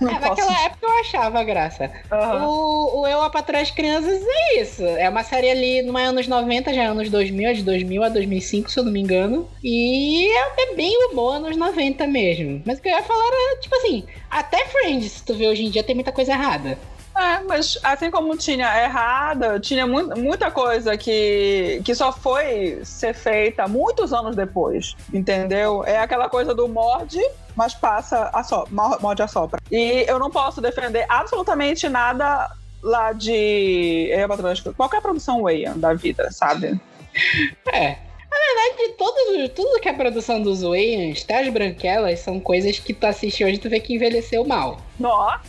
Não 0.00 0.10
É, 0.10 0.14
posso. 0.18 0.28
naquela 0.30 0.64
época 0.64 0.86
eu 0.86 1.00
achava 1.00 1.42
graça. 1.44 1.90
Aham. 2.10 2.46
O, 2.46 3.00
o 3.00 3.06
Eu, 3.06 3.22
a 3.22 3.30
Patroa 3.30 3.60
das 3.60 3.70
Crianças 3.70 4.22
é 4.26 4.60
isso. 4.60 4.84
É 4.84 5.08
uma 5.08 5.22
série 5.24 5.50
ali, 5.50 5.82
não 5.82 5.98
é 5.98 6.04
anos 6.04 6.26
90, 6.28 6.72
já 6.74 6.82
é 6.82 6.86
anos 6.86 7.08
2000, 7.10 7.48
é 7.48 7.52
de 7.54 7.62
2000 7.62 8.02
a 8.02 8.08
2005, 8.08 8.70
se 8.70 8.78
eu 8.78 8.84
não 8.84 8.92
me 8.92 9.00
engano. 9.00 9.48
E 9.62 10.26
é, 10.28 10.70
é 10.70 10.74
bem 10.74 10.94
humor 11.10 11.36
anos 11.36 11.56
90 11.56 12.06
mesmo. 12.06 12.62
Mas 12.66 12.78
o 12.78 12.82
que 12.82 12.88
eu 12.88 12.92
ia 12.92 13.02
falar 13.02 13.24
era, 13.26 13.60
tipo 13.60 13.74
assim, 13.76 14.04
até 14.30 14.64
Friends, 14.66 15.12
se 15.12 15.24
tu 15.24 15.34
vê 15.34 15.48
hoje 15.48 15.64
em 15.64 15.70
dia, 15.70 15.82
tem 15.82 15.94
muita 15.94 16.12
coisa 16.12 16.32
errada. 16.32 16.78
É, 17.16 17.40
mas 17.44 17.78
assim 17.82 18.10
como 18.10 18.36
tinha 18.36 18.82
errada, 18.84 19.58
tinha 19.58 19.86
mu- 19.86 20.14
muita 20.16 20.50
coisa 20.50 20.96
que, 20.98 21.80
que 21.82 21.94
só 21.94 22.12
foi 22.12 22.80
ser 22.84 23.14
feita 23.14 23.66
muitos 23.66 24.12
anos 24.12 24.36
depois, 24.36 24.94
entendeu? 25.12 25.82
É 25.84 25.98
aquela 25.98 26.28
coisa 26.28 26.54
do 26.54 26.68
morde, 26.68 27.18
mas 27.56 27.72
passa 27.72 28.28
a 28.34 28.42
so, 28.44 28.66
mo- 28.70 28.98
morde 29.00 29.22
a 29.22 29.28
sopra. 29.28 29.58
E 29.72 30.04
eu 30.06 30.18
não 30.18 30.30
posso 30.30 30.60
defender 30.60 31.06
absolutamente 31.08 31.88
nada 31.88 32.50
lá 32.82 33.12
de 33.12 34.10
qualquer 34.76 35.00
produção 35.00 35.42
Wayne 35.42 35.78
da 35.78 35.94
vida, 35.94 36.30
sabe? 36.30 36.78
É. 37.72 37.96
Na 38.30 38.36
verdade, 38.38 38.92
tudo, 38.98 39.48
tudo 39.48 39.80
que 39.80 39.88
é 39.88 39.92
produção 39.94 40.42
dos 40.42 40.62
Wayans, 40.62 41.22
até 41.24 41.40
as 41.40 41.48
branquelas, 41.48 42.20
são 42.20 42.38
coisas 42.38 42.78
que 42.78 42.92
tu 42.92 43.06
assiste 43.06 43.42
hoje 43.42 43.54
e 43.54 43.58
tu 43.58 43.70
vê 43.70 43.80
que 43.80 43.94
envelheceu 43.94 44.44
mal. 44.44 44.78
Nossa, 45.00 45.40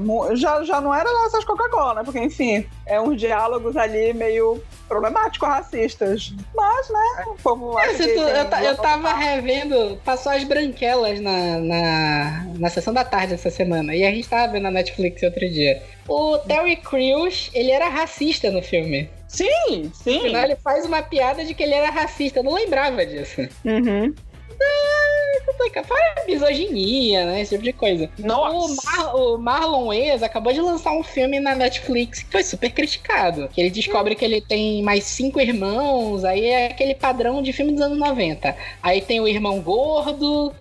mu- 0.00 0.34
já, 0.36 0.62
já 0.64 0.80
não 0.80 0.94
era 0.94 1.10
nossas 1.12 1.44
Coca-Cola, 1.44 1.94
né? 1.94 2.02
Porque, 2.04 2.18
enfim, 2.20 2.66
é 2.86 3.00
uns 3.00 3.18
diálogos 3.20 3.76
ali 3.76 4.12
meio 4.14 4.62
problemáticos, 4.88 5.48
racistas. 5.48 6.34
Mas, 6.54 6.88
né, 6.88 7.24
o 7.26 7.34
povo 7.42 7.78
É, 7.78 7.84
acha 7.84 7.94
se 7.94 8.06
que 8.08 8.14
tu- 8.14 8.20
eu, 8.20 8.44
ta- 8.48 8.64
eu 8.64 8.76
tava 8.76 9.12
revendo, 9.14 9.98
passou 10.04 10.32
as 10.32 10.42
branquelas 10.44 11.20
na, 11.20 11.58
na, 11.58 12.46
na 12.58 12.70
sessão 12.70 12.92
da 12.92 13.04
tarde 13.04 13.34
essa 13.34 13.50
semana. 13.50 13.94
E 13.94 14.04
a 14.04 14.10
gente 14.10 14.28
tava 14.28 14.52
vendo 14.52 14.62
na 14.64 14.70
Netflix 14.70 15.22
outro 15.22 15.48
dia. 15.48 15.82
O 16.08 16.38
Terry 16.38 16.76
Crews, 16.76 17.50
ele 17.54 17.70
era 17.70 17.88
racista 17.88 18.50
no 18.50 18.62
filme. 18.62 19.08
Sim, 19.28 19.82
No 19.84 19.94
sim. 19.94 20.20
final, 20.22 20.42
ele 20.44 20.56
faz 20.56 20.84
uma 20.84 21.02
piada 21.02 21.44
de 21.44 21.54
que 21.54 21.62
ele 21.62 21.74
era 21.74 21.88
racista. 21.90 22.40
Eu 22.40 22.44
não 22.44 22.54
lembrava 22.54 23.06
disso. 23.06 23.42
Uhum. 23.64 24.12
Fora 25.86 26.24
misoginia, 26.26 27.24
né? 27.26 27.40
Esse 27.40 27.50
tipo 27.54 27.64
de 27.64 27.72
coisa. 27.72 28.10
O, 28.18 28.26
Nossa. 28.26 28.76
Mar- 28.84 29.14
o 29.16 29.38
Marlon 29.38 29.86
Wayans 29.86 30.22
acabou 30.22 30.52
de 30.52 30.60
lançar 30.60 30.92
um 30.92 31.02
filme 31.02 31.38
na 31.40 31.54
Netflix 31.54 32.22
que 32.22 32.30
foi 32.32 32.42
super 32.42 32.70
criticado. 32.70 33.48
Que 33.48 33.60
ele 33.60 33.70
descobre 33.70 34.14
que 34.14 34.24
ele 34.24 34.40
tem 34.40 34.82
mais 34.82 35.04
cinco 35.04 35.40
irmãos, 35.40 36.24
aí 36.24 36.44
é 36.46 36.66
aquele 36.66 36.94
padrão 36.94 37.42
de 37.42 37.52
filme 37.52 37.72
dos 37.72 37.80
anos 37.82 37.98
90. 37.98 38.54
Aí 38.82 39.00
tem 39.00 39.20
o 39.20 39.28
irmão 39.28 39.60
gordo. 39.60 40.52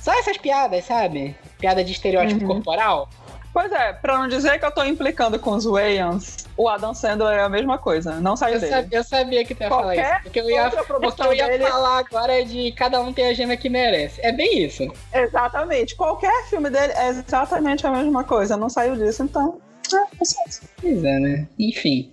Só 0.00 0.12
essas 0.18 0.36
piadas, 0.36 0.84
sabe? 0.84 1.34
Piada 1.58 1.82
de 1.82 1.92
estereótipo 1.92 2.40
Uhum. 2.42 2.46
corporal. 2.54 3.08
Pois 3.52 3.72
é, 3.72 3.92
pra 3.94 4.18
não 4.18 4.28
dizer 4.28 4.58
que 4.58 4.64
eu 4.64 4.70
tô 4.70 4.84
implicando 4.84 5.38
com 5.38 5.50
os 5.52 5.64
Wayans, 5.64 6.45
o 6.56 6.68
Adam 6.68 6.94
Sandler 6.94 7.38
é 7.38 7.42
a 7.42 7.48
mesma 7.48 7.78
coisa. 7.78 8.20
Não 8.20 8.36
saiu 8.36 8.54
Eu, 8.54 8.60
dele. 8.60 8.72
sabia, 8.72 8.98
eu 8.98 9.04
sabia 9.04 9.44
que 9.44 9.54
tu 9.54 9.62
ia 9.62 9.68
falar 9.68 9.82
Qualquer 9.94 10.12
isso. 10.14 10.22
Porque 10.22 10.40
eu 10.40 10.50
ia, 10.50 10.70
eu 11.26 11.32
ia 11.34 11.46
dele- 11.48 11.66
falar 11.66 11.98
agora 11.98 12.44
de 12.44 12.72
cada 12.72 13.00
um 13.00 13.12
tem 13.12 13.28
a 13.28 13.34
gema 13.34 13.56
que 13.56 13.68
merece. 13.68 14.20
É 14.22 14.32
bem 14.32 14.62
isso. 14.64 14.90
Exatamente. 15.12 15.94
Qualquer 15.96 16.44
filme 16.48 16.70
dele 16.70 16.92
é 16.94 17.08
exatamente 17.08 17.86
a 17.86 17.90
mesma 17.90 18.24
coisa. 18.24 18.56
Não 18.56 18.68
saiu 18.68 18.96
disso, 18.96 19.22
então. 19.22 19.60
É, 19.92 20.16
paciência. 20.16 20.68
Pois 20.80 21.04
é, 21.04 21.18
né? 21.18 21.46
Enfim. 21.58 22.12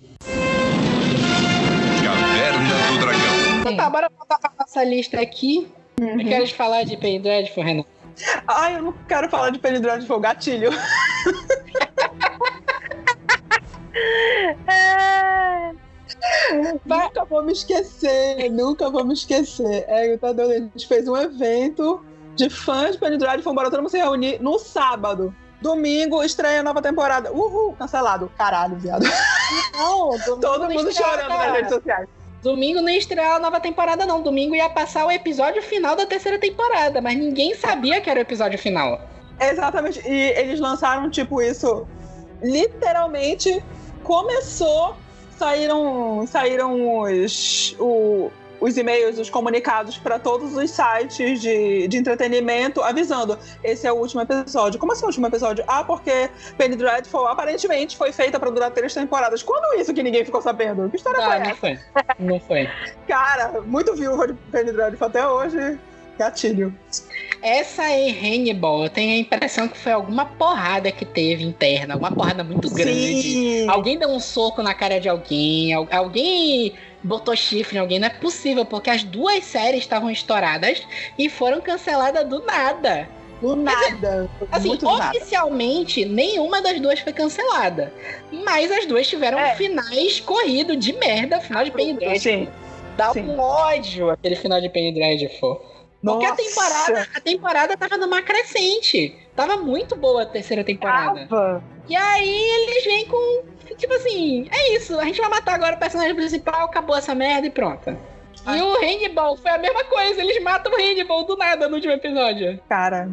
Caverna 2.04 2.58
do 2.92 2.98
Dragão. 3.00 3.60
Então 3.60 3.76
tá, 3.76 3.90
bora 3.90 4.10
voltar 4.16 4.38
pra 4.38 4.52
nossa 4.60 4.84
lista 4.84 5.20
aqui. 5.20 5.66
Uhum. 6.00 6.20
Eu 6.20 6.26
quero 6.28 6.46
falar 6.54 6.84
de 6.84 6.96
Penny 6.96 7.18
Dreadful, 7.18 7.64
Renan. 7.64 7.84
Ai, 8.46 8.76
eu 8.76 8.82
não 8.82 8.92
quero 9.08 9.28
falar 9.28 9.50
de 9.50 9.58
Penny 9.58 9.80
Dreadful, 9.80 10.20
gatilho. 10.20 10.70
É, 14.66 15.72
Nunca 16.84 17.24
vou 17.24 17.42
me 17.42 17.52
esquecer, 17.52 18.50
nunca 18.50 18.90
vou 18.90 19.04
me 19.04 19.14
esquecer. 19.14 19.84
É, 19.88 20.16
tá 20.16 20.32
doido, 20.32 20.52
a 20.52 20.78
gente 20.78 20.86
fez 20.86 21.08
um 21.08 21.16
evento 21.16 22.04
de 22.34 22.50
fãs 22.50 22.92
de 22.92 22.98
Penny 22.98 23.16
Dreadful, 23.16 23.54
bora 23.54 23.70
todo 23.70 23.80
mundo 23.80 23.90
se 23.90 23.98
reunir 23.98 24.40
no 24.42 24.58
sábado. 24.58 25.34
Domingo, 25.60 26.22
estreia 26.22 26.60
a 26.60 26.62
nova 26.62 26.82
temporada. 26.82 27.32
Uhul, 27.32 27.74
cancelado. 27.78 28.30
Caralho, 28.36 28.76
viado. 28.76 29.04
Não, 29.72 30.10
Todo 30.40 30.68
mundo 30.68 30.90
estreia, 30.90 31.10
chorando 31.10 31.28
cara. 31.28 31.46
nas 31.46 31.52
redes 31.56 31.70
sociais. 31.70 32.08
Domingo 32.42 32.82
não 32.82 32.90
ia 32.90 32.98
estrear 32.98 33.36
a 33.36 33.38
nova 33.38 33.58
temporada, 33.58 34.04
não. 34.04 34.20
Domingo 34.22 34.54
ia 34.54 34.68
passar 34.68 35.06
o 35.06 35.10
episódio 35.10 35.62
final 35.62 35.96
da 35.96 36.04
terceira 36.04 36.38
temporada, 36.38 37.00
mas 37.00 37.16
ninguém 37.16 37.54
sabia 37.54 37.98
que 38.02 38.10
era 38.10 38.18
o 38.18 38.22
episódio 38.22 38.58
final. 38.58 39.00
Exatamente. 39.40 40.06
E 40.06 40.32
eles 40.32 40.60
lançaram, 40.60 41.08
tipo, 41.08 41.40
isso. 41.40 41.86
Literalmente 42.42 43.64
começou. 44.04 44.96
Saíram, 45.36 46.24
saíram 46.28 47.00
os, 47.02 47.74
o- 47.80 48.30
os 48.60 48.76
e-mails, 48.76 49.18
os 49.18 49.28
comunicados 49.28 49.98
para 49.98 50.16
todos 50.16 50.56
os 50.56 50.70
sites 50.70 51.40
de, 51.40 51.88
de 51.88 51.96
entretenimento 51.96 52.80
avisando: 52.80 53.36
esse 53.62 53.84
é 53.84 53.92
o 53.92 53.96
último 53.96 54.20
episódio. 54.22 54.78
Como 54.78 54.92
assim 54.92 55.02
o 55.02 55.08
último 55.08 55.26
episódio? 55.26 55.64
Ah, 55.66 55.82
porque 55.82 56.30
Penny 56.56 56.76
Dreadful 56.76 57.26
aparentemente 57.26 57.96
foi 57.96 58.12
feita 58.12 58.38
para 58.38 58.48
durar 58.50 58.70
três 58.70 58.94
temporadas. 58.94 59.42
Quando 59.42 59.78
isso 59.80 59.92
que 59.92 60.04
ninguém 60.04 60.24
ficou 60.24 60.40
sabendo? 60.40 60.88
Que 60.88 60.96
história 60.96 61.18
Ah, 61.20 61.26
foi 61.30 61.38
não 61.40 61.46
essa? 61.46 61.56
foi. 61.56 61.78
Não 62.20 62.40
foi. 62.40 62.68
Cara, 63.08 63.60
muito 63.66 63.92
viúva 63.96 64.28
de 64.28 64.34
Penny 64.52 64.70
Dreadful 64.70 65.08
até 65.08 65.26
hoje. 65.26 65.78
Gatilho. 66.18 66.74
Essa 67.42 67.82
aí, 67.82 68.10
Hannibal, 68.10 68.84
eu 68.84 68.90
tenho 68.90 69.12
a 69.12 69.18
impressão 69.18 69.68
que 69.68 69.76
foi 69.76 69.92
alguma 69.92 70.24
porrada 70.24 70.90
que 70.90 71.04
teve 71.04 71.44
interna, 71.44 71.94
alguma 71.94 72.10
porrada 72.10 72.42
muito 72.42 72.70
grande. 72.70 73.22
Sim. 73.22 73.68
Alguém 73.68 73.98
deu 73.98 74.08
um 74.08 74.20
soco 74.20 74.62
na 74.62 74.72
cara 74.72 74.98
de 74.98 75.08
alguém, 75.08 75.72
al- 75.74 75.88
alguém 75.90 76.72
botou 77.02 77.36
chifre 77.36 77.76
em 77.76 77.80
alguém. 77.80 77.98
Não 77.98 78.06
é 78.06 78.10
possível, 78.10 78.64
porque 78.64 78.88
as 78.88 79.02
duas 79.04 79.44
séries 79.44 79.80
estavam 79.80 80.10
estouradas 80.10 80.82
e 81.18 81.28
foram 81.28 81.60
canceladas 81.60 82.26
do 82.26 82.40
nada. 82.44 83.06
Do 83.42 83.56
nada. 83.56 84.30
Assim, 84.50 84.68
muito 84.68 84.86
do 84.86 84.96
nada. 84.96 85.14
oficialmente, 85.18 86.04
nenhuma 86.06 86.62
das 86.62 86.80
duas 86.80 87.00
foi 87.00 87.12
cancelada. 87.12 87.92
Mas 88.32 88.70
as 88.72 88.86
duas 88.86 89.06
tiveram 89.06 89.38
É. 89.38 89.54
finais 89.54 90.18
corridos 90.20 90.78
de 90.78 90.94
merda. 90.94 91.40
Final 91.40 91.62
de 91.64 91.70
Penny 91.72 91.92
Dreadful. 91.92 92.48
Dá 92.96 93.12
sim. 93.12 93.20
um 93.22 93.38
ódio 93.38 94.08
aquele 94.08 94.36
final 94.36 94.60
de 94.62 94.68
Penny 94.70 94.94
Dreadful. 94.94 95.60
Porque 96.04 96.26
a 96.26 96.34
temporada, 96.34 97.08
a 97.14 97.20
temporada 97.20 97.76
tava 97.76 97.96
numa 97.96 98.20
crescente. 98.20 99.16
Tava 99.34 99.56
muito 99.56 99.96
boa 99.96 100.22
a 100.22 100.26
terceira 100.26 100.62
temporada. 100.62 101.26
Tava. 101.26 101.64
E 101.88 101.96
aí 101.96 102.28
eles 102.28 102.84
vêm 102.84 103.06
com. 103.06 103.44
Tipo 103.76 103.94
assim, 103.94 104.46
é 104.50 104.76
isso. 104.76 104.98
A 105.00 105.04
gente 105.04 105.20
vai 105.20 105.30
matar 105.30 105.54
agora 105.54 105.76
o 105.76 105.78
personagem 105.78 106.14
principal, 106.14 106.66
acabou 106.66 106.96
essa 106.96 107.14
merda 107.14 107.46
e 107.46 107.50
pronto. 107.50 107.96
Ai. 108.44 108.58
E 108.58 108.62
o 108.62 108.76
Hannibal 108.76 109.36
foi 109.38 109.50
a 109.50 109.58
mesma 109.58 109.84
coisa. 109.84 110.20
Eles 110.20 110.42
matam 110.42 110.72
o 110.72 110.76
Hannibal 110.76 111.24
do 111.24 111.36
nada 111.36 111.68
no 111.68 111.76
último 111.76 111.94
episódio. 111.94 112.60
Cara, 112.68 113.08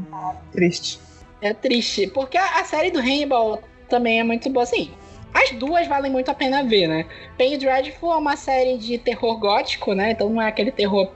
triste. 0.51 0.99
É 1.41 1.53
triste. 1.53 2.07
Porque 2.07 2.37
a, 2.37 2.59
a 2.59 2.65
série 2.65 2.91
do 2.91 2.99
Hannibal 2.99 3.61
também 3.87 4.19
é 4.19 4.23
muito 4.23 4.49
boa. 4.49 4.63
Assim, 4.63 4.91
as 5.33 5.51
duas 5.51 5.87
valem 5.87 6.11
muito 6.11 6.29
a 6.29 6.33
pena 6.33 6.63
ver, 6.63 6.87
né? 6.87 7.05
Penny 7.37 7.57
Dreadful 7.57 8.11
é 8.11 8.17
uma 8.17 8.35
série 8.35 8.77
de 8.77 8.97
terror 8.97 9.39
gótico, 9.39 9.93
né? 9.93 10.11
Então 10.11 10.29
não 10.29 10.41
é 10.41 10.47
aquele 10.47 10.71
terror 10.71 11.09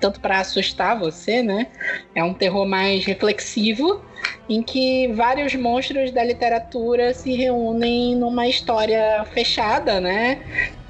tanto 0.00 0.20
pra 0.20 0.40
assustar 0.40 0.98
você, 0.98 1.42
né? 1.42 1.68
É 2.14 2.22
um 2.22 2.34
terror 2.34 2.66
mais 2.66 3.04
reflexivo, 3.04 4.02
em 4.48 4.62
que 4.62 5.08
vários 5.14 5.54
monstros 5.54 6.10
da 6.10 6.22
literatura 6.22 7.14
se 7.14 7.34
reúnem 7.34 8.16
numa 8.16 8.46
história 8.46 9.24
fechada, 9.32 10.00
né? 10.00 10.40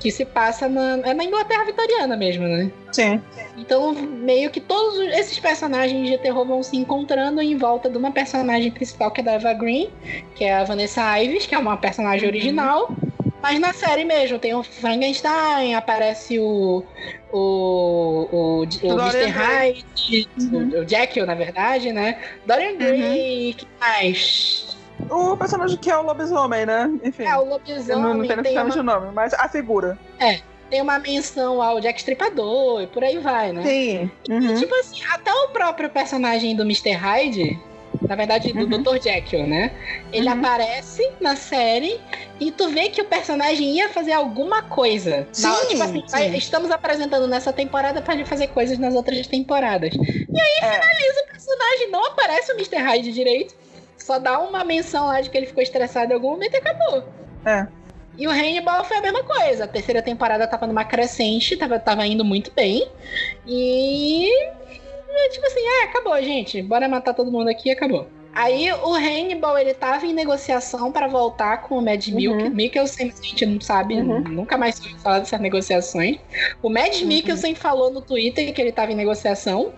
Que 0.00 0.10
se 0.10 0.24
passa 0.24 0.68
na, 0.68 0.98
é 1.04 1.14
na 1.14 1.24
Inglaterra 1.24 1.64
vitoriana 1.64 2.16
mesmo, 2.16 2.44
né? 2.44 2.70
Sim. 2.90 3.20
Então, 3.56 3.92
meio 3.92 4.50
que 4.50 4.60
todos 4.60 4.98
esses 5.14 5.38
personagens 5.38 6.08
de 6.08 6.18
terror 6.18 6.44
vão 6.46 6.62
se 6.62 6.76
encontrando 6.76 7.40
em 7.40 7.56
volta 7.56 7.88
de 7.88 7.96
uma 7.96 8.10
personagem 8.10 8.70
principal 8.70 9.10
que 9.10 9.20
é 9.20 9.24
da 9.24 9.32
Eva 9.32 9.52
Green, 9.52 9.90
que 10.34 10.44
é 10.44 10.54
a 10.54 10.64
Vanessa 10.64 11.18
Ives, 11.20 11.46
que 11.46 11.54
é 11.54 11.58
uma 11.58 11.76
personagem 11.76 12.28
original. 12.28 12.94
Mas 13.42 13.58
na 13.58 13.72
série 13.72 14.04
mesmo, 14.04 14.38
tem 14.38 14.54
o 14.54 14.62
Frankenstein, 14.62 15.74
aparece 15.74 16.38
o. 16.38 16.84
O. 17.32 18.28
O, 18.32 18.60
o 18.62 19.00
Mr. 19.00 19.26
Hyde, 19.26 20.28
o, 20.52 20.80
o 20.82 20.88
Jekyll, 20.88 21.26
na 21.26 21.34
verdade, 21.34 21.92
né? 21.92 22.18
Dorian 22.46 22.76
Gray, 22.76 23.54
que 23.54 23.66
mais? 23.80 24.76
O 25.10 25.36
personagem 25.36 25.76
que 25.78 25.90
é 25.90 25.96
o 25.98 26.02
lobisomem, 26.02 26.64
né? 26.64 26.90
Enfim. 27.02 27.24
É, 27.24 27.36
o 27.36 27.44
lobisomem. 27.44 28.02
não, 28.02 28.14
não 28.14 28.26
tem 28.26 28.36
necessariamente 28.36 28.78
uma, 28.78 28.96
o 28.96 29.00
nome, 29.00 29.12
mas 29.14 29.34
a 29.34 29.48
figura. 29.48 29.98
tem 30.70 30.80
uma 30.80 30.98
menção 30.98 31.60
ao 31.60 31.80
Jack 31.80 31.98
Stripador 31.98 32.82
e 32.82 32.86
por 32.86 33.02
aí 33.02 33.18
vai, 33.18 33.52
né? 33.52 33.62
Sim. 33.62 34.10
E, 34.28 34.32
Uhum. 34.32 34.54
tipo 34.54 34.74
assim, 34.76 35.00
até 35.12 35.32
o 35.32 35.48
próprio 35.48 35.90
personagem 35.90 36.54
do 36.54 36.62
Mr. 36.62 36.92
Hyde, 36.92 37.58
na 38.08 38.14
verdade, 38.14 38.52
do 38.52 38.60
Uhum. 38.60 38.82
Dr. 38.82 39.02
Jekyll, 39.02 39.46
né? 39.46 39.72
Ele 40.12 40.28
Uhum. 40.28 40.38
aparece 40.38 41.08
na 41.20 41.36
série 41.36 42.00
e 42.40 42.50
tu 42.50 42.68
vê 42.68 42.88
que 42.88 43.00
o 43.00 43.04
personagem 43.04 43.76
ia 43.76 43.88
fazer 43.88 44.12
alguma 44.12 44.62
coisa. 44.62 45.26
Na- 45.38 45.54
Sim, 45.54 45.68
tipo 45.68 45.82
assim, 45.82 46.02
sim. 46.06 46.36
estamos 46.36 46.70
apresentando 46.70 47.26
nessa 47.26 47.52
temporada 47.52 48.00
pra 48.02 48.14
ele 48.14 48.24
fazer 48.24 48.48
coisas 48.48 48.78
nas 48.78 48.94
outras 48.94 49.26
temporadas. 49.26 49.94
É. 49.94 50.78
Mas 50.78 51.16
o 51.22 51.26
personagem 51.30 51.90
não 51.90 52.04
aparece 52.06 52.52
o 52.52 52.56
Mr. 52.56 52.76
Hyde 52.78 53.12
direito. 53.12 53.54
Só 53.98 54.14
só 54.14 54.18
dá 54.18 54.40
uma 54.40 54.64
menção 54.64 55.06
lá 55.06 55.20
de 55.20 55.30
que 55.30 55.36
ele 55.38 55.46
ficou 55.46 55.62
estressado 55.62 56.10
em 56.10 56.14
algum 56.14 56.30
momento 56.30 56.54
e 56.54 56.56
acabou. 56.58 57.04
É. 57.46 57.66
E 58.18 58.26
o 58.26 58.30
Hannibal 58.30 58.84
foi 58.84 58.98
a 58.98 59.00
mesma 59.00 59.22
coisa. 59.22 59.64
A 59.64 59.68
terceira 59.68 60.02
temporada 60.02 60.46
tava 60.46 60.66
numa 60.66 60.84
crescente, 60.84 61.56
tava, 61.56 61.78
tava 61.78 62.04
indo 62.06 62.22
muito 62.24 62.50
bem. 62.52 62.86
E. 63.46 64.28
e, 65.14 65.30
Tipo 65.30 65.46
assim, 65.46 65.60
ah, 65.60 65.84
acabou, 65.84 66.22
gente. 66.22 66.62
Bora 66.62 66.88
matar 66.88 67.14
todo 67.14 67.30
mundo 67.30 67.48
aqui 67.48 67.68
e 67.68 67.72
acabou. 67.72 68.06
Aí 68.34 68.72
o 68.72 68.94
Hannibal, 68.94 69.58
ele 69.58 69.74
tava 69.74 70.06
em 70.06 70.14
negociação 70.14 70.90
pra 70.90 71.06
voltar 71.06 71.58
com 71.62 71.76
o 71.76 71.82
Mad 71.82 72.06
Milk. 72.08 72.44
Uhum. 72.44 72.50
Mikkelsen, 72.50 73.12
a 73.20 73.22
gente 73.26 73.44
não 73.44 73.60
sabe, 73.60 73.94
Uhum. 74.00 74.20
nunca 74.20 74.56
mais 74.56 74.80
ouviu 74.80 74.96
falar 75.00 75.18
dessas 75.18 75.38
negociações. 75.38 76.16
O 76.62 76.70
Mad 76.70 76.94
Uhum. 77.02 77.08
Mikkelsen 77.08 77.54
falou 77.54 77.90
no 77.92 78.00
Twitter 78.00 78.52
que 78.54 78.60
ele 78.62 78.72
tava 78.72 78.90
em 78.90 78.94
negociação. 78.96 79.72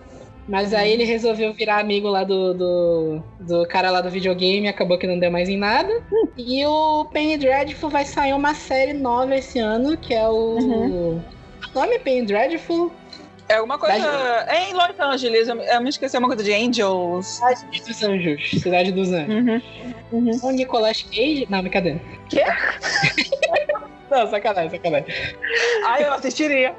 Mas 0.47 0.75
aí 0.75 0.91
ele 0.91 1.03
resolveu 1.05 1.51
virar 1.55 1.79
amigo 1.79 2.07
lá 2.07 2.23
do, 2.23 2.53
do, 2.53 3.23
do 3.39 3.67
cara 3.67 3.89
lá 3.89 3.99
do 3.99 4.11
videogame, 4.11 4.67
acabou 4.67 4.95
que 4.95 5.07
não 5.07 5.17
deu 5.17 5.31
mais 5.31 5.49
em 5.49 5.57
nada. 5.57 5.91
E 6.37 6.63
o 6.67 7.05
Penny 7.05 7.35
Dreadful 7.35 7.89
vai 7.89 8.05
sair 8.05 8.31
uma 8.31 8.53
série 8.53 8.93
nova 8.93 9.35
esse 9.35 9.57
ano, 9.57 9.97
que 9.97 10.13
é 10.13 10.27
o. 10.29 10.59
Uhum. 10.59 11.19
O 11.73 11.79
nome 11.79 11.95
é 11.95 11.99
Penny 11.99 12.27
Dreadful? 12.27 12.91
É 13.47 13.55
alguma 13.55 13.77
coisa. 13.77 13.95
É 14.47 14.69
em 14.69 14.73
Los 14.73 14.99
Angeles, 14.99 15.47
eu, 15.47 15.55
eu 15.61 15.81
me 15.81 15.89
esqueci 15.89 16.17
uma 16.17 16.27
coisa 16.27 16.43
de 16.43 16.51
Angels. 16.51 17.27
Cidade 17.27 17.81
dos 17.81 18.03
Anjos. 18.03 18.51
Cidade 18.61 18.91
dos 18.91 19.11
Anjos. 19.11 19.35
Uhum. 19.35 19.61
Uhum. 20.11 20.39
O 20.41 20.51
Nicolas 20.51 21.03
Cage. 21.03 21.47
Não, 21.49 21.61
brincadeira. 21.61 22.01
Quê? 22.29 22.43
Não, 24.09 24.27
sacanagem, 24.27 24.69
sacanagem. 24.69 25.13
Ai, 25.85 26.03
eu 26.03 26.13
assistiria. 26.13 26.75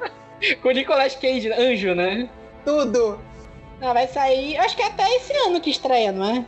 Com 0.61 0.69
o 0.69 0.71
Nicolas 0.71 1.15
Cage, 1.15 1.51
anjo, 1.51 1.93
né? 1.93 2.29
Tudo. 2.65 3.19
Não, 3.79 3.93
vai 3.93 4.07
sair. 4.07 4.57
Acho 4.57 4.75
que 4.75 4.81
é 4.81 4.87
até 4.87 5.03
esse 5.15 5.33
ano 5.33 5.61
que 5.61 5.69
estreia, 5.69 6.11
não 6.11 6.25
é? 6.25 6.45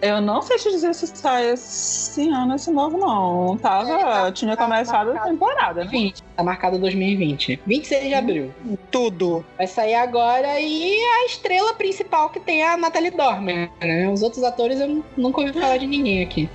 Eu 0.00 0.20
não 0.20 0.42
sei 0.42 0.56
te 0.58 0.70
dizer 0.70 0.94
se 0.94 1.06
sai 1.06 1.50
esse 1.50 2.28
ano 2.28 2.54
esse 2.54 2.70
novo, 2.70 2.98
não. 2.98 3.56
Tava. 3.58 4.32
tinha 4.32 4.56
começado 4.56 5.10
a 5.10 5.20
temporada. 5.20 5.84
20. 5.84 6.22
Tá 6.36 6.42
marcado 6.42 6.78
2020. 6.78 7.60
26 7.66 8.08
de 8.08 8.14
abril. 8.14 8.54
Tudo. 8.90 9.44
Vai 9.56 9.66
sair 9.66 9.94
agora 9.94 10.60
e 10.60 11.00
a 11.04 11.26
estrela 11.26 11.74
principal 11.74 12.30
que 12.30 12.40
tem 12.40 12.62
é 12.62 12.72
a 12.72 12.76
Natalie 12.76 13.10
Dormer, 13.10 13.70
né? 13.80 14.08
Os 14.08 14.22
outros 14.22 14.42
atores 14.42 14.80
eu 14.80 15.04
nunca 15.16 15.40
ouvi 15.40 15.52
falar 15.52 15.76
de 15.76 15.86
ninguém 15.86 16.22
aqui. 16.22 16.48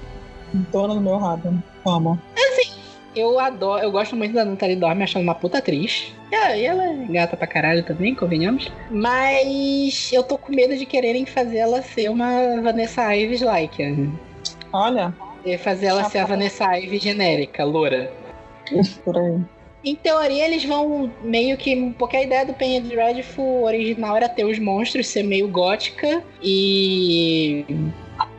Dona 0.71 0.95
do 0.95 1.01
meu 1.01 1.17
rabo. 1.17 1.53
Amo. 1.85 2.19
Eu 3.15 3.39
adoro, 3.39 3.81
eu 3.83 3.91
gosto 3.91 4.15
muito 4.15 4.33
da 4.33 4.43
Natalie 4.43 4.75
Dormer, 4.75 5.03
achando 5.03 5.23
uma 5.23 5.35
puta 5.35 5.59
atriz. 5.59 6.13
E 6.31 6.35
ela, 6.35 6.57
ela 6.57 6.83
é 6.83 7.05
gata 7.13 7.37
pra 7.37 7.47
caralho 7.47 7.83
também, 7.83 8.13
convenhamos. 8.13 8.69
Mas 8.91 10.11
eu 10.11 10.21
tô 10.21 10.37
com 10.37 10.53
medo 10.53 10.75
de 10.75 10.85
quererem 10.85 11.25
fazer 11.25 11.57
ela 11.59 11.81
ser 11.81 12.09
uma 12.09 12.61
Vanessa 12.61 13.15
Ives 13.15 13.41
like. 13.41 14.09
Olha, 14.73 15.13
E 15.45 15.57
Fazer 15.57 15.87
ela 15.87 16.03
ser 16.05 16.17
a 16.17 16.21
Chapa. 16.21 16.33
Vanessa 16.33 16.77
Ives 16.77 17.01
genérica, 17.01 17.63
loura. 17.63 18.11
aí. 18.71 19.41
Em 19.85 19.95
teoria, 19.95 20.45
eles 20.45 20.65
vão 20.65 21.11
meio 21.21 21.55
que. 21.57 21.93
Porque 21.97 22.17
a 22.17 22.23
ideia 22.23 22.45
do 22.45 22.53
Penny 22.53 22.81
Dreadful 22.81 23.63
original 23.63 24.17
era 24.17 24.27
ter 24.27 24.43
os 24.43 24.57
monstros 24.57 25.07
ser 25.07 25.23
meio 25.23 25.47
gótica 25.47 26.23
e. 26.41 27.63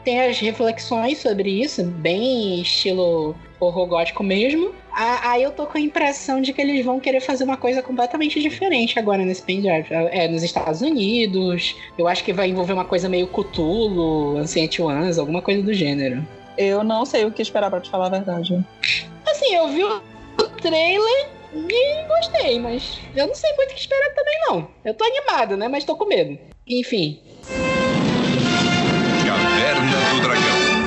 Tem 0.05 0.21
as 0.23 0.39
reflexões 0.39 1.19
sobre 1.19 1.63
isso, 1.63 1.85
bem 1.85 2.61
estilo 2.61 3.35
horror 3.61 3.87
gótico 3.87 4.23
mesmo. 4.23 4.75
Aí 4.93 5.43
eu 5.43 5.51
tô 5.51 5.67
com 5.67 5.77
a 5.77 5.81
impressão 5.81 6.41
de 6.41 6.53
que 6.53 6.61
eles 6.61 6.85
vão 6.85 6.99
querer 6.99 7.21
fazer 7.21 7.45
uma 7.45 7.57
coisa 7.57 7.83
completamente 7.83 8.41
diferente 8.41 8.99
agora 8.99 9.25
nesse 9.25 9.45
Dreadful. 9.45 10.09
É, 10.11 10.29
nos 10.29 10.43
Estados 10.43 10.81
Unidos. 10.81 11.77
Eu 11.99 12.09
acho 12.09 12.25
que 12.25 12.33
vai 12.33 12.49
envolver 12.49 12.73
uma 12.73 12.85
coisa 12.85 13.09
meio 13.09 13.27
Cthulhu, 13.27 14.39
Ancient 14.39 14.79
Ones, 14.81 15.19
alguma 15.19 15.43
coisa 15.43 15.63
do 15.63 15.73
gênero. 15.73 16.27
Eu 16.57 16.83
não 16.83 17.05
sei 17.05 17.25
o 17.25 17.31
que 17.31 17.43
esperar 17.43 17.71
pra 17.71 17.81
te 17.81 17.91
falar 17.91 18.07
a 18.07 18.11
verdade. 18.11 18.65
Assim, 19.27 19.55
eu 19.55 19.69
vi 19.69 19.85
o 19.85 20.01
trailer 20.63 21.29
e 21.55 22.05
gostei, 22.09 22.59
mas 22.59 22.99
eu 23.15 23.27
não 23.27 23.35
sei 23.35 23.53
muito 23.57 23.73
o 23.73 23.75
que 23.75 23.81
esperar 23.81 24.15
também, 24.15 24.35
não. 24.49 24.69
Eu 24.85 24.95
tô 24.95 25.05
animado, 25.05 25.57
né? 25.57 25.69
Mas 25.69 25.85
tô 25.85 25.95
com 25.97 26.07
medo. 26.07 26.39
Enfim, 26.67 27.21
Caverna 29.27 30.15
do 30.15 30.21
Dragão. 30.23 30.36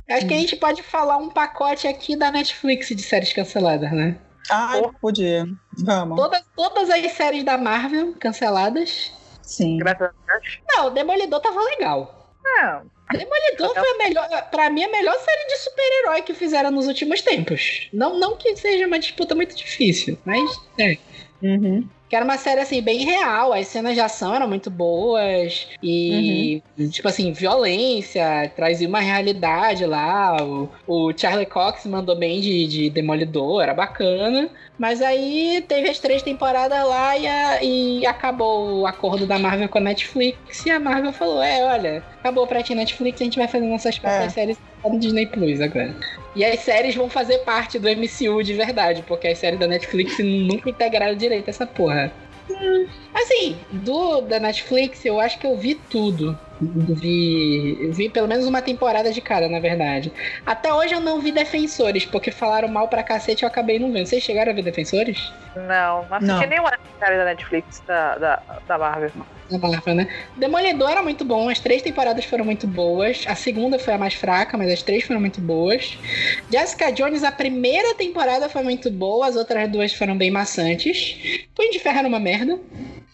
Acho 0.10 0.28
que 0.28 0.34
a 0.34 0.38
gente 0.38 0.56
pode 0.56 0.84
falar 0.84 1.18
um 1.18 1.30
pacote 1.30 1.88
aqui 1.88 2.16
da 2.16 2.32
Netflix 2.32 2.90
de 2.90 3.02
séries 3.02 3.34
canceladas, 3.34 3.92
né? 3.92 4.18
Porra. 4.48 4.94
podia. 5.00 5.46
Vamos. 5.78 6.18
Todas, 6.18 6.44
todas 6.56 6.90
as 6.90 7.12
séries 7.12 7.44
da 7.44 7.58
Marvel 7.58 8.16
canceladas. 8.20 9.12
Sim. 9.44 9.78
Graças 9.78 10.10
a 10.10 10.34
Deus. 10.34 10.60
Não, 10.68 10.88
o 10.88 10.90
Demolidor 10.90 11.40
tava 11.40 11.60
legal. 11.62 12.34
Não. 12.44 12.90
Demolidor 13.12 13.74
foi 13.74 13.90
a 13.90 13.98
melhor, 13.98 14.50
pra 14.52 14.70
mim, 14.70 14.84
a 14.84 14.90
melhor 14.90 15.16
série 15.16 15.48
de 15.48 15.58
super-herói 15.58 16.22
que 16.22 16.34
fizeram 16.34 16.70
nos 16.70 16.88
últimos 16.88 17.22
tempos. 17.22 17.90
Não, 17.92 18.20
não 18.20 18.38
que 18.38 18.56
seja 18.56 18.86
uma 18.86 19.00
disputa 19.00 19.34
muito 19.34 19.56
difícil, 19.56 20.18
mas 20.24 20.50
é. 20.80 20.98
Uhum. 21.42 21.88
Que 22.10 22.16
era 22.16 22.26
uma 22.26 22.38
série, 22.38 22.60
assim, 22.62 22.82
bem 22.82 23.06
real. 23.06 23.54
As 23.54 23.68
cenas 23.68 23.94
de 23.94 24.00
ação 24.02 24.34
eram 24.34 24.48
muito 24.48 24.72
boas. 24.72 25.68
E, 25.84 26.62
tipo 26.92 27.08
assim, 27.08 27.32
violência, 27.32 28.52
trazia 28.56 28.88
uma 28.88 29.00
realidade 29.00 29.86
lá. 29.86 30.36
O, 30.44 30.70
o 30.88 31.14
Charlie 31.16 31.46
Cox 31.46 31.86
mandou 31.86 32.16
bem 32.18 32.42
de, 32.42 32.66
de 32.68 32.90
Demolidor, 32.90 33.62
era 33.62 33.74
bacana. 33.76 34.50
Mas 34.78 35.02
aí 35.02 35.64
teve 35.68 35.88
as 35.90 36.00
três 36.00 36.24
temporadas 36.24 36.84
lá 36.88 37.16
e, 37.18 37.28
a- 37.28 37.64
e 37.64 38.06
acabou 38.08 38.80
o 38.82 38.88
acordo 38.88 39.28
da 39.28 39.38
Marvel 39.38 39.70
com 39.70 39.78
a 39.78 39.82
Netflix. 39.82 40.66
E 40.66 40.72
a 40.72 40.80
Marvel 40.80 41.14
falou: 41.14 41.44
É, 41.44 41.64
olha, 41.66 42.04
acabou 42.20 42.48
pra 42.48 42.64
ti 42.64 42.74
Netflix, 42.74 43.22
a 43.22 43.24
gente 43.26 43.38
vai 43.38 43.48
fazer 43.48 43.66
nossas 43.68 44.00
próprias 44.00 44.26
É. 44.26 44.30
séries 44.30 44.58
no 44.84 45.00
Disney 45.00 45.28
Plus 45.28 45.62
agora. 45.62 45.94
E 46.36 46.46
as 46.46 46.60
séries 46.60 46.96
vão 46.96 47.10
fazer 47.10 47.40
parte 47.40 47.80
do 47.80 47.90
MCU 47.90 48.44
de 48.44 48.54
verdade, 48.54 49.04
porque 49.08 49.28
as 49.28 49.38
séries 49.38 49.60
da 49.60 49.68
Netflix 49.68 50.18
nunca 50.20 50.70
integraram 50.70 51.16
direito 51.16 51.50
essa 51.50 51.66
porra. 51.66 52.12
Assim, 53.14 53.58
do 53.72 54.22
da 54.22 54.40
Netflix, 54.40 55.06
eu 55.06 55.20
acho 55.20 55.40
que 55.40 55.46
eu 55.46 55.58
vi 55.58 55.76
tudo. 55.76 56.38
Vi, 56.62 57.78
eu 57.80 57.94
vi 57.94 58.10
pelo 58.10 58.28
menos 58.28 58.46
uma 58.46 58.62
temporada 58.62 59.12
de 59.12 59.22
cada, 59.22 59.48
na 59.48 59.60
verdade. 59.60 60.12
Até 60.46 60.74
hoje 60.74 60.94
eu 60.94 61.00
não 61.00 61.22
vi 61.22 61.32
Defensores, 61.32 62.06
porque 62.06 62.32
falaram 62.32 62.68
mal 62.68 62.88
pra 62.88 63.04
cacete 63.04 63.44
e 63.44 63.46
eu 63.46 63.50
acabei 63.50 63.80
não 63.80 63.92
vendo. 63.92 64.08
Vocês 64.08 64.24
chegaram 64.24 64.52
a 64.52 64.56
ver 64.56 64.64
Defensores? 64.64 65.32
Não, 65.56 66.06
não 66.10 66.18
assisti 66.18 66.48
nenhuma 66.48 66.72
série 67.00 67.18
da 67.18 67.26
Netflix 67.26 67.82
da, 67.88 68.18
da, 68.18 68.42
da 68.68 68.78
Marvel. 68.78 69.12
Na 69.50 69.58
Marvel, 69.58 69.96
né? 69.96 70.08
Demolidor 70.38 70.92
era 70.92 71.02
muito 71.02 71.26
bom, 71.26 71.50
as 71.50 71.60
três 71.60 71.82
temporadas 71.82 72.26
foram 72.26 72.46
muito 72.46 72.68
boas. 72.68 73.24
A 73.28 73.36
segunda 73.36 73.80
foi 73.80 73.94
a 73.94 73.98
mais 73.98 74.14
fraca, 74.14 74.58
mas 74.58 74.72
as 74.72 74.84
três 74.84 75.04
foram 75.04 75.20
muito 75.20 75.42
boas. 75.42 75.98
Jessica 76.52 76.92
Jones, 76.92 77.24
a 77.24 77.32
primeira 77.32 77.96
temporada 77.96 78.48
foi 78.48 78.62
muito 78.64 78.92
boa, 78.92 79.28
as 79.28 79.36
outras 79.36 79.70
duas 79.72 79.94
foram 79.94 80.18
bem 80.18 80.30
maçantes. 80.32 81.48
Punho 81.56 81.72
de 81.72 81.80
Ferro 81.80 82.00
era 82.00 82.08
uma 82.08 82.20
merda. 82.20 82.60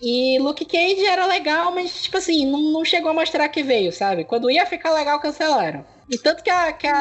E 0.02 0.38
Luke 0.40 0.66
Cage 0.66 1.06
era 1.06 1.26
legal, 1.26 1.74
mas, 1.74 2.04
tipo 2.04 2.18
assim, 2.18 2.46
não, 2.46 2.60
não 2.72 2.86
chegou 2.86 3.10
a 3.12 3.14
mostrar 3.14 3.48
que 3.50 3.64
veio, 3.64 3.92
sabe? 3.92 4.26
Quando 4.26 4.52
ia 4.52 4.66
ficar 4.66 4.92
legal, 4.94 5.20
cancelaram. 5.20 5.86
E 6.10 6.18
tanto 6.20 6.44
que 6.44 6.50
a, 6.52 6.72
que 6.72 6.86
a, 6.86 6.94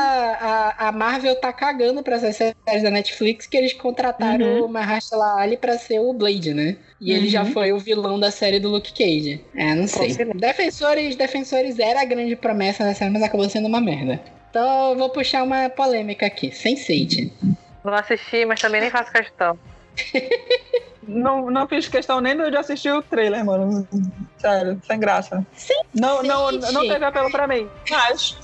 a, 0.79 0.89
a 0.89 0.93
Marvel 0.93 1.39
tá 1.39 1.53
cagando 1.53 2.03
pra 2.03 2.17
essas 2.17 2.37
séries 2.37 2.83
da 2.83 2.91
Netflix 2.91 3.47
que 3.47 3.57
eles 3.57 3.73
contrataram 3.75 4.47
Uhum. 4.47 4.65
o 4.65 4.69
Mahershala 4.69 5.37
Ali 5.41 5.57
pra 5.59 5.77
ser 5.79 5.99
o 6.01 6.13
Blade, 6.15 6.55
né? 6.55 6.77
E 7.01 7.13
ele 7.13 7.25
Uhum. 7.27 7.31
já 7.31 7.45
foi 7.45 7.73
o 7.73 7.79
vilão 7.79 8.19
da 8.19 8.31
série 8.31 8.59
do 8.59 8.71
Luke 8.71 8.93
Cage. 8.95 9.45
É, 9.55 9.75
não 9.75 9.87
sei. 9.87 10.17
Defensores, 10.37 11.17
Defensores 11.17 11.79
era 11.79 12.01
a 12.01 12.05
grande 12.07 12.35
promessa 12.35 12.83
da 12.83 12.95
série, 12.95 13.11
mas 13.11 13.23
acabou 13.23 13.49
sendo 13.51 13.69
uma 13.69 13.81
merda. 13.81 14.21
Então 14.49 14.93
eu 14.93 14.97
vou 14.97 15.11
puxar 15.11 15.43
uma 15.43 15.69
polêmica 15.69 16.25
aqui. 16.27 16.49
Sense8. 16.51 17.31
Não 17.85 17.93
assisti, 17.95 18.47
mas 18.47 18.61
também 18.61 18.81
nem 18.81 18.91
faço 18.91 19.13
questão. 19.13 19.59
Não, 21.07 21.51
não 21.51 21.67
fiz 21.67 21.89
questão 21.89 22.21
nem 22.21 22.37
de 22.37 22.57
assistir 22.57 22.93
o 22.93 23.03
trailer, 23.03 23.45
mano. 23.45 23.87
Sério, 24.39 24.81
sem 24.87 24.99
graça. 24.99 25.45
Sim, 25.55 25.81
Não, 25.95 26.23
não, 26.23 26.51
não 26.53 26.83
teve 26.83 27.05
apelo 27.05 27.31
pra 27.31 27.47
mim. 27.47 27.69
Mas. 27.91 28.37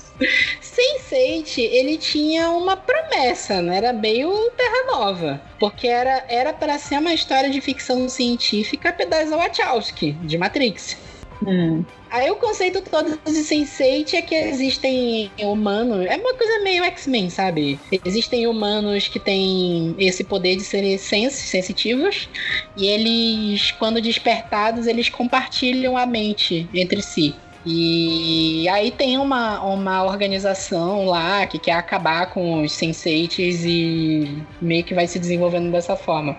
Sense8, 0.61 1.57
ele 1.57 1.97
tinha 1.97 2.49
uma 2.51 2.77
promessa, 2.77 3.61
né? 3.61 3.77
Era 3.77 3.93
meio 3.93 4.31
Terra 4.51 4.85
Nova. 4.87 5.41
Porque 5.59 5.87
era 5.87 6.23
era 6.27 6.53
para 6.53 6.77
ser 6.77 6.99
uma 6.99 7.13
história 7.13 7.49
de 7.49 7.59
ficção 7.59 8.07
científica 8.07 8.95
das 9.07 9.29
Wachowski, 9.29 10.11
de 10.13 10.37
Matrix. 10.37 10.97
Hum. 11.45 11.83
Aí 12.09 12.29
o 12.29 12.35
conceito 12.35 12.81
todo 12.81 13.09
de 13.09 13.31
Sense8 13.31 14.13
é 14.13 14.21
que 14.21 14.35
existem 14.35 15.31
humanos. 15.39 16.05
É 16.05 16.15
uma 16.17 16.35
coisa 16.35 16.59
meio 16.63 16.83
X-Men, 16.83 17.29
sabe? 17.29 17.79
Existem 18.05 18.47
humanos 18.47 19.07
que 19.07 19.19
têm 19.19 19.95
esse 19.97 20.23
poder 20.23 20.55
de 20.55 20.63
serem 20.63 20.97
sens 20.97 21.33
sensitivos. 21.33 22.29
E 22.75 22.85
eles, 22.85 23.71
quando 23.71 24.01
despertados, 24.01 24.87
eles 24.87 25.09
compartilham 25.09 25.97
a 25.97 26.05
mente 26.05 26.69
entre 26.73 27.01
si. 27.01 27.41
E 27.65 28.67
aí 28.69 28.89
tem 28.89 29.17
uma, 29.17 29.61
uma 29.63 30.03
organização 30.03 31.05
lá 31.05 31.45
que 31.45 31.59
quer 31.59 31.73
acabar 31.73 32.31
com 32.31 32.63
os 32.63 32.71
senseites 32.71 33.63
e 33.63 34.43
meio 34.59 34.83
que 34.83 34.95
vai 34.95 35.05
se 35.05 35.19
desenvolvendo 35.19 35.71
dessa 35.71 35.95
forma. 35.95 36.35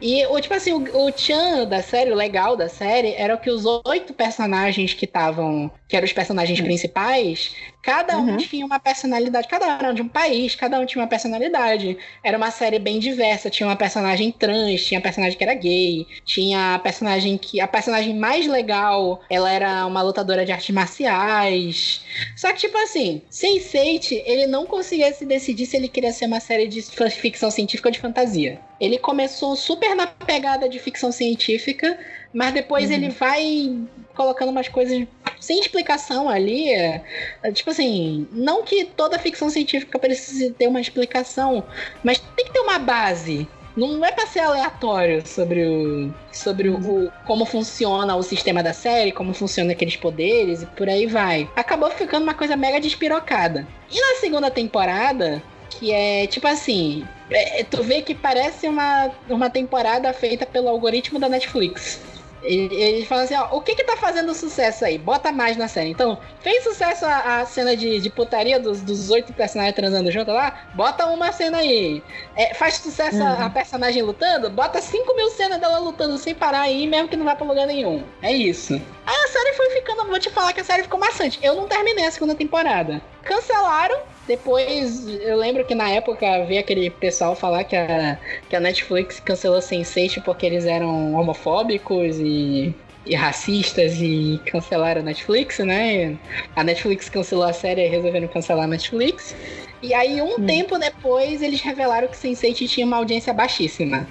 E 0.00 0.24
o 0.26 0.40
tipo 0.40 0.54
assim, 0.54 0.72
o, 0.72 1.06
o 1.06 1.12
Chan 1.16 1.66
da 1.66 1.82
série, 1.82 2.12
o 2.12 2.14
legal 2.14 2.56
da 2.56 2.68
série, 2.68 3.14
era 3.14 3.36
que 3.36 3.50
os 3.50 3.64
oito 3.84 4.14
personagens 4.14 4.94
que 4.94 5.06
estavam, 5.06 5.70
que 5.88 5.96
eram 5.96 6.06
os 6.06 6.12
personagens 6.12 6.60
principais, 6.60 7.54
cada 7.82 8.18
um 8.18 8.30
Uhum. 8.30 8.36
tinha 8.36 8.66
uma 8.66 8.78
personalidade, 8.78 9.48
cada 9.48 9.66
um 9.66 9.70
era 9.70 9.92
de 9.92 10.02
um 10.02 10.08
país, 10.08 10.54
cada 10.54 10.78
um 10.78 10.86
tinha 10.86 11.02
uma 11.02 11.08
personalidade. 11.08 11.96
Era 12.22 12.36
uma 12.36 12.50
série 12.50 12.78
bem 12.78 12.98
diversa, 12.98 13.50
tinha 13.50 13.66
uma 13.66 13.76
personagem 13.76 14.30
trans, 14.30 14.84
tinha 14.84 15.00
personagem 15.00 15.36
que 15.36 15.44
era 15.44 15.54
gay, 15.54 16.06
tinha 16.24 16.74
a 16.74 16.78
personagem 16.78 17.38
que 17.38 17.60
a 17.60 17.66
personagem 17.66 18.14
mais 18.14 18.46
legal, 18.46 19.20
ela 19.30 19.50
era 19.50 19.86
uma 19.86 20.02
lutadora 20.02 20.44
de 20.44 20.52
artes 20.52 20.70
marciais. 20.74 22.04
Só 22.36 22.52
que 22.52 22.58
tipo 22.60 22.76
assim, 22.78 23.22
Sense8, 23.30 24.22
ele 24.24 24.46
não 24.46 24.66
conseguia 24.66 25.12
se 25.12 25.24
decidir 25.24 25.66
se 25.66 25.76
ele 25.76 25.88
queria 25.88 26.12
ser 26.12 26.26
uma 26.26 26.40
série 26.40 26.66
de 26.66 26.82
ficção 27.10 27.50
científica 27.50 27.88
ou 27.88 27.92
de 27.92 27.98
fantasia. 28.00 28.60
Ele 28.80 28.98
começou 28.98 29.54
super 29.56 29.94
na 29.94 30.06
pegada 30.06 30.68
de 30.68 30.78
ficção 30.78 31.12
científica, 31.12 31.98
mas 32.32 32.54
depois 32.54 32.90
ele 32.90 33.10
vai 33.10 33.76
colocando 34.14 34.50
umas 34.50 34.68
coisas 34.68 35.06
sem 35.40 35.58
explicação 35.58 36.28
ali. 36.28 36.68
é, 36.70 37.02
é, 37.42 37.50
Tipo 37.52 37.70
assim, 37.70 38.28
não 38.30 38.62
que 38.62 38.84
toda 38.84 39.18
ficção 39.18 39.48
científica 39.50 39.98
precise 39.98 40.50
ter 40.52 40.68
uma 40.68 40.80
explicação, 40.80 41.64
mas 42.04 42.18
tem 42.36 42.44
que 42.46 42.52
ter 42.52 42.60
uma 42.60 42.78
base. 42.78 43.48
Não 43.76 44.04
é 44.04 44.10
pra 44.10 44.26
ser 44.26 44.40
aleatório 44.40 45.26
sobre 45.26 45.64
o. 45.64 46.12
sobre 46.32 46.68
o, 46.68 46.76
o- 46.76 47.12
como 47.24 47.44
funciona 47.46 48.16
o 48.16 48.22
sistema 48.22 48.62
da 48.64 48.72
série, 48.72 49.12
como 49.12 49.32
funcionam 49.32 49.70
aqueles 49.72 49.96
poderes 49.96 50.62
e 50.62 50.66
por 50.66 50.88
aí 50.88 51.06
vai. 51.06 51.48
Acabou 51.56 51.88
ficando 51.90 52.24
uma 52.24 52.34
coisa 52.34 52.56
mega 52.56 52.80
despirocada. 52.80 53.66
E 53.90 53.98
na 54.00 54.20
segunda 54.20 54.50
temporada, 54.50 55.40
que 55.70 55.92
é 55.92 56.26
tipo 56.26 56.48
assim. 56.48 57.06
é- 57.30 57.62
tu 57.62 57.82
vê 57.84 58.02
que 58.02 58.12
parece 58.14 58.66
uma, 58.66 59.08
uma 59.28 59.48
temporada 59.48 60.12
feita 60.12 60.44
pelo 60.44 60.68
algoritmo 60.68 61.18
da 61.20 61.28
Netflix. 61.28 62.00
Ele- 62.42 62.74
Eles 62.74 63.06
falam 63.08 63.24
assim, 63.24 63.34
ó, 63.34 63.48
o 63.56 63.60
que 63.60 63.74
que 63.74 63.84
tá 63.84 63.96
fazendo 63.96 64.34
sucesso 64.34 64.84
aí? 64.84 64.96
Bota 64.98 65.30
mais 65.32 65.56
na 65.56 65.68
série. 65.68 65.90
Então, 65.90 66.18
fez 66.40 66.62
sucesso 66.64 67.04
a, 67.04 67.40
a 67.40 67.46
cena 67.46 67.76
de, 67.76 68.00
de 68.00 68.10
putaria 68.10 68.58
dos, 68.58 68.80
dos 68.80 69.10
oito 69.10 69.32
personagens 69.32 69.74
transando 69.76 70.10
junto 70.10 70.30
lá? 70.30 70.66
Bota 70.74 71.06
uma 71.06 71.32
cena 71.32 71.58
aí. 71.58 72.02
É, 72.36 72.54
faz 72.54 72.74
sucesso 72.74 73.22
a, 73.22 73.46
a 73.46 73.50
personagem 73.50 74.02
lutando? 74.02 74.48
Bota 74.50 74.80
5 74.80 75.14
mil 75.16 75.28
cenas 75.30 75.60
dela 75.60 75.78
lutando 75.78 76.16
sem 76.18 76.34
parar 76.34 76.62
aí, 76.62 76.86
mesmo 76.86 77.08
que 77.08 77.16
não 77.16 77.24
vá 77.24 77.34
pra 77.36 77.46
lugar 77.46 77.66
nenhum. 77.66 78.02
É 78.22 78.32
isso. 78.32 78.74
Aí 79.06 79.16
a 79.24 79.28
série 79.28 79.52
foi 79.54 79.70
ficando, 79.70 80.06
vou 80.06 80.18
te 80.18 80.30
falar 80.30 80.52
que 80.52 80.60
a 80.60 80.64
série 80.64 80.82
ficou 80.82 80.98
maçante. 81.00 81.38
Eu 81.42 81.54
não 81.54 81.66
terminei 81.66 82.06
a 82.06 82.10
segunda 82.10 82.34
temporada. 82.34 83.00
Cancelaram. 83.22 83.98
Depois, 84.30 85.08
eu 85.08 85.36
lembro 85.36 85.64
que 85.64 85.74
na 85.74 85.90
época 85.90 86.44
veio 86.44 86.60
aquele 86.60 86.88
pessoal 86.88 87.34
falar 87.34 87.64
que 87.64 87.74
a, 87.74 88.16
que 88.48 88.54
a 88.54 88.60
Netflix 88.60 89.18
cancelou 89.18 89.58
Sense8 89.58 90.22
porque 90.22 90.46
eles 90.46 90.66
eram 90.66 91.14
homofóbicos 91.14 92.16
e, 92.16 92.72
e 93.04 93.16
racistas 93.16 93.94
e 93.96 94.40
cancelaram 94.46 95.00
a 95.00 95.04
Netflix, 95.04 95.58
né? 95.58 96.16
A 96.54 96.62
Netflix 96.62 97.08
cancelou 97.08 97.42
a 97.42 97.52
série 97.52 97.84
e 97.84 97.88
resolveram 97.88 98.28
cancelar 98.28 98.66
a 98.66 98.68
Netflix. 98.68 99.34
E 99.82 99.92
aí, 99.92 100.22
um 100.22 100.46
tempo 100.46 100.78
depois, 100.78 101.42
eles 101.42 101.60
revelaram 101.60 102.06
que 102.06 102.16
Sense8 102.16 102.68
tinha 102.68 102.86
uma 102.86 102.98
audiência 102.98 103.34
baixíssima. 103.34 104.06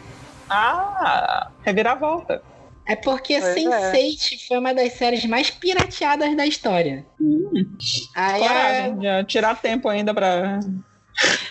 Ah, 0.49 1.49
reviravolta. 1.63 2.43
É 2.89 2.95
porque 2.95 3.39
Pois 3.39 3.55
é. 3.55 3.91
Sense8 3.93 4.47
foi 4.47 4.57
uma 4.57 4.73
das 4.73 4.93
séries 4.93 5.23
mais 5.25 5.49
pirateadas 5.51 6.35
da 6.35 6.45
história. 6.45 7.05
Aí 8.15 8.43
a, 8.43 8.47
Coragem 8.47 8.97
de 8.97 9.23
tirar 9.25 9.61
tempo 9.61 9.87
ainda 9.87 10.13
pra 10.13 10.59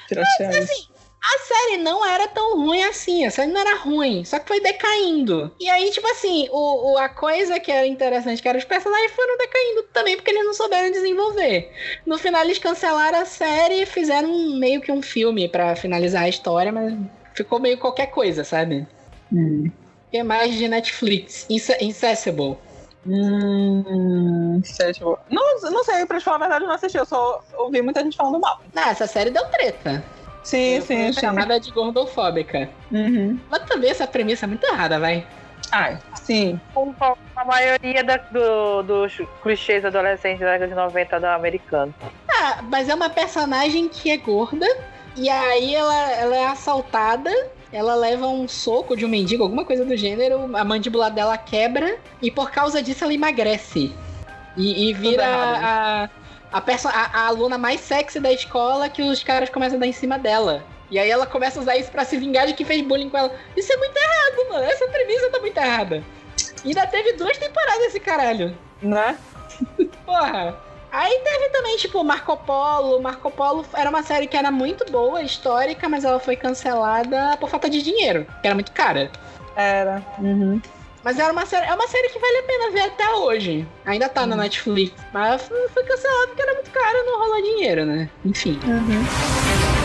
tirar 0.09 0.25
isso. 0.51 0.89
a 1.23 1.39
série 1.47 1.77
não 1.83 2.05
era 2.05 2.27
tão 2.29 2.57
ruim 2.57 2.83
assim, 2.83 3.25
a 3.25 3.31
série 3.31 3.53
não 3.53 3.61
era 3.61 3.77
ruim, 3.77 4.25
só 4.25 4.39
que 4.41 4.49
foi 4.49 4.61
decaindo. 4.61 5.53
E 5.61 5.69
aí, 5.69 5.91
tipo 5.91 6.07
assim, 6.09 6.49
o, 6.51 6.93
o- 6.95 6.99
a 6.99 7.09
coisa 7.09 7.61
que 7.61 7.71
era 7.71 7.87
interessante, 7.87 8.41
que 8.43 8.49
era 8.49 8.59
os 8.59 8.65
personagens 8.65 9.13
foram 9.13 9.37
decaindo 9.39 9.83
também, 9.93 10.17
porque 10.17 10.31
eles 10.31 10.45
não 10.45 10.55
souberam 10.55 10.91
desenvolver. 10.91 11.71
No 12.07 12.19
final, 12.19 12.43
eles 12.43 12.59
cancelaram 12.59 13.21
a 13.21 13.25
série 13.25 13.83
e 13.83 13.87
fizeram 13.87 14.29
um- 14.31 14.59
meio 14.59 14.81
que 14.81 14.91
um 14.91 15.03
filme 15.03 15.49
pra 15.49 15.77
finalizar 15.77 16.23
a 16.25 16.29
história, 16.29 16.73
mas 16.73 16.95
ficou 17.35 17.61
meio 17.61 17.79
qualquer 17.79 18.07
coisa, 18.07 18.43
sabe? 18.43 18.87
Hum. 19.33 19.71
Que 20.11 20.23
mais 20.23 20.55
de 20.55 20.69
Netflix? 20.69 21.47
Ince- 21.51 21.77
Incessible. 21.81 22.57
Hum, 23.07 24.61
não, 25.31 25.71
não 25.71 25.85
sei, 25.85 26.05
pra 26.07 26.19
te 26.19 26.25
falar 26.25 26.37
a 26.37 26.41
verdade, 26.41 26.65
eu 26.65 26.69
não 26.69 26.75
assisti, 26.75 26.99
eu 26.99 27.07
só 27.07 27.41
ouvi 27.59 27.81
muita 27.81 28.03
gente 28.03 28.17
falando 28.17 28.41
mal. 28.41 28.61
Ah, 28.75 28.91
essa 28.91 29.07
série 29.07 29.31
deu 29.31 29.45
treta. 29.47 30.05
Sim, 30.43 30.81
Foi 30.81 30.97
sim, 30.97 31.13
sim. 31.13 31.21
chamada 31.21 31.59
de 31.61 31.71
gordofóbica. 31.71 32.71
Uhum. 32.91 33.39
Mas 33.51 33.63
também 33.65 33.91
essa 33.91 34.07
premissa 34.07 34.47
é 34.47 34.49
muito 34.49 34.65
errada, 34.67 34.99
vai. 34.99 35.27
Ai, 35.71 35.99
sim. 36.23 36.59
Com 36.75 36.95
a 37.37 37.45
maioria 37.45 38.03
da- 38.03 38.17
do- 38.17 38.83
dos 38.83 39.17
clichês 39.43 39.85
adolescentes 39.85 40.41
da 40.41 40.53
década 40.53 40.69
de 40.69 40.75
90 40.75 41.21
da 41.21 41.35
americana. 41.35 41.93
Ah, 42.31 42.61
mas 42.63 42.89
é 42.89 42.95
uma 42.95 43.11
personagem 43.11 43.89
que 43.89 44.11
é 44.11 44.17
gorda, 44.17 44.67
e 45.17 45.29
aí 45.29 45.75
ela, 45.75 46.13
ela 46.13 46.37
é 46.37 46.47
assaltada, 46.47 47.31
ela 47.73 47.95
leva 47.95 48.27
um 48.27 48.49
soco 48.49 48.97
de 48.97 49.05
um 49.05 49.09
mendigo, 49.09 49.43
alguma 49.43 49.65
coisa 49.65 49.85
do 49.85 49.97
gênero, 49.97 50.57
a 50.57 50.65
mandíbula 50.65 51.11
dela 51.11 51.37
quebra, 51.37 51.99
e 52.23 52.31
por 52.31 52.51
causa 52.51 52.83
disso 52.83 53.05
ela 53.05 53.13
emagrece. 53.15 53.93
E, 54.57 54.89
e 54.89 54.93
vira 54.93 55.23
errado, 55.23 55.65
a, 55.65 56.11
a, 56.53 56.61
perso- 56.61 56.89
a, 56.89 57.11
a 57.13 57.27
aluna 57.27 57.57
mais 57.59 57.81
sexy 57.81 58.19
da 58.19 58.33
escola 58.33 58.89
que 58.89 59.03
os 59.03 59.23
caras 59.23 59.51
começam 59.51 59.77
a 59.77 59.81
dar 59.81 59.87
em 59.87 59.93
cima 59.93 60.19
dela. 60.19 60.65
E 60.91 60.99
aí 60.99 61.11
ela 61.11 61.27
começa 61.27 61.59
a 61.61 61.63
usar 61.63 61.77
isso 61.77 61.91
pra 61.91 62.05
se 62.05 62.17
vingar 62.17 62.47
de 62.47 62.55
que 62.55 62.65
fez 62.65 62.81
bullying 62.83 63.11
com 63.11 63.19
ela. 63.19 63.33
Isso 63.57 63.71
é 63.73 63.77
muito 63.77 63.97
errado, 63.97 64.49
mano. 64.51 64.65
Essa 64.65 64.89
premissa 64.89 65.31
tá 65.31 65.39
muito 65.39 65.57
errada. 65.59 66.03
E 66.65 66.69
ainda 66.69 66.87
teve 66.87 67.13
duas 67.13 67.37
temporadas 67.37 67.85
esse 67.85 68.01
caralho. 68.01 68.57
Né? 68.81 69.17
Porra. 70.07 70.57
Aí 70.91 71.21
teve 71.23 71.49
também, 71.51 71.77
tipo, 71.77 72.03
Marco 72.03 72.37
Polo. 72.37 73.01
Marco 73.01 73.31
Polo 73.31 73.65
era 73.75 73.91
uma 73.91 74.03
série 74.03 74.27
que 74.27 74.37
era 74.37 74.51
muito 74.51 74.91
boa, 74.91 75.23
histórica, 75.23 75.89
mas 75.89 76.05
ela 76.05 76.19
foi 76.19 76.37
cancelada 76.37 77.37
por 77.39 77.49
falta 77.51 77.69
de 77.69 77.83
dinheiro, 77.83 78.27
que 78.41 78.47
era 78.47 78.55
muito 78.55 78.73
cara. 78.73 79.11
Era. 79.55 80.03
Uhum. 80.19 80.61
Mas 81.05 81.19
era 81.19 81.33
uma 81.33 81.47
série, 81.47 81.67
é 81.67 81.75
uma 81.75 81.87
série 81.87 82.09
que 82.09 82.19
vale 82.19 82.39
a 82.39 82.43
pena 82.43 82.71
ver 82.71 82.81
até 82.81 83.11
hoje. 83.15 83.67
Ainda 83.87 84.09
tá 84.09 84.27
na 84.27 84.37
Netflix, 84.37 84.95
mas 85.13 85.51
foi 85.73 85.85
cancelada 85.85 86.27
porque 86.29 86.43
era 86.43 86.55
muito 86.55 86.71
cara, 86.71 87.05
não 87.05 87.19
rolou 87.19 87.43
dinheiro, 87.43 87.87
né? 87.87 88.11
Enfim. 88.25 88.59
Então 88.63 89.78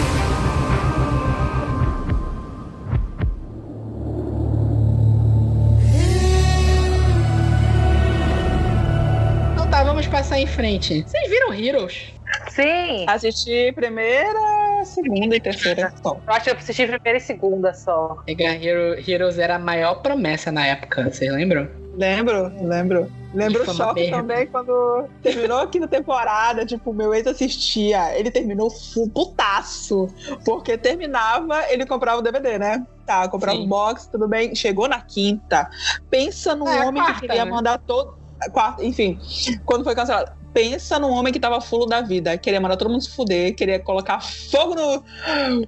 passar 10.33 10.39
em 10.39 10.47
frente. 10.47 11.03
Vocês 11.03 11.29
viram 11.29 11.53
Heroes? 11.53 12.13
Sim! 12.49 13.05
Assisti 13.07 13.71
primeira, 13.73 14.83
segunda 14.83 15.35
e 15.35 15.39
terceira. 15.39 15.93
Bom, 16.01 16.19
Eu 16.25 16.33
acho 16.33 16.45
que 16.45 16.49
eu 16.49 16.55
assisti 16.55 16.87
primeira 16.87 17.17
e 17.17 17.21
segunda 17.21 17.73
só. 17.73 18.17
Pegar 18.25 18.55
Hero, 18.55 18.99
Heroes 19.07 19.37
era 19.37 19.55
a 19.55 19.59
maior 19.59 19.95
promessa 20.01 20.51
na 20.51 20.65
época, 20.65 21.09
vocês 21.11 21.31
lembram? 21.31 21.69
lembro, 21.95 22.51
lembro. 22.67 23.11
Lembro 23.35 23.63
o 23.63 23.73
choque 23.73 24.01
merda. 24.01 24.17
também 24.17 24.47
quando 24.47 25.07
terminou 25.23 25.59
a 25.59 25.67
quinta 25.67 25.87
temporada. 25.87 26.65
Tipo, 26.65 26.93
meu 26.93 27.13
ex 27.15 27.25
assistia. 27.25 28.15
Ele 28.15 28.29
terminou 28.29 28.71
putaço. 29.11 30.07
Porque 30.45 30.77
terminava, 30.77 31.63
ele 31.71 31.83
comprava 31.85 32.19
o 32.19 32.21
DVD, 32.21 32.59
né? 32.59 32.85
Tá, 33.07 33.27
comprava 33.27 33.57
o 33.57 33.65
box, 33.67 34.07
tudo 34.07 34.27
bem. 34.27 34.53
Chegou 34.53 34.87
na 34.87 35.01
quinta. 35.01 35.67
Pensa 36.11 36.55
num 36.55 36.67
É, 36.67 36.81
a 36.81 36.85
homem 36.85 37.01
quarta, 37.01 37.21
que 37.21 37.27
queria 37.27 37.45
né? 37.45 37.51
mandar 37.51 37.79
todo. 37.79 38.22
Quarta, 38.51 38.83
enfim, 38.85 39.19
quando 39.65 39.83
foi 39.83 39.95
cancelado. 39.95 40.31
Pensa 40.53 40.99
num 40.99 41.09
homem 41.09 41.33
que 41.33 41.39
tava 41.39 41.59
fulo 41.59 41.87
da 41.87 41.99
vida. 41.99 42.37
Queria 42.37 42.61
mandar 42.61 42.77
todo 42.77 42.87
mundo 42.91 43.01
se 43.01 43.09
fuder. 43.09 43.55
Queria 43.55 43.79
colocar 43.79 44.21
fogo, 44.21 44.75
no, 44.75 45.03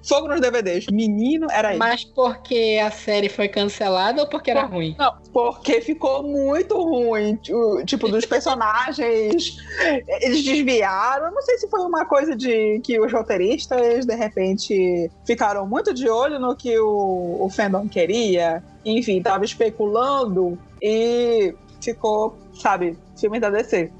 fogo 0.07 0.27
nos 0.27 0.39
DVDs. 0.39 0.85
Menino, 0.91 1.47
era 1.49 1.69
ele. 1.71 1.79
Mas 1.79 2.03
porque 2.03 2.79
a 2.85 2.91
série 2.91 3.27
foi 3.27 3.47
cancelada 3.47 4.21
ou 4.21 4.29
porque 4.29 4.51
era 4.51 4.61
ruim? 4.65 4.95
Não, 4.99 5.11
porque 5.33 5.81
ficou 5.81 6.21
muito 6.21 6.77
ruim. 6.77 7.39
o- 7.49 7.83
Tipo, 7.83 8.07
dos 8.09 8.25
personagens. 8.25 9.57
Eles 10.21 10.43
desviaram. 10.43 11.31
Não 11.33 11.41
sei 11.41 11.57
se 11.57 11.67
foi 11.67 11.79
uma 11.81 12.05
coisa 12.05 12.35
de 12.35 12.79
que 12.83 12.99
os 12.99 13.11
roteiristas, 13.11 14.05
de 14.05 14.13
repente, 14.15 15.09
ficaram 15.25 15.65
muito 15.67 15.95
de 15.95 16.07
olho 16.07 16.37
no 16.39 16.55
que 16.55 16.77
o, 16.77 17.37
o 17.43 17.49
fandom 17.49 17.87
queria. 17.87 18.63
Enfim, 18.85 19.19
tava 19.19 19.43
especulando 19.45 20.59
e 20.79 21.55
ficou, 21.81 22.37
sabe, 22.55 22.97
filme 23.19 23.39
da 23.39 23.49
DC. 23.49 23.91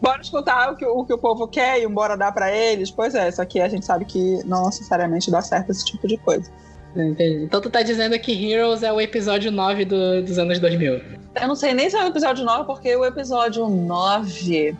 Bora 0.00 0.20
escutar 0.20 0.72
o 0.72 0.76
que, 0.76 0.84
o 0.86 1.04
que 1.04 1.12
o 1.12 1.18
povo 1.18 1.46
quer 1.48 1.80
e 1.82 1.86
bora 1.88 2.16
dar 2.16 2.32
pra 2.32 2.50
eles. 2.54 2.90
Pois 2.90 3.14
é, 3.14 3.30
só 3.30 3.44
que 3.44 3.60
a 3.60 3.68
gente 3.68 3.84
sabe 3.84 4.04
que 4.04 4.42
não 4.44 4.66
necessariamente 4.66 5.30
dá 5.30 5.40
certo 5.42 5.70
esse 5.70 5.84
tipo 5.84 6.06
de 6.06 6.16
coisa. 6.18 6.50
Entendi. 6.94 7.44
Então 7.44 7.60
tu 7.60 7.70
tá 7.70 7.82
dizendo 7.82 8.18
que 8.18 8.32
Heroes 8.52 8.82
é 8.82 8.92
o 8.92 9.00
episódio 9.00 9.50
9 9.50 9.84
do- 9.86 10.22
dos 10.22 10.38
anos 10.38 10.58
2000. 10.58 11.00
Eu 11.40 11.48
não 11.48 11.54
sei 11.56 11.72
nem 11.72 11.88
se 11.88 11.96
é 11.96 12.04
o 12.04 12.08
episódio 12.08 12.44
9, 12.44 12.64
porque 12.66 12.94
o 12.94 13.04
episódio 13.04 13.66
9 13.66 14.76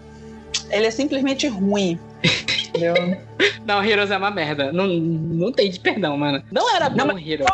ele 0.70 0.86
é 0.86 0.90
simplesmente 0.90 1.48
ruim. 1.48 1.98
Entendeu? 2.68 2.94
Não, 3.66 3.82
Heroes 3.84 4.10
é 4.10 4.16
uma 4.16 4.30
merda. 4.30 4.72
Não, 4.72 4.86
não 4.86 5.52
tem 5.52 5.70
de 5.70 5.78
perdão, 5.78 6.16
mano. 6.16 6.42
Não 6.50 6.74
era 6.74 6.88
bom 6.88 6.96
Não, 6.96 7.18
Heroes. 7.18 7.48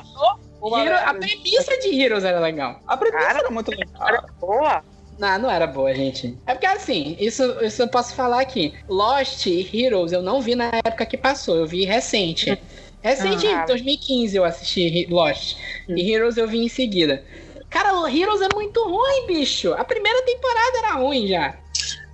Hero- 0.85 0.97
a 1.05 1.14
premissa 1.14 1.76
de 1.79 2.01
Heroes 2.01 2.24
era 2.24 2.41
legal. 2.41 2.81
A 2.87 2.97
premissa 2.97 3.26
Cara, 3.26 3.39
era 3.41 3.51
muito 3.51 3.70
legal. 3.70 4.09
Era 4.09 4.24
boa. 4.41 4.83
Não, 5.19 5.39
não 5.39 5.51
era 5.51 5.66
boa, 5.66 5.93
gente. 5.95 6.39
É 6.47 6.53
porque 6.55 6.66
assim, 6.66 7.16
isso, 7.19 7.43
isso 7.62 7.83
eu 7.83 7.89
posso 7.89 8.14
falar 8.14 8.41
aqui. 8.41 8.73
Lost 8.89 9.47
e 9.47 9.69
Heroes 9.85 10.12
eu 10.12 10.23
não 10.23 10.41
vi 10.41 10.55
na 10.55 10.71
época 10.85 11.05
que 11.07 11.16
passou, 11.16 11.57
eu 11.57 11.66
vi 11.66 11.85
recente. 11.85 12.57
Recente, 13.03 13.47
Ah. 13.47 13.62
em 13.62 13.66
2015 13.66 14.37
eu 14.37 14.45
assisti 14.45 15.07
Lost. 15.11 15.57
E 15.89 16.12
Heroes 16.12 16.37
eu 16.37 16.47
vi 16.47 16.59
em 16.64 16.69
seguida. 16.69 17.25
Cara, 17.71 17.95
o 17.99 18.07
Heroes 18.09 18.41
é 18.41 18.49
muito 18.55 18.83
ruim, 18.85 19.27
bicho. 19.27 19.73
A 19.75 19.85
primeira 19.85 20.23
temporada 20.25 20.79
era 20.79 20.93
ruim 20.95 21.27
já. 21.27 21.55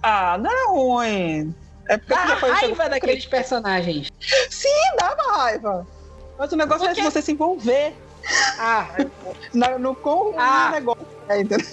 Ah, 0.02 0.36
não 0.38 0.50
era 0.50 0.68
ruim. 0.68 1.54
É 1.88 1.98
porque 1.98 2.14
Dá 2.14 2.34
raiva 2.34 2.88
daqueles 2.88 3.26
personagens. 3.26 4.10
Sim, 4.50 4.68
dava 4.98 5.22
raiva. 5.36 5.86
Mas 6.38 6.50
o 6.52 6.56
negócio 6.56 6.86
Porque- 6.86 7.00
é 7.00 7.04
você 7.04 7.20
se 7.22 7.32
envolver 7.32 7.92
Ah, 8.58 8.88
na- 9.52 9.78
no 9.78 9.94
com 9.94 10.32
Ah. 10.38 10.68
o 10.70 10.72
negócio. 10.72 11.06
É, 11.28 11.40
entendeu? 11.42 11.66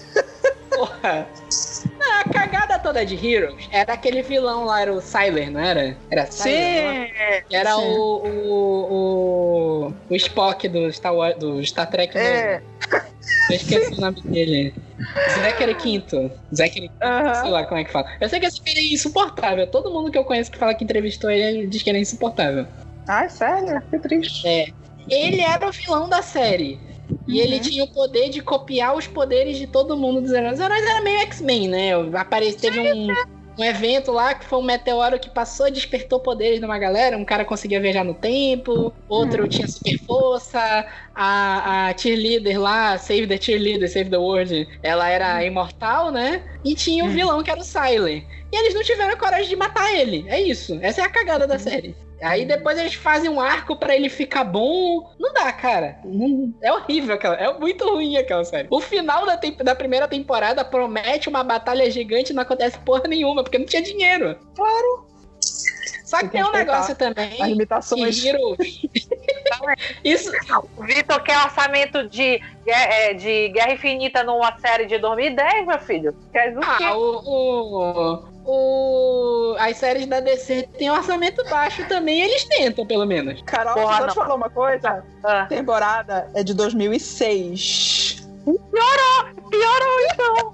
Porra. 0.72 1.28
Não, 2.00 2.20
a 2.20 2.24
cagada 2.24 2.80
toda 2.80 3.06
de 3.06 3.16
Heroes 3.16 3.68
era 3.72 3.94
aquele 3.94 4.22
vilão 4.22 4.66
lá, 4.66 4.82
era 4.82 4.94
o 4.94 5.02
Syler, 5.02 5.52
não 5.52 5.60
era? 5.60 5.96
Era 6.10 6.26
Syler, 6.26 6.84
não 6.84 7.60
era? 7.60 7.76
Sim. 7.76 7.82
Sim. 7.82 7.98
o, 7.98 8.22
o, 8.26 9.88
o, 9.88 9.94
o 10.10 10.16
Spock 10.16 10.68
do 10.68 10.92
Star, 10.92 11.14
Wars, 11.14 11.38
do 11.38 11.64
Star 11.66 11.90
Trek 11.90 12.18
É. 12.18 12.62
Eu 13.50 13.56
esqueci 13.56 13.94
o 13.94 14.02
nome 14.02 14.22
dele. 14.22 14.74
Zachary 15.42 15.76
Quinto. 15.76 16.32
Zachary 16.54 16.90
Quinto, 16.90 17.04
Aham. 17.04 17.36
sei 17.36 17.50
lá 17.50 17.66
como 17.66 17.80
é 17.80 17.84
que 17.84 17.92
fala. 17.92 18.08
Eu 18.20 18.30
sei 18.30 18.40
que 18.40 18.46
esse 18.46 18.62
cara 18.62 18.78
é 18.78 18.94
insuportável. 18.94 19.68
Todo 19.68 19.92
mundo 19.92 20.12
que 20.12 20.18
eu 20.18 20.24
conheço 20.24 20.52
que 20.52 20.58
fala 20.58 20.74
que 20.74 20.84
entrevistou 20.84 21.30
ele, 21.30 21.60
ele 21.60 21.68
diz 21.68 21.82
que 21.84 21.90
ele 21.90 22.00
é 22.00 22.02
insuportável. 22.02 22.66
Ai, 23.08 23.30
sério? 23.30 23.82
Que 23.90 24.00
triste. 24.00 24.48
É. 24.48 24.68
Ele 25.10 25.42
era 25.42 25.68
o 25.68 25.72
vilão 25.72 26.08
da 26.10 26.22
série. 26.22 26.80
E 27.32 27.40
ele 27.40 27.56
Uhum. 27.56 27.62
tinha 27.62 27.84
o 27.84 27.88
poder 27.88 28.30
de 28.30 28.42
copiar 28.42 28.96
os 28.96 29.08
poderes 29.08 29.58
de 29.58 29.66
todo 29.68 29.98
mundo 29.98 30.22
dos 30.22 30.32
heróis. 30.32 30.56
Os 30.56 30.60
heróis 30.60 30.84
eram 30.86 31.04
meio 31.04 31.20
X-Men, 31.22 31.68
né? 31.70 31.92
Aparece, 32.20 32.58
teve 32.60 32.80
um, 32.80 33.08
um 33.58 33.64
evento 33.64 34.12
lá 34.12 34.34
que 34.34 34.46
foi 34.46 34.60
um 34.60 34.64
meteoro 34.64 35.20
que 35.20 35.30
passou 35.30 35.68
e 35.68 35.72
despertou 35.72 36.20
poderes 36.20 36.60
numa 36.60 36.78
galera. 36.78 37.18
Um 37.18 37.26
cara 37.26 37.46
conseguia 37.46 37.80
viajar 37.80 38.04
no 38.04 38.14
tempo, 38.14 38.94
outro 39.08 39.48
tinha 39.48 39.68
super 39.68 39.98
força. 40.06 40.86
A, 41.16 41.90
a 41.90 41.98
cheerleader 41.98 42.60
lá, 42.60 42.98
Save 42.98 43.28
the 43.28 43.38
Cheerleader, 43.40 43.90
Save 43.92 44.10
the 44.10 44.18
World, 44.18 44.68
ela 44.82 45.10
era 45.10 45.44
imortal, 45.44 46.12
né? 46.12 46.44
E 46.64 46.74
tinha 46.74 47.04
o 47.04 47.08
Uhum. 47.08 47.14
vilão 47.14 47.44
que 47.44 47.52
era 47.52 47.60
o 47.60 47.64
Syler. 47.64 48.24
E 48.52 48.56
eles 48.58 48.74
não 48.74 48.84
tiveram 48.84 49.18
coragem 49.18 49.48
de 49.50 49.56
matar 49.56 49.94
ele. 49.94 50.26
É 50.28 50.42
isso. 50.42 50.78
Essa 50.82 51.02
é 51.02 51.04
a 51.06 51.10
cagada 51.10 51.46
da 51.48 51.58
série. 51.60 51.96
Aí 52.22 52.46
depois 52.46 52.78
eles 52.78 52.94
fazem 52.94 53.30
um 53.32 53.42
arco 53.42 53.76
pra 53.76 53.96
ele 53.96 54.08
ficar 54.08 54.44
bom. 54.44 55.10
Não 55.20 55.34
dá, 55.34 55.52
cara. 55.52 55.98
Não- 56.06 56.54
é 56.62 56.72
horrível 56.72 57.16
aquela. 57.16 57.36
É 57.36 57.52
muito 57.58 57.84
ruim 57.90 58.16
aquela 58.16 58.44
série. 58.46 58.68
O 58.70 58.80
final 58.80 59.26
da, 59.26 59.36
da 59.64 59.74
primeira 59.76 60.08
temporada 60.08 60.64
promete 60.64 61.28
uma 61.30 61.44
batalha 61.44 61.90
gigante 61.90 62.32
e 62.32 62.36
não 62.36 62.44
acontece 62.44 62.78
porra 62.80 63.08
nenhuma, 63.08 63.42
porque 63.44 63.58
não 63.58 63.66
tinha 63.66 63.82
dinheiro. 63.82 64.38
Claro. 64.56 65.08
Só 66.12 66.18
que 66.18 66.28
Tem 66.28 66.42
tem 66.42 66.44
um 66.44 66.52
negócio 66.52 66.92
As 66.92 66.98
também. 66.98 67.42
limitações. 67.42 68.20
Que 68.22 68.28
Heroes. 68.28 68.82
Isso. 70.04 70.30
O 70.76 70.84
Vitor 70.84 71.24
quer 71.24 71.38
orçamento 71.42 72.10
de, 72.10 72.42
é, 72.68 73.14
de 73.14 73.48
Guerra 73.48 73.72
Infinita 73.72 74.22
numa 74.22 74.54
série 74.60 74.88
de 74.88 74.98
2010, 74.98 75.66
meu 75.68 75.80
filho. 75.80 76.14
Quer 76.34 76.58
o 76.58 76.60
quê? 76.60 76.84
Ah, 76.84 76.98
o, 76.98 78.24
o, 78.46 79.54
o- 79.54 79.56
As 79.58 79.78
séries 79.78 80.06
da 80.06 80.20
DC 80.20 80.68
têm 80.78 80.92
orçamento 80.92 81.42
baixo 81.50 81.88
também, 81.88 82.20
eles 82.22 82.44
tentam, 82.44 82.86
pelo 82.86 83.06
menos. 83.06 83.42
Carol, 83.44 83.74
Porra, 83.74 83.86
deixa 83.86 84.02
eu 84.02 84.08
não. 84.08 84.14
te 84.14 84.16
falar 84.16 84.36
uma 84.36 84.50
coisa. 84.50 85.06
Ah, 85.24 85.44
A 85.44 85.46
temporada 85.46 86.30
é 86.36 86.44
de 86.44 86.54
2006. 86.54 88.28
piorou 89.50 90.02
então. 90.14 90.54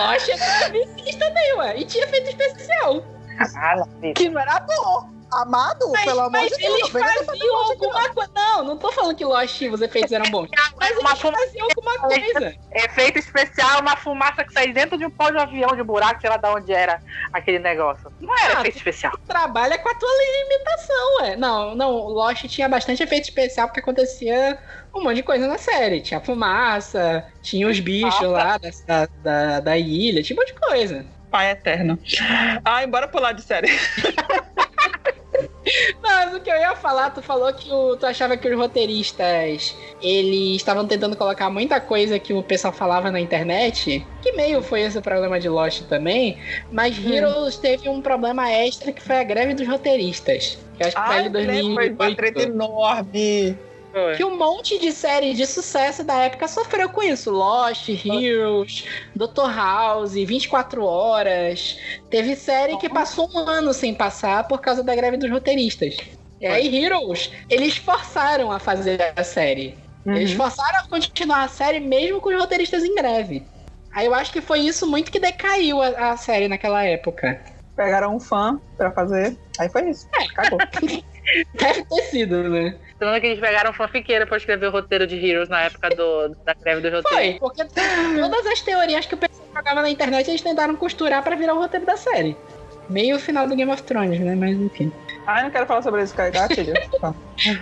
A 0.00 0.16
é 0.16 0.70
2006 0.70 1.16
também, 1.16 1.54
ué. 1.58 1.80
E 1.80 1.84
tinha 1.84 2.06
feito 2.08 2.28
especial. 2.30 3.04
Ah, 3.56 3.76
não. 3.76 4.12
Que 4.14 4.28
não 4.28 4.40
era 4.40 4.60
bom. 4.60 5.16
Amado, 5.32 5.90
Mas, 5.90 6.04
pelo 6.04 6.20
amor 6.20 6.30
mas 6.30 6.52
de 6.52 6.56
Deus. 6.56 6.74
eles 6.78 6.88
faziam 6.88 7.08
negócio 7.24 7.32
aqui, 7.32 7.48
alguma 7.84 8.14
coisa. 8.14 8.30
Não, 8.32 8.64
não 8.64 8.76
tô 8.78 8.92
falando 8.92 9.16
que 9.16 9.24
Lost 9.24 9.60
os 9.60 9.82
efeitos 9.82 10.12
eram 10.12 10.30
bons. 10.30 10.48
Mas 10.78 10.96
Uma 10.98 11.10
eles 11.10 11.20
fuma- 11.20 11.36
faziam 11.36 11.66
alguma 11.68 11.98
coisa. 11.98 12.54
Efeito 12.72 13.18
especial, 13.18 13.80
uma 13.80 13.96
fumaça 13.96 14.44
que 14.44 14.52
sai 14.52 14.72
dentro 14.72 14.96
de 14.96 15.04
um 15.04 15.10
pau 15.10 15.32
de 15.32 15.36
avião 15.38 15.74
de 15.74 15.82
buraco, 15.82 16.20
sei 16.20 16.30
lá 16.30 16.36
de 16.36 16.46
onde 16.48 16.72
era 16.72 17.02
aquele 17.32 17.58
negócio. 17.58 18.10
Não 18.20 18.32
era 18.38 18.58
Ah, 18.58 18.60
efeito 18.60 18.76
especial. 18.76 19.12
Trabalha 19.26 19.76
com 19.78 19.88
a 19.88 19.94
tua 19.96 20.08
limitação, 20.08 21.16
ué. 21.22 21.36
Não, 21.36 21.74
não, 21.74 21.90
Lost 22.06 22.44
tinha 22.46 22.68
bastante 22.68 23.02
efeito 23.02 23.24
especial 23.24 23.66
porque 23.66 23.80
acontecia 23.80 24.56
um 24.94 25.02
monte 25.02 25.16
de 25.16 25.22
coisa 25.24 25.48
na 25.48 25.58
série. 25.58 26.00
Tinha 26.02 26.20
fumaça, 26.20 27.26
tinha 27.42 27.66
os 27.68 27.80
bichos 27.80 28.28
lá 28.30 28.58
da, 28.58 28.70
da, 28.86 29.08
da, 29.24 29.60
da 29.60 29.76
ilha, 29.76 30.22
tinha 30.22 30.36
um 30.36 30.40
monte 30.40 30.54
de 30.54 30.60
coisa. 30.60 31.04
Pai 31.36 31.50
eterno. 31.50 31.98
Ai, 32.64 32.86
bora 32.86 33.06
pular 33.08 33.32
de 33.32 33.42
série. 33.42 33.68
Mas 36.00 36.34
o 36.34 36.40
que 36.40 36.48
eu 36.50 36.56
ia 36.56 36.74
falar, 36.76 37.10
tu 37.10 37.20
falou 37.20 37.52
que 37.52 37.70
o, 37.70 37.94
tu 37.94 38.06
achava 38.06 38.38
que 38.38 38.48
os 38.48 38.56
roteiristas 38.56 39.76
eles 40.00 40.56
estavam 40.56 40.86
tentando 40.86 41.14
colocar 41.14 41.50
muita 41.50 41.78
coisa 41.78 42.18
que 42.18 42.32
o 42.32 42.42
pessoal 42.42 42.72
falava 42.72 43.10
na 43.10 43.20
internet. 43.20 44.06
Que 44.22 44.32
meio 44.32 44.62
foi 44.62 44.80
esse 44.80 44.98
problema 45.02 45.38
de 45.38 45.50
Lost 45.50 45.82
também. 45.90 46.38
Mas 46.72 46.96
Hum. 46.98 47.12
Heroes 47.12 47.58
teve 47.58 47.86
um 47.86 48.00
problema 48.00 48.50
extra 48.50 48.90
que 48.90 49.02
foi 49.02 49.18
a 49.18 49.24
greve 49.24 49.52
dos 49.52 49.68
roteiristas. 49.68 50.58
Que 50.78 50.84
acho 50.84 50.96
que 50.96 51.02
foi 51.06 51.16
Ai, 51.16 51.26
ali 51.26 51.26
eu 51.26 51.32
lembro, 51.46 51.74
foi 51.74 51.90
uma 51.90 51.96
2008. 51.96 52.16
treta 52.16 52.42
enorme. 52.44 53.58
Que 54.16 54.24
um 54.24 54.36
monte 54.36 54.78
de 54.78 54.92
série 54.92 55.32
de 55.34 55.46
sucesso 55.46 56.04
da 56.04 56.14
época 56.22 56.46
sofreu 56.48 56.88
com 56.88 57.02
isso. 57.02 57.30
Lost, 57.30 57.88
Heroes, 57.88 58.84
Dr. 59.14 59.48
House, 59.54 60.12
24 60.12 60.84
Horas. 60.84 61.78
Teve 62.10 62.36
série 62.36 62.76
que 62.76 62.88
passou 62.88 63.28
um 63.34 63.38
ano 63.48 63.72
sem 63.72 63.94
passar 63.94 64.46
por 64.46 64.60
causa 64.60 64.82
da 64.82 64.94
greve 64.94 65.16
dos 65.16 65.30
roteiristas. 65.30 65.96
E 66.40 66.46
aí, 66.46 66.84
Heroes, 66.84 67.30
eles 67.48 67.76
forçaram 67.78 68.52
a 68.52 68.58
fazer 68.58 69.12
a 69.16 69.24
série. 69.24 69.78
Eles 70.04 70.30
Uhum. 70.32 70.36
forçaram 70.36 70.78
a 70.80 70.88
continuar 70.88 71.42
a 71.44 71.48
série 71.48 71.80
mesmo 71.80 72.20
com 72.20 72.28
os 72.28 72.36
roteiristas 72.40 72.84
em 72.84 72.94
greve. 72.94 73.42
Aí 73.92 74.06
eu 74.06 74.14
acho 74.14 74.30
que 74.30 74.42
foi 74.42 74.60
isso 74.60 74.86
muito 74.86 75.10
que 75.10 75.18
decaiu 75.18 75.82
a, 75.82 76.12
a 76.12 76.16
série 76.18 76.48
naquela 76.48 76.84
época. 76.84 77.40
Pegaram 77.74 78.14
um 78.14 78.20
fã 78.20 78.60
pra 78.76 78.92
fazer. 78.92 79.36
Aí 79.58 79.68
foi 79.70 79.88
isso. 79.90 80.06
É. 80.20 80.24
Acabou. 80.24 80.58
Deve 81.54 81.84
ter 81.84 82.02
sido, 82.04 82.48
né? 82.48 82.78
Tanto 82.98 83.20
que 83.20 83.26
eles 83.26 83.40
pegaram 83.40 83.72
fanfiqueira 83.72 84.26
pra 84.26 84.38
escrever 84.38 84.68
o 84.68 84.70
roteiro 84.70 85.06
de 85.06 85.16
Heroes 85.16 85.48
na 85.48 85.62
época 85.62 85.90
do, 85.90 86.28
da 86.44 86.54
greve 86.54 86.80
do 86.80 86.96
roteiro. 86.96 87.38
Foi, 87.38 87.38
porque 87.38 87.64
todas 87.64 88.46
as 88.46 88.60
teorias 88.62 89.04
que 89.04 89.14
o 89.14 89.18
pessoal 89.18 89.46
jogava 89.54 89.82
na 89.82 89.90
internet, 89.90 90.28
eles 90.28 90.40
tentaram 90.40 90.74
costurar 90.76 91.22
pra 91.22 91.36
virar 91.36 91.54
o 91.54 91.58
roteiro 91.58 91.84
da 91.84 91.96
série. 91.96 92.36
Meio 92.88 93.16
o 93.16 93.18
final 93.18 93.46
do 93.46 93.54
Game 93.54 93.70
of 93.70 93.82
Thrones, 93.82 94.18
né? 94.20 94.34
Mas 94.34 94.56
enfim. 94.56 94.90
Ai, 95.26 95.42
não 95.42 95.50
quero 95.50 95.66
falar 95.66 95.82
sobre 95.82 96.02
isso, 96.02 96.14
cara. 96.14 96.30
Gatilho. 96.30 96.72
Tá. 97.00 97.14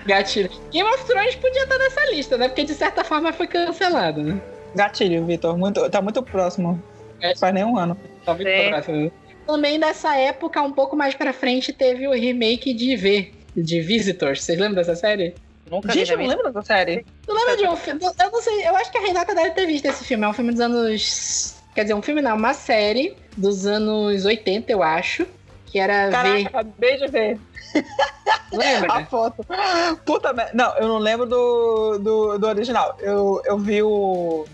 Gatilho. 0.07 0.51
Game 0.70 0.89
of 0.89 1.05
Thrones 1.05 1.35
podia 1.35 1.62
estar 1.64 1.78
nessa 1.78 2.11
lista, 2.11 2.37
né? 2.37 2.49
Porque 2.49 2.62
de 2.62 2.74
certa 2.74 3.03
forma 3.03 3.32
foi 3.32 3.47
cancelado, 3.47 4.22
né? 4.22 4.41
Gatilho, 4.74 5.24
Vitor. 5.24 5.57
Muito, 5.57 5.89
tá 5.91 6.01
muito 6.01 6.22
próximo. 6.22 6.80
É. 7.20 7.35
Faz 7.35 7.55
nem 7.55 7.64
um 7.64 7.78
ano. 7.78 7.97
Tá 8.24 8.35
muito 8.35 8.49
Sim. 8.49 8.68
próximo. 8.68 9.12
Também 9.47 9.80
dessa 9.80 10.14
época, 10.16 10.62
um 10.62 10.72
pouco 10.72 10.95
mais 10.95 11.14
pra 11.14 11.32
frente, 11.32 11.72
teve 11.72 12.07
o 12.07 12.12
remake 12.12 12.72
de 12.72 12.97
V, 12.97 13.32
de 13.57 13.80
Visitors. 13.80 14.42
Vocês 14.42 14.59
lembram 14.59 14.76
dessa 14.76 14.94
série? 14.96 15.34
Nunca 15.70 15.88
vi 15.88 15.94
Gente, 16.00 16.12
eu 16.12 16.18
não 16.18 16.26
lembro 16.26 16.44
dessa 16.52 16.62
série. 16.62 17.07
Tu 17.26 17.32
lembra 17.32 17.57
de 17.57 17.66
um 17.66 17.76
filme? 17.76 18.00
Eu 18.05 18.30
não 18.30 18.42
sei, 18.42 18.68
eu 18.68 18.76
acho 18.76 18.92
que 18.92 18.98
a 18.98 19.00
Renata 19.00 19.34
deve 19.34 19.50
ter 19.52 19.66
visto 19.66 19.86
esse 19.86 20.05
filme. 20.05 20.24
É 20.24 20.28
um 20.28 20.32
filme 20.32 20.50
dos 20.52 20.61
anos. 20.61 21.55
Quer 21.74 21.82
dizer, 21.82 21.94
um 21.94 22.02
filme 22.02 22.20
não, 22.22 22.36
uma 22.36 22.55
série 22.55 23.16
dos 23.36 23.66
anos 23.66 24.24
80, 24.24 24.70
eu 24.70 24.82
acho. 24.82 25.26
Que 25.66 25.78
era 25.80 26.11
Caraca, 26.11 26.34
V. 26.36 26.46
acabei 26.46 26.96
de 26.98 27.07
ver 27.09 27.38
a 28.52 28.57
Lembra? 28.57 29.07
foto. 29.07 29.44
Puta 30.05 30.32
merda. 30.32 30.52
Não, 30.55 30.76
eu 30.76 30.86
não 30.86 30.98
lembro 30.98 31.26
do, 31.26 31.98
do, 31.98 32.38
do 32.38 32.46
original. 32.46 32.96
Eu, 33.00 33.42
eu 33.44 33.59
vi 33.59 33.82
o, 33.82 34.44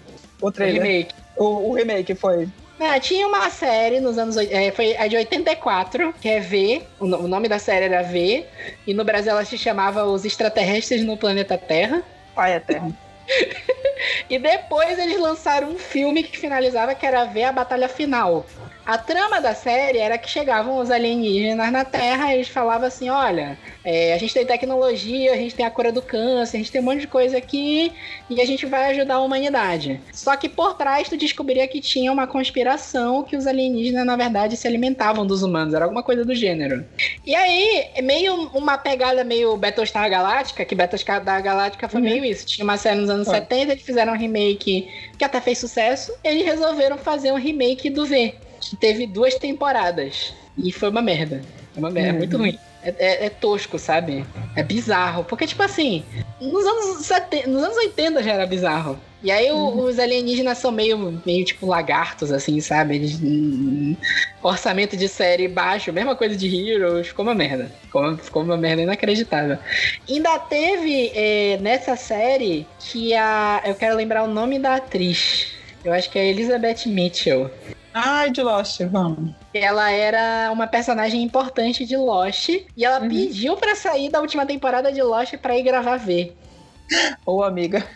o 0.40 0.46
O 0.46 0.50
trailer. 0.52 0.80
remake. 0.82 1.14
O, 1.36 1.44
o 1.70 1.72
remake 1.74 2.14
foi. 2.14 2.48
Ah, 2.80 2.98
tinha 2.98 3.28
uma 3.28 3.50
série 3.50 4.00
nos 4.00 4.16
anos. 4.16 4.38
É, 4.38 4.70
foi 4.70 4.96
a 4.96 5.06
de 5.06 5.14
84, 5.14 6.14
que 6.14 6.28
é 6.28 6.40
V. 6.40 6.82
O, 6.98 7.04
o 7.04 7.28
nome 7.28 7.46
da 7.46 7.58
série 7.58 7.84
era 7.84 8.02
V. 8.02 8.46
E 8.86 8.94
no 8.94 9.04
Brasil 9.04 9.32
ela 9.32 9.44
se 9.44 9.58
chamava 9.58 10.04
Os 10.04 10.24
Extraterrestres 10.24 11.04
no 11.04 11.16
Planeta 11.16 11.58
Terra. 11.58 12.02
Pai 12.34 12.54
eterno. 12.54 12.96
E 14.30 14.38
depois 14.38 14.98
eles 14.98 15.20
lançaram 15.20 15.70
um 15.70 15.78
filme 15.78 16.22
que 16.22 16.38
finalizava, 16.38 16.94
que 16.94 17.04
era 17.04 17.26
ver 17.26 17.44
a 17.44 17.52
batalha 17.52 17.88
final. 17.88 18.46
A 18.90 18.98
trama 18.98 19.40
da 19.40 19.54
série 19.54 19.98
era 19.98 20.18
que 20.18 20.28
chegavam 20.28 20.78
os 20.78 20.90
alienígenas 20.90 21.70
na 21.70 21.84
Terra 21.84 22.32
e 22.32 22.38
eles 22.38 22.48
falavam 22.48 22.88
assim: 22.88 23.08
olha, 23.08 23.56
é, 23.84 24.12
a 24.12 24.18
gente 24.18 24.34
tem 24.34 24.44
tecnologia, 24.44 25.32
a 25.32 25.36
gente 25.36 25.54
tem 25.54 25.64
a 25.64 25.70
cura 25.70 25.92
do 25.92 26.02
câncer, 26.02 26.56
a 26.56 26.58
gente 26.58 26.72
tem 26.72 26.80
um 26.80 26.84
monte 26.84 27.02
de 27.02 27.06
coisa 27.06 27.38
aqui 27.38 27.92
e 28.28 28.40
a 28.40 28.44
gente 28.44 28.66
vai 28.66 28.90
ajudar 28.90 29.14
a 29.14 29.20
humanidade. 29.20 30.00
Só 30.12 30.34
que 30.34 30.48
por 30.48 30.74
trás 30.74 31.08
tu 31.08 31.16
descobria 31.16 31.68
que 31.68 31.80
tinha 31.80 32.10
uma 32.10 32.26
conspiração 32.26 33.22
que 33.22 33.36
os 33.36 33.46
alienígenas, 33.46 34.04
na 34.04 34.16
verdade, 34.16 34.56
se 34.56 34.66
alimentavam 34.66 35.24
dos 35.24 35.44
humanos, 35.44 35.72
era 35.72 35.84
alguma 35.84 36.02
coisa 36.02 36.24
do 36.24 36.34
gênero. 36.34 36.84
E 37.24 37.32
aí, 37.32 37.90
é 37.94 38.02
meio 38.02 38.48
uma 38.52 38.76
pegada 38.76 39.22
meio 39.22 39.56
Battlestar 39.56 40.10
Galáctica, 40.10 40.64
que 40.64 40.74
Battlestar 40.74 41.22
Galáctica 41.22 41.88
foi 41.88 42.00
uhum. 42.00 42.08
meio 42.08 42.24
isso. 42.24 42.44
Tinha 42.44 42.64
uma 42.64 42.76
série 42.76 42.98
nos 42.98 43.08
anos 43.08 43.28
uhum. 43.28 43.34
70, 43.34 43.70
eles 43.70 43.84
fizeram 43.84 44.14
um 44.14 44.18
remake 44.18 44.90
que 45.16 45.24
até 45.24 45.40
fez 45.40 45.58
sucesso, 45.58 46.12
eles 46.24 46.44
resolveram 46.44 46.98
fazer 46.98 47.30
um 47.30 47.36
remake 47.36 47.88
do 47.88 48.04
V 48.04 48.34
que 48.70 48.76
teve 48.76 49.04
duas 49.04 49.34
temporadas. 49.34 50.32
E 50.56 50.70
foi 50.70 50.90
uma 50.90 51.02
merda. 51.02 51.42
É 51.76 51.78
uma 51.78 51.90
merda, 51.90 52.10
é 52.10 52.18
muito 52.18 52.34
uhum. 52.34 52.42
ruim. 52.42 52.58
É, 52.84 52.94
é, 52.98 53.26
é, 53.26 53.28
tosco, 53.28 53.80
sabe? 53.80 54.24
É 54.54 54.62
bizarro. 54.62 55.24
Porque, 55.24 55.44
tipo 55.44 55.62
assim, 55.62 56.04
nos 56.40 56.64
anos, 56.64 57.04
70, 57.04 57.48
nos 57.48 57.64
anos 57.64 57.76
80 57.76 58.22
já 58.22 58.32
era 58.32 58.46
bizarro. 58.46 58.96
E 59.24 59.30
aí 59.30 59.50
uhum. 59.50 59.82
os 59.82 59.98
alienígenas 59.98 60.58
são 60.58 60.70
meio, 60.70 61.20
meio 61.26 61.44
tipo 61.44 61.66
lagartos, 61.66 62.30
assim, 62.30 62.60
sabe? 62.60 62.94
Eles, 62.94 63.20
hum, 63.20 63.96
orçamento 64.40 64.96
de 64.96 65.08
série 65.08 65.48
baixo, 65.48 65.92
mesma 65.92 66.14
coisa 66.14 66.36
de 66.36 66.46
Heroes, 66.46 67.08
ficou 67.08 67.24
uma 67.24 67.34
merda. 67.34 67.72
Ficou, 67.82 68.16
ficou 68.18 68.42
uma 68.44 68.56
merda 68.56 68.82
inacreditável. 68.82 69.58
Ainda 70.08 70.38
teve 70.38 71.10
é, 71.12 71.58
nessa 71.60 71.96
série 71.96 72.66
que 72.78 73.14
a. 73.14 73.62
Eu 73.66 73.74
quero 73.74 73.96
lembrar 73.96 74.22
o 74.22 74.28
nome 74.28 74.60
da 74.60 74.76
atriz. 74.76 75.48
Eu 75.84 75.92
acho 75.92 76.08
que 76.08 76.18
é 76.18 76.28
Elizabeth 76.28 76.86
Mitchell. 76.86 77.50
Ai, 77.92 78.30
de 78.30 78.42
Lost, 78.42 78.80
vamos. 78.84 79.32
Ela 79.52 79.90
era 79.90 80.50
uma 80.52 80.66
personagem 80.66 81.22
importante 81.22 81.84
de 81.84 81.96
Lost 81.96 82.48
e 82.48 82.84
ela 82.84 83.00
uhum. 83.00 83.08
pediu 83.08 83.56
para 83.56 83.74
sair 83.74 84.08
da 84.08 84.20
última 84.20 84.46
temporada 84.46 84.92
de 84.92 85.02
Lost 85.02 85.36
para 85.38 85.56
ir 85.56 85.62
gravar 85.62 85.96
V. 85.96 86.32
Ô, 87.26 87.42
amiga. 87.42 87.86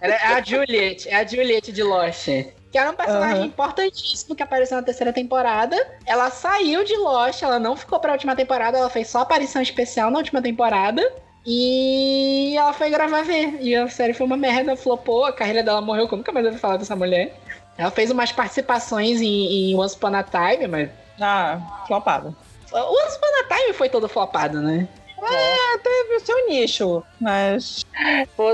Ela 0.00 0.14
é 0.14 0.26
a 0.26 0.42
Juliet, 0.42 1.08
é 1.08 1.16
a 1.16 1.26
Juliet 1.26 1.72
de 1.72 1.82
Lost. 1.82 2.26
Que 2.70 2.78
era 2.78 2.90
um 2.90 2.94
personagem 2.94 3.40
uhum. 3.40 3.46
importantíssimo 3.46 4.36
que 4.36 4.42
apareceu 4.42 4.76
na 4.76 4.82
terceira 4.82 5.12
temporada. 5.12 5.76
Ela 6.06 6.30
saiu 6.30 6.84
de 6.84 6.96
Lost, 6.96 7.42
ela 7.42 7.58
não 7.58 7.76
ficou 7.76 7.98
pra 7.98 8.12
última 8.12 8.36
temporada, 8.36 8.78
ela 8.78 8.90
fez 8.90 9.08
só 9.08 9.20
aparição 9.20 9.60
especial 9.60 10.10
na 10.10 10.18
última 10.18 10.40
temporada. 10.40 11.02
E 11.44 12.54
ela 12.56 12.72
foi 12.72 12.90
gravar 12.90 13.22
V. 13.22 13.58
E 13.60 13.74
a 13.74 13.88
série 13.88 14.12
foi 14.12 14.26
uma 14.26 14.36
merda, 14.36 14.76
flopou, 14.76 15.24
a 15.24 15.32
carreira 15.32 15.62
dela 15.62 15.80
morreu, 15.80 16.06
eu 16.10 16.16
nunca 16.16 16.30
mais 16.30 16.46
ouvi 16.46 16.58
falar 16.58 16.76
dessa 16.76 16.94
mulher. 16.94 17.34
Ela 17.80 17.90
fez 17.90 18.10
umas 18.10 18.30
participações 18.30 19.22
em, 19.22 19.70
em 19.70 19.74
Once 19.74 19.96
Upon 19.96 20.14
a 20.14 20.22
Time, 20.22 20.68
mas. 20.68 20.90
Ah, 21.18 21.82
flopado. 21.86 22.36
Once 22.70 23.16
Upon 23.16 23.40
a 23.40 23.56
Time 23.56 23.72
foi 23.72 23.88
todo 23.88 24.06
flopado, 24.06 24.60
né? 24.60 24.86
É, 25.22 25.78
teve 25.78 26.16
o 26.16 26.20
seu 26.20 26.46
nicho, 26.46 27.02
mas. 27.18 27.82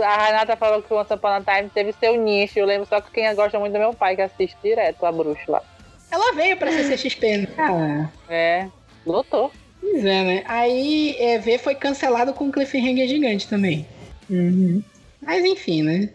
A 0.05 0.27
Renata 0.27 0.57
falou 0.57 0.81
que 0.81 0.95
o 0.95 0.97
Once 0.97 1.13
Upon 1.13 1.27
a 1.27 1.41
Time 1.41 1.69
teve 1.75 1.93
seu 1.95 2.15
nicho. 2.15 2.61
Eu 2.61 2.67
lembro 2.67 2.87
só 2.87 3.01
que 3.01 3.11
quem 3.11 3.35
gosta 3.35 3.59
muito 3.59 3.73
do 3.73 3.81
meu 3.81 3.93
pai, 3.93 4.15
que 4.15 4.23
assiste 4.23 4.57
direto 4.63 5.05
a 5.05 5.11
bruxa 5.11 5.43
lá. 5.49 5.63
Ela 6.09 6.33
veio 6.35 6.57
pra 6.57 6.71
CCXP, 6.71 7.37
né? 7.39 7.49
Ah. 7.59 8.09
É, 8.33 8.69
lotou. 9.05 9.51
Pois 9.81 10.05
é, 10.05 10.23
né? 10.23 10.45
Aí 10.47 11.17
é, 11.19 11.37
V 11.41 11.59
foi 11.59 11.75
cancelado 11.75 12.33
com 12.33 12.45
um 12.45 12.53
cliffhanger 12.53 13.09
gigante 13.09 13.49
também. 13.49 13.89
Uhum. 14.31 14.81
Mas 15.21 15.45
enfim, 15.45 15.83
né? 15.83 16.11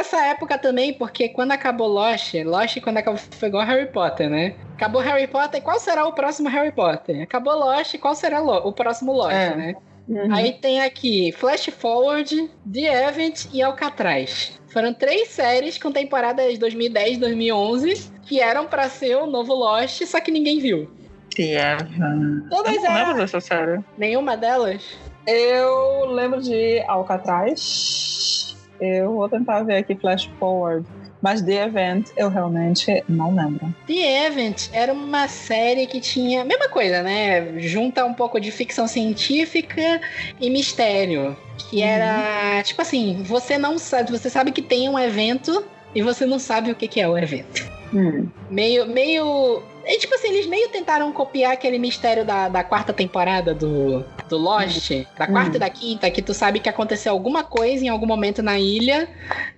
Dessa 0.00 0.24
época 0.24 0.56
também, 0.56 0.94
porque 0.94 1.28
quando 1.28 1.52
acabou 1.52 1.86
Lost, 1.86 2.32
Lost 2.42 2.80
quando 2.80 2.96
acabou 2.96 3.20
foi 3.32 3.48
igual 3.48 3.66
Harry 3.66 3.86
Potter, 3.92 4.30
né? 4.30 4.54
Acabou 4.74 5.02
Harry 5.02 5.26
Potter, 5.26 5.60
qual 5.60 5.78
será 5.78 6.06
o 6.06 6.12
próximo 6.14 6.48
Harry 6.48 6.72
Potter? 6.72 7.22
Acabou 7.22 7.54
Lost, 7.54 7.98
qual 7.98 8.14
será 8.14 8.40
o 8.40 8.72
próximo 8.72 9.12
Lost, 9.12 9.34
é. 9.34 9.54
né? 9.54 9.74
Uhum. 10.08 10.34
Aí 10.34 10.52
tem 10.54 10.80
aqui 10.80 11.32
Flash 11.32 11.66
Forward, 11.66 12.50
The 12.72 13.08
Event 13.08 13.44
e 13.52 13.60
Alcatraz. 13.60 14.58
Foram 14.68 14.94
três 14.94 15.28
séries 15.28 15.76
com 15.76 15.92
temporadas 15.92 16.58
2010 16.58 17.18
2011 17.18 18.10
que 18.22 18.40
eram 18.40 18.68
para 18.68 18.88
ser 18.88 19.16
o 19.16 19.26
novo 19.26 19.52
Lost, 19.52 20.02
só 20.06 20.18
que 20.18 20.30
ninguém 20.30 20.60
viu. 20.60 20.90
The 21.36 21.74
Event. 21.74 22.48
Todas 22.48 22.74
Eu 22.74 22.82
não 22.84 22.94
lembro 22.94 23.16
dessa 23.18 23.38
série. 23.38 23.84
Nenhuma 23.98 24.34
delas? 24.34 24.82
Eu 25.26 26.06
lembro 26.06 26.40
de 26.40 26.80
Alcatraz. 26.88 28.49
Eu 28.80 29.14
vou 29.14 29.28
tentar 29.28 29.62
ver 29.62 29.76
aqui 29.76 29.94
Flash 29.94 30.30
Forward. 30.38 30.86
Mas 31.22 31.42
The 31.42 31.64
Event 31.64 32.08
eu 32.16 32.30
realmente 32.30 33.04
não 33.06 33.34
lembro. 33.34 33.74
The 33.86 34.26
Event 34.26 34.68
era 34.72 34.92
uma 34.92 35.28
série 35.28 35.86
que 35.86 36.00
tinha. 36.00 36.44
Mesma 36.44 36.68
coisa, 36.68 37.02
né? 37.02 37.58
Junta 37.60 38.04
um 38.06 38.14
pouco 38.14 38.40
de 38.40 38.50
ficção 38.50 38.88
científica 38.88 40.00
e 40.40 40.48
mistério. 40.48 41.36
Que 41.58 41.76
uhum. 41.76 41.86
era. 41.86 42.62
Tipo 42.62 42.80
assim, 42.80 43.22
você 43.22 43.58
não 43.58 43.78
sabe. 43.78 44.10
Você 44.10 44.30
sabe 44.30 44.50
que 44.50 44.62
tem 44.62 44.88
um 44.88 44.98
evento 44.98 45.64
e 45.94 46.02
você 46.02 46.24
não 46.24 46.38
sabe 46.38 46.70
o 46.70 46.74
que, 46.74 46.88
que 46.88 47.00
é 47.00 47.08
o 47.08 47.18
evento. 47.18 47.79
Hum. 47.92 48.28
Meio, 48.50 48.86
meio 48.86 49.62
e, 49.90 49.98
tipo 49.98 50.14
assim, 50.14 50.28
eles 50.28 50.46
meio 50.46 50.68
tentaram 50.68 51.10
copiar 51.12 51.52
aquele 51.52 51.78
mistério 51.78 52.24
da, 52.24 52.48
da 52.48 52.62
quarta 52.62 52.92
temporada 52.92 53.54
do, 53.54 54.04
do 54.28 54.38
Lost, 54.38 54.90
da 55.18 55.26
quarta 55.26 55.52
hum. 55.52 55.56
e 55.56 55.58
da 55.58 55.70
quinta, 55.70 56.10
que 56.10 56.22
tu 56.22 56.34
sabe 56.34 56.60
que 56.60 56.68
aconteceu 56.68 57.12
alguma 57.12 57.42
coisa 57.42 57.84
em 57.84 57.88
algum 57.88 58.06
momento 58.06 58.42
na 58.42 58.58
ilha, 58.58 59.08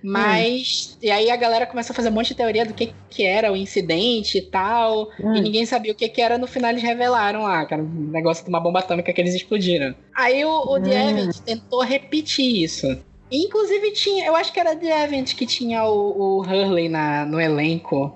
mas. 0.01 0.95
Hum. 0.95 0.97
E 1.03 1.11
aí 1.11 1.29
a 1.29 1.35
galera 1.35 1.65
começou 1.65 1.93
a 1.93 1.95
fazer 1.95 2.09
um 2.09 2.13
monte 2.13 2.29
de 2.29 2.35
teoria 2.35 2.65
do 2.65 2.73
que, 2.73 2.93
que 3.09 3.23
era 3.23 3.51
o 3.51 3.55
incidente 3.55 4.37
e 4.37 4.41
tal, 4.41 5.09
hum. 5.19 5.35
e 5.35 5.41
ninguém 5.41 5.65
sabia 5.65 5.91
o 5.91 5.95
que, 5.95 6.07
que 6.07 6.21
era. 6.21 6.37
No 6.37 6.47
final 6.47 6.71
eles 6.71 6.83
revelaram 6.83 7.43
lá, 7.43 7.65
que 7.65 7.73
era 7.73 7.83
um 7.83 8.09
negócio 8.11 8.43
de 8.43 8.49
uma 8.49 8.59
bomba 8.59 8.79
atômica 8.79 9.11
que 9.11 9.21
eles 9.21 9.35
explodiram. 9.35 9.93
Aí 10.15 10.43
o, 10.45 10.49
o 10.49 10.81
The 10.81 10.89
hum. 10.89 11.09
Event 11.09 11.37
tentou 11.45 11.81
repetir 11.81 12.63
isso. 12.63 12.87
Inclusive 13.31 13.91
tinha, 13.91 14.27
eu 14.27 14.35
acho 14.35 14.53
que 14.53 14.59
era 14.59 14.75
The 14.75 15.03
Event 15.05 15.33
que 15.35 15.45
tinha 15.45 15.83
o, 15.85 16.37
o 16.37 16.41
Hurley 16.41 16.87
na, 16.87 17.25
no 17.25 17.41
elenco. 17.41 18.15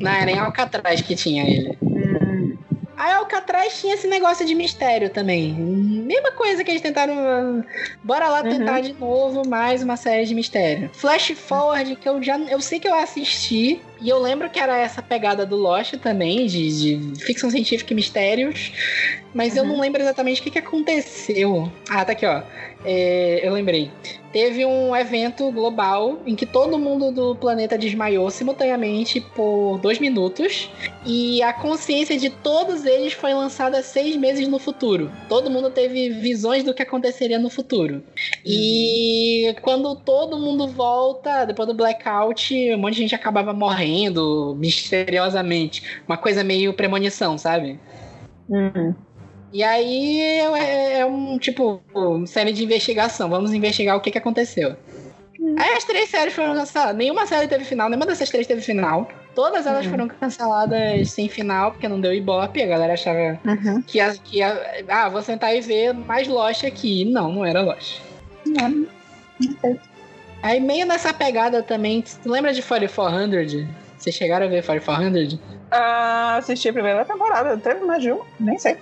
Não, 0.00 0.10
era 0.10 0.30
em 0.30 0.38
Alcatraz 0.38 1.00
que 1.00 1.14
tinha 1.14 1.44
ele. 1.44 1.78
Hum. 1.82 2.56
Aí 2.96 3.12
Alcatraz 3.12 3.80
tinha 3.80 3.94
esse 3.94 4.06
negócio 4.06 4.46
de 4.46 4.54
mistério 4.54 5.10
também. 5.10 5.52
Mesma 5.52 6.32
coisa 6.32 6.62
que 6.62 6.70
eles 6.70 6.80
tentaram. 6.80 7.64
Bora 8.02 8.28
lá 8.28 8.42
tentar 8.42 8.76
uhum. 8.76 8.80
de 8.80 8.92
novo 8.94 9.48
mais 9.48 9.82
uma 9.82 9.96
série 9.96 10.24
de 10.24 10.34
mistério. 10.34 10.90
Flash 10.94 11.32
Forward, 11.36 11.96
que 11.96 12.08
eu 12.08 12.22
já. 12.22 12.38
Eu 12.38 12.60
sei 12.60 12.78
que 12.78 12.88
eu 12.88 12.94
assisti. 12.94 13.80
E 14.00 14.08
eu 14.08 14.18
lembro 14.18 14.48
que 14.48 14.60
era 14.60 14.76
essa 14.76 15.02
pegada 15.02 15.44
do 15.44 15.56
Lost 15.56 15.94
também, 15.94 16.46
de, 16.46 16.98
de 16.98 17.24
ficção 17.24 17.50
científica 17.50 17.92
e 17.92 17.96
mistérios. 17.96 18.72
Mas 19.34 19.54
uhum. 19.54 19.58
eu 19.58 19.64
não 19.64 19.80
lembro 19.80 20.00
exatamente 20.00 20.40
o 20.40 20.44
que, 20.44 20.52
que 20.52 20.58
aconteceu. 20.58 21.70
Ah, 21.90 22.04
tá 22.04 22.12
aqui, 22.12 22.24
ó. 22.24 22.42
É, 22.84 23.40
eu 23.42 23.52
lembrei 23.52 23.90
teve 24.34 24.66
um 24.66 24.96
evento 24.96 25.48
global 25.52 26.18
em 26.26 26.34
que 26.34 26.44
todo 26.44 26.76
mundo 26.76 27.12
do 27.12 27.36
planeta 27.36 27.78
desmaiou 27.78 28.28
simultaneamente 28.32 29.20
por 29.20 29.78
dois 29.78 30.00
minutos 30.00 30.68
e 31.06 31.40
a 31.40 31.52
consciência 31.52 32.18
de 32.18 32.28
todos 32.28 32.84
eles 32.84 33.12
foi 33.12 33.32
lançada 33.32 33.80
seis 33.80 34.16
meses 34.16 34.48
no 34.48 34.58
futuro. 34.58 35.08
Todo 35.28 35.48
mundo 35.48 35.70
teve 35.70 36.10
visões 36.10 36.64
do 36.64 36.74
que 36.74 36.82
aconteceria 36.82 37.38
no 37.38 37.48
futuro. 37.48 38.02
E 38.44 39.54
quando 39.62 39.94
todo 39.94 40.36
mundo 40.36 40.66
volta, 40.66 41.44
depois 41.44 41.68
do 41.68 41.74
blackout, 41.74 42.52
um 42.74 42.78
monte 42.78 42.94
de 42.94 43.02
gente 43.02 43.14
acabava 43.14 43.52
morrendo 43.52 44.56
misteriosamente. 44.58 46.00
Uma 46.08 46.16
coisa 46.16 46.42
meio 46.42 46.74
premonição, 46.74 47.38
sabe? 47.38 47.78
Uhum. 48.48 48.92
E 49.54 49.62
aí 49.62 50.20
é, 50.20 50.98
é 50.98 51.06
um 51.06 51.38
tipo 51.38 51.80
série 52.26 52.52
de 52.52 52.64
investigação. 52.64 53.30
Vamos 53.30 53.54
investigar 53.54 53.96
o 53.96 54.00
que, 54.00 54.10
que 54.10 54.18
aconteceu. 54.18 54.74
Hum. 55.38 55.54
Aí 55.56 55.74
as 55.74 55.84
três 55.84 56.10
séries 56.10 56.34
foram 56.34 56.54
canceladas. 56.54 56.96
Nenhuma 56.96 57.24
série 57.24 57.46
teve 57.46 57.64
final, 57.64 57.88
nenhuma 57.88 58.04
dessas 58.04 58.28
três 58.28 58.48
teve 58.48 58.60
final. 58.60 59.08
Todas 59.32 59.64
elas 59.64 59.84
uhum. 59.84 59.90
foram 59.92 60.08
canceladas 60.08 61.08
sem 61.08 61.28
final, 61.28 61.70
porque 61.70 61.86
não 61.86 62.00
deu 62.00 62.12
ibope. 62.12 62.60
A 62.62 62.66
galera 62.66 62.94
achava 62.94 63.38
uhum. 63.44 63.80
que, 63.82 63.98
ia, 63.98 64.12
que 64.24 64.38
ia. 64.38 64.84
Ah, 64.88 65.08
vou 65.08 65.22
sentar 65.22 65.54
e 65.54 65.60
ver 65.60 65.94
mais 65.94 66.26
Lost 66.26 66.64
aqui. 66.64 67.04
Não, 67.04 67.32
não 67.32 67.44
era 67.44 67.62
Lost. 67.62 68.00
Não, 68.44 68.68
não 68.68 69.80
Aí 70.42 70.58
meio 70.58 70.84
nessa 70.84 71.14
pegada 71.14 71.62
também. 71.62 72.02
Tu 72.02 72.28
lembra 72.28 72.52
de 72.52 72.60
4400? 72.60 73.64
Vocês 73.96 74.16
chegaram 74.16 74.46
a 74.46 74.48
ver 74.48 74.64
4400? 74.64 75.38
Ah, 75.70 76.36
assisti 76.38 76.68
a 76.68 76.72
primeira 76.72 77.04
temporada. 77.04 77.56
Teve 77.56 77.84
mais 77.84 78.02
de 78.02 78.10
uma? 78.10 78.24
Nem 78.40 78.58
sei. 78.58 78.76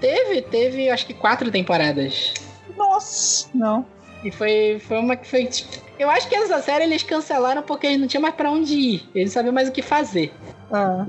Teve, 0.00 0.42
teve 0.42 0.90
acho 0.90 1.06
que 1.06 1.14
quatro 1.14 1.50
temporadas. 1.50 2.34
Nossa, 2.76 3.48
não. 3.54 3.86
E 4.24 4.30
foi, 4.30 4.78
foi 4.80 4.98
uma 4.98 5.16
que 5.16 5.26
foi. 5.26 5.46
Tipo, 5.46 5.86
eu 5.98 6.10
acho 6.10 6.28
que 6.28 6.34
essa 6.34 6.60
série 6.60 6.84
eles 6.84 7.02
cancelaram 7.02 7.62
porque 7.62 7.86
eles 7.86 8.00
não 8.00 8.06
tinham 8.06 8.22
mais 8.22 8.34
pra 8.34 8.50
onde 8.50 8.74
ir. 8.74 9.08
Eles 9.14 9.32
sabiam 9.32 9.52
mais 9.52 9.68
o 9.68 9.72
que 9.72 9.82
fazer. 9.82 10.32
Ah. 10.70 11.06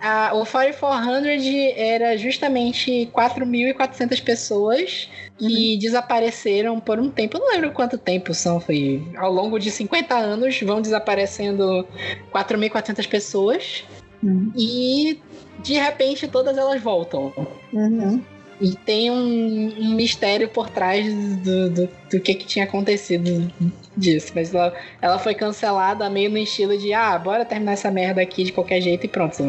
A, 0.00 0.34
o 0.34 0.44
4400 0.44 1.44
era 1.74 2.16
justamente 2.18 3.10
4.400 3.14 4.22
pessoas 4.22 5.08
que 5.38 5.76
desapareceram 5.78 6.78
por 6.78 6.98
um 6.98 7.08
tempo. 7.10 7.36
Eu 7.36 7.40
não 7.40 7.52
lembro 7.52 7.72
quanto 7.72 7.96
tempo 7.96 8.34
são. 8.34 8.60
Foi 8.60 9.02
ao 9.16 9.32
longo 9.32 9.58
de 9.58 9.70
50 9.70 10.14
anos 10.14 10.60
vão 10.60 10.82
desaparecendo 10.82 11.86
4.400 12.32 13.08
pessoas. 13.08 13.84
Uhum. 14.22 14.52
E 14.54 15.18
de 15.60 15.74
repente 15.74 16.28
todas 16.28 16.56
elas 16.56 16.80
voltam. 16.80 17.32
Uhum. 17.72 18.22
E 18.60 18.74
tem 18.74 19.10
um, 19.10 19.74
um 19.78 19.94
mistério 19.94 20.48
por 20.48 20.70
trás 20.70 21.06
do, 21.38 21.68
do, 21.68 21.88
do 22.10 22.20
que, 22.20 22.34
que 22.34 22.46
tinha 22.46 22.64
acontecido 22.64 23.52
disso. 23.96 24.32
Mas 24.34 24.54
ela, 24.54 24.72
ela 25.02 25.18
foi 25.18 25.34
cancelada 25.34 26.08
meio 26.08 26.30
no 26.30 26.38
estilo 26.38 26.76
de 26.78 26.92
ah, 26.94 27.18
bora 27.18 27.44
terminar 27.44 27.72
essa 27.72 27.90
merda 27.90 28.22
aqui 28.22 28.44
de 28.44 28.52
qualquer 28.52 28.80
jeito 28.80 29.04
e 29.04 29.08
pronto. 29.08 29.42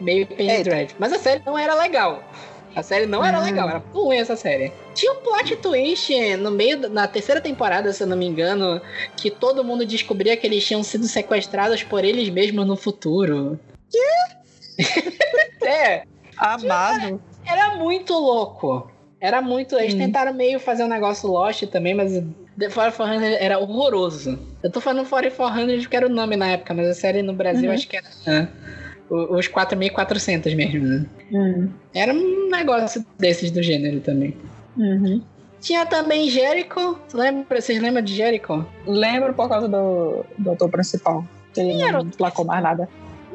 Meio 0.00 0.26
Penny 0.26 0.50
Eita. 0.50 0.64
Dread. 0.64 0.96
Mas 0.98 1.12
a 1.12 1.18
série 1.18 1.42
não 1.46 1.56
era 1.56 1.74
legal. 1.74 2.24
A 2.74 2.82
série 2.82 3.06
não 3.06 3.24
era 3.24 3.40
Hum. 3.40 3.44
legal, 3.44 3.68
era 3.68 3.82
ruim 3.92 4.16
essa 4.16 4.34
série. 4.36 4.72
Tinha 4.94 5.12
um 5.12 5.16
plot 5.16 5.56
twist 5.56 6.12
no 6.36 6.50
meio, 6.50 6.88
na 6.88 7.06
terceira 7.06 7.40
temporada, 7.40 7.92
se 7.92 8.02
eu 8.02 8.06
não 8.06 8.16
me 8.16 8.26
engano, 8.26 8.80
que 9.16 9.30
todo 9.30 9.64
mundo 9.64 9.84
descobria 9.84 10.36
que 10.36 10.46
eles 10.46 10.64
tinham 10.64 10.82
sido 10.82 11.06
sequestrados 11.06 11.82
por 11.82 12.04
eles 12.04 12.28
mesmos 12.28 12.66
no 12.66 12.76
futuro. 12.76 13.58
Quê? 13.90 13.98
é, 15.64 16.04
Amado. 16.36 17.20
era 17.46 17.74
muito 17.76 18.12
louco. 18.14 18.90
Era 19.20 19.42
muito. 19.42 19.76
Eles 19.78 19.94
Hum. 19.94 19.98
tentaram 19.98 20.32
meio 20.32 20.58
fazer 20.58 20.82
um 20.84 20.88
negócio 20.88 21.28
Lost 21.30 21.64
também, 21.66 21.94
mas 21.94 22.12
The 22.58 22.68
4400 22.70 23.22
era 23.40 23.58
horroroso. 23.58 24.38
Eu 24.62 24.70
tô 24.70 24.80
falando 24.80 25.06
4400 25.08 25.82
porque 25.82 25.96
era 25.96 26.06
o 26.06 26.10
nome 26.10 26.36
na 26.36 26.48
época, 26.48 26.72
mas 26.74 26.88
a 26.88 26.94
série 26.94 27.22
no 27.22 27.32
Brasil 27.34 27.68
Uhum. 27.68 27.74
acho 27.74 27.86
que 27.88 27.96
era 27.96 28.48
o- 29.10 29.36
os 29.36 29.46
4400 29.48 30.54
mesmo. 30.54 30.86
né? 30.86 31.06
Uhum. 31.30 31.70
Era 31.94 32.12
um 32.14 32.48
negócio 32.50 33.04
desses 33.18 33.50
do 33.50 33.62
gênero 33.62 34.00
também. 34.00 34.34
Uhum. 34.76 35.22
Tinha 35.60 35.84
também 35.84 36.30
Jericho. 36.30 36.98
Lembra, 37.12 37.60
vocês 37.60 37.80
lembram 37.82 38.02
de 38.02 38.14
Jericho? 38.14 38.64
Lembro 38.86 39.34
por 39.34 39.46
causa 39.48 39.68
do, 39.68 40.24
do 40.38 40.52
ator 40.52 40.70
principal. 40.70 41.22
Ele 41.54 41.82
era 41.82 41.92
não 41.92 42.00
o- 42.10 42.16
placou 42.16 42.44
mais 42.46 42.62
nada. 42.62 42.88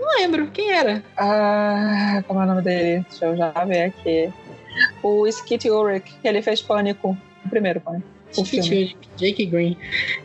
Não 0.06 0.18
lembro. 0.20 0.48
Quem 0.52 0.72
era? 0.72 1.04
Ah, 1.18 2.24
como 2.28 2.40
é 2.40 2.44
o 2.44 2.48
nome 2.48 2.62
dele? 2.62 3.04
Deixa 3.10 3.26
eu 3.26 3.36
já 3.36 3.50
ver 3.66 3.86
aqui. 3.86 4.32
O 5.02 5.26
Skit 5.26 5.68
Ulrich, 5.70 6.14
que 6.22 6.28
ele 6.28 6.44
fez 6.44 6.62
Pânico. 6.62 7.18
O 7.44 7.50
primeiro 7.50 7.82
Pânico. 7.82 8.08
O 8.38 8.46
filme. 8.46 8.96
Jake 9.18 9.46
Green. 9.48 9.76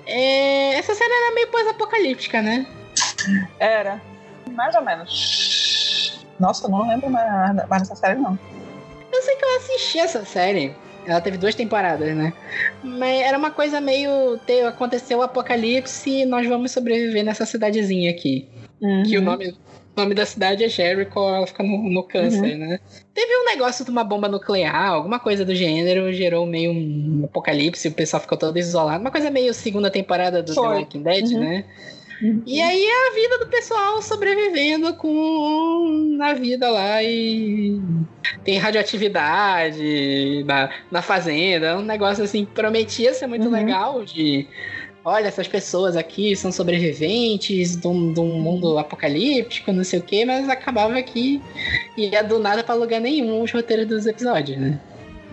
É, 0.07 0.75
essa 0.75 0.95
série 0.95 1.11
era 1.11 1.35
meio 1.35 1.49
pós-apocalíptica, 1.49 2.43
né? 2.43 2.67
Era. 3.59 4.01
Mais 4.51 4.75
ou 4.75 4.83
menos. 4.83 6.27
Nossa, 6.39 6.67
eu 6.67 6.71
não 6.71 6.87
lembro 6.87 7.09
mais, 7.09 7.69
mais 7.69 7.83
dessa 7.83 7.95
série, 7.95 8.21
não. 8.21 8.39
Eu 9.13 9.23
sei 9.23 9.37
que 9.37 9.45
eu 9.45 9.57
assisti 9.57 9.99
essa 9.99 10.25
série. 10.25 10.75
Ela 11.07 11.21
teve 11.21 11.39
duas 11.39 11.55
temporadas, 11.55 12.15
né? 12.17 12.33
Mas 12.83 13.21
era 13.23 13.37
uma 13.39 13.51
coisa 13.51 13.81
meio. 13.81 14.39
te- 14.47 14.63
Aconteceu 14.63 15.19
o 15.19 15.23
apocalipse 15.23 16.11
e 16.11 16.25
nós 16.27 16.47
vamos 16.47 16.71
sobreviver 16.73 17.25
nessa 17.25 17.47
cidadezinha 17.47 18.11
aqui. 18.11 18.49
Que 19.07 19.17
o 19.17 19.21
Uhum. 19.21 19.25
nome, 19.27 19.49
o 19.49 20.01
nome 20.01 20.15
da 20.15 20.25
cidade 20.25 20.65
é 20.65 20.69
Jericho, 20.69 21.19
ela 21.19 21.47
fica 21.47 21.63
no, 21.63 21.79
no 21.91 22.03
câncer, 22.03 22.57
né? 22.57 22.79
Teve 23.15 23.37
um 23.43 23.45
negócio 23.47 23.85
de 23.85 23.91
uma 23.91 24.05
bomba 24.05 24.29
nuclear, 24.29 24.91
alguma 24.93 25.19
coisa 25.19 25.45
do 25.45 25.55
gênero, 25.55 26.13
gerou 26.13 26.47
meio 26.47 26.71
um 26.73 27.23
apocalipse, 27.25 27.89
o 27.89 27.93
pessoal 27.93 28.21
ficou 28.23 28.39
todo 28.39 28.59
isolado. 28.59 29.01
Uma 29.01 29.11
coisa 29.11 29.31
meio 29.31 29.53
segunda 29.53 29.91
temporada 29.91 30.43
do 30.43 30.55
The 30.55 30.61
Foi. 30.61 30.79
Walking 30.79 31.03
Dead, 31.03 31.25
Uhum. 31.33 31.41
né? 31.41 31.65
Uhum. 32.23 32.43
E 32.47 32.61
aí 32.61 32.85
é 32.85 33.09
a 33.09 33.15
vida 33.15 33.39
do 33.39 33.47
pessoal 33.47 34.03
sobrevivendo 34.03 34.95
com 34.95 36.15
na 36.19 36.35
vida 36.35 36.69
lá 36.71 37.03
e 37.03 37.81
tem 38.45 38.59
radioatividade 38.59 40.45
na, 40.45 40.71
na 40.91 41.03
fazenda, 41.03 41.79
um 41.79 41.83
negócio 41.83 42.23
assim, 42.25 42.45
prometia 42.45 43.15
ser 43.15 43.27
muito 43.27 43.47
Uhum. 43.47 43.53
legal 43.53 44.05
de 44.05 44.47
olha, 45.03 45.29
essas 45.29 45.49
pessoas 45.49 45.97
aqui 45.97 46.37
são 46.37 46.53
sobreviventes 46.53 47.75
de 47.77 47.87
um, 47.89 48.13
de 48.13 48.21
um 48.21 48.39
mundo 48.41 48.79
apocalíptico, 48.79 49.73
não 49.73 49.83
sei 49.83 49.99
o 49.99 50.03
que, 50.03 50.25
mas 50.27 50.47
acabava 50.49 51.01
que 51.03 51.41
ia 51.97 52.23
do 52.23 52.39
nada 52.39 52.63
pra 52.63 52.75
lugar 52.75 53.01
nenhum 53.01 53.43
os 53.43 53.51
roteiros 53.51 53.87
dos 53.87 54.07
episódios, 54.07 54.59
né? 54.59 54.79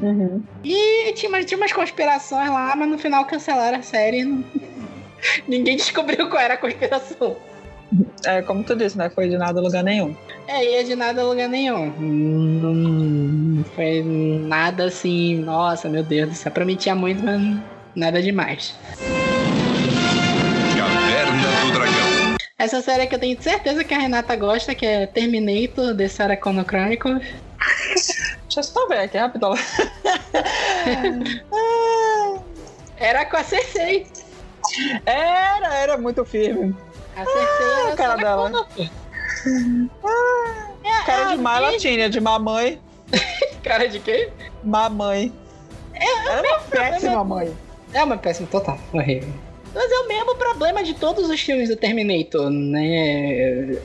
Uhum. 0.01 0.41
E 0.63 1.11
tinha, 1.13 1.27
umas- 1.29 1.43
tinha 1.45 1.57
umas 1.57 1.73
conspirações 1.73 2.49
lá, 2.49 2.73
mas 2.77 2.87
no 2.87 2.97
final 2.97 3.25
cancelaram 3.25 3.79
a 3.79 3.81
série. 3.81 4.23
não- 4.23 4.43
Ninguém 5.47 5.77
descobriu 5.77 6.29
qual 6.29 6.41
era 6.41 6.55
a 6.55 6.57
conspiração. 6.57 7.37
É, 8.25 8.41
como 8.41 8.63
tu 8.63 8.75
disse, 8.75 8.97
né? 8.97 9.09
Foi 9.09 9.29
de 9.29 9.37
nada 9.37 9.59
a 9.59 9.63
lugar 9.63 9.83
nenhum. 9.83 10.15
É, 10.47 10.63
ia 10.63 10.83
de 10.83 10.95
nada 10.95 11.21
a 11.21 11.25
lugar 11.25 11.47
nenhum. 11.47 11.93
Não 11.99 13.63
foi 13.75 14.03
nada 14.03 14.85
assim, 14.85 15.35
nossa, 15.37 15.87
meu 15.87 16.03
Deus 16.03 16.29
do 16.29 16.35
céu. 16.35 16.51
Prometia 16.51 16.93
muito, 16.95 17.23
mas 17.23 17.41
nada 17.95 18.21
demais. 18.21 18.75
Caverna 20.77 21.65
do 21.65 21.71
Dragão. 21.73 22.37
Essa 22.59 22.81
série 22.81 23.07
que 23.07 23.15
eu 23.15 23.19
tenho 23.19 23.41
certeza 23.41 23.83
que 23.83 23.93
a 23.93 23.99
Renata 23.99 24.35
gosta, 24.35 24.75
que 24.75 24.85
é 24.85 25.05
Terminator, 25.05 25.95
The 25.95 26.07
Sarah 26.09 26.35
Connor 26.35 26.65
Chronicles. 26.65 27.21
Deixa 28.43 28.59
eu 28.59 28.63
só 28.63 28.87
ver 28.87 28.99
aqui, 28.99 29.17
rapidão. 29.17 29.53
Era 32.97 33.25
com 33.25 33.37
a 33.37 33.43
Cersei. 33.43 34.07
Era, 35.05 35.73
era 35.75 35.97
muito 35.97 36.23
firme. 36.25 36.75
A 37.15 37.25
Cersei 37.25 37.79
era 37.81 37.93
a 37.93 37.95
cara 37.95 38.15
dela. 38.15 38.67
Pô. 40.01 40.09
Cara 41.05 41.27
Ah, 41.31 41.35
de 41.35 41.41
má 41.41 41.57
ela 41.57 41.71
que- 41.71 41.77
tinha, 41.77 42.09
de 42.09 42.19
mamãe. 42.19 42.81
Cara 43.63 43.87
de 43.87 43.99
quê? 43.99 44.29
Mamãe. 44.63 45.31
Era 45.93 46.41
uma 46.47 46.59
péssima 46.59 47.23
mãe. 47.23 47.55
É 47.93 48.03
uma 48.03 48.17
péssima 48.17 48.47
total, 48.49 48.77
horrível. 48.93 49.33
Mas 49.73 49.91
é 49.91 49.95
o 49.99 50.07
mesmo 50.07 50.35
problema 50.35 50.83
de 50.83 50.93
todos 50.93 51.29
os 51.29 51.39
filmes 51.39 51.69
do 51.69 51.75
Terminator, 51.75 52.49
né? 52.49 53.77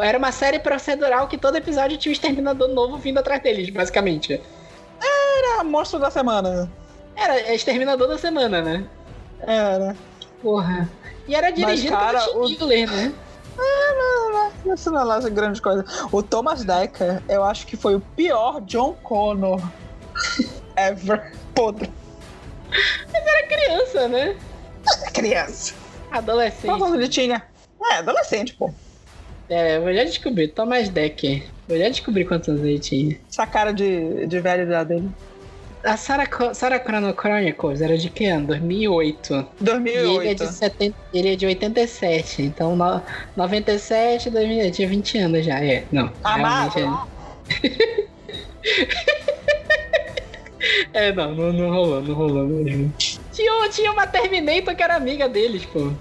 Era 0.00 0.18
uma 0.18 0.30
série 0.32 0.58
procedural 0.58 1.26
que 1.28 1.38
todo 1.38 1.56
episódio 1.56 1.96
tinha 1.96 2.10
um 2.10 2.12
exterminador 2.12 2.68
novo 2.68 2.96
vindo 2.98 3.18
atrás 3.18 3.42
deles, 3.42 3.70
basicamente. 3.70 4.40
Era 5.02 5.64
monstro 5.64 5.98
da 5.98 6.10
semana. 6.10 6.70
Era 7.16 7.54
exterminador 7.54 8.08
da 8.08 8.18
semana, 8.18 8.60
né? 8.60 8.84
Era. 9.40 9.96
Porra. 10.42 10.88
E 11.26 11.34
era 11.34 11.50
dirigido 11.50 11.92
cara, 11.92 12.20
pelo 12.20 12.44
o- 12.44 12.46
Tim 12.46 12.58
Miller, 12.58 12.90
né? 12.90 13.14
Isso 14.74 14.90
não 14.90 15.12
é 15.12 15.30
grande 15.30 15.60
coisa. 15.60 15.84
O 16.12 16.22
Thomas 16.22 16.64
Dekker, 16.64 17.22
eu 17.28 17.42
acho 17.42 17.66
que 17.66 17.76
foi 17.76 17.94
o 17.96 18.00
pior 18.00 18.60
John 18.62 18.94
Connor 19.02 19.60
ever. 20.76 21.32
Podre. 21.54 21.90
Era 23.12 23.46
criança, 23.48 24.08
né? 24.08 24.36
Criança. 25.12 25.74
Adolescente. 26.10 26.66
Quantos 26.70 26.92
ele 26.94 27.08
tinha? 27.08 27.42
É, 27.90 27.94
adolescente, 27.96 28.54
pô. 28.54 28.72
É, 29.48 29.76
eu 29.78 29.82
vou 29.82 29.92
já 29.94 30.04
descobrir. 30.04 30.48
Thomas 30.48 30.88
Decker. 30.88 31.46
Vou 31.66 31.76
já 31.78 31.88
descobrir 31.88 32.24
quantos 32.26 32.48
anos 32.48 32.62
ele 32.62 32.78
tinha. 32.78 33.18
Essa 33.30 33.46
cara 33.46 33.72
de, 33.72 34.26
de 34.26 34.40
velho 34.40 34.66
dele. 34.84 35.10
A 35.84 35.96
Sarah, 35.96 36.28
Sarah 36.54 36.78
Chrono 36.80 37.12
Chronicles 37.14 37.80
era 37.80 37.96
de 37.96 38.10
que 38.10 38.26
ano? 38.26 38.48
2008. 38.48 39.46
E 39.60 39.64
2008. 39.64 40.20
ele 40.22 40.28
é 40.30 40.34
de, 40.34 40.46
70, 40.52 40.96
ele 41.14 41.32
é 41.32 41.36
de 41.36 41.46
87, 41.46 42.42
então 42.42 42.74
no, 42.74 43.00
97, 43.36 44.28
2000, 44.30 44.58
ele 44.58 44.70
tinha 44.70 44.88
20 44.88 45.18
anos 45.18 45.46
já, 45.46 45.60
é. 45.64 45.84
Não, 45.92 46.12
Amado. 46.24 46.74
realmente 46.74 47.08
é. 47.62 48.08
É, 50.92 51.12
não, 51.12 51.34
não, 51.34 51.52
não 51.52 51.70
rolou, 51.70 52.02
não 52.02 52.14
rolou 52.14 52.44
mesmo. 52.46 52.92
Tinha, 53.32 53.68
tinha 53.70 53.92
uma 53.92 54.06
Terminator 54.06 54.74
que 54.74 54.82
era 54.82 54.96
amiga 54.96 55.28
deles, 55.28 55.64
pô. 55.66 55.92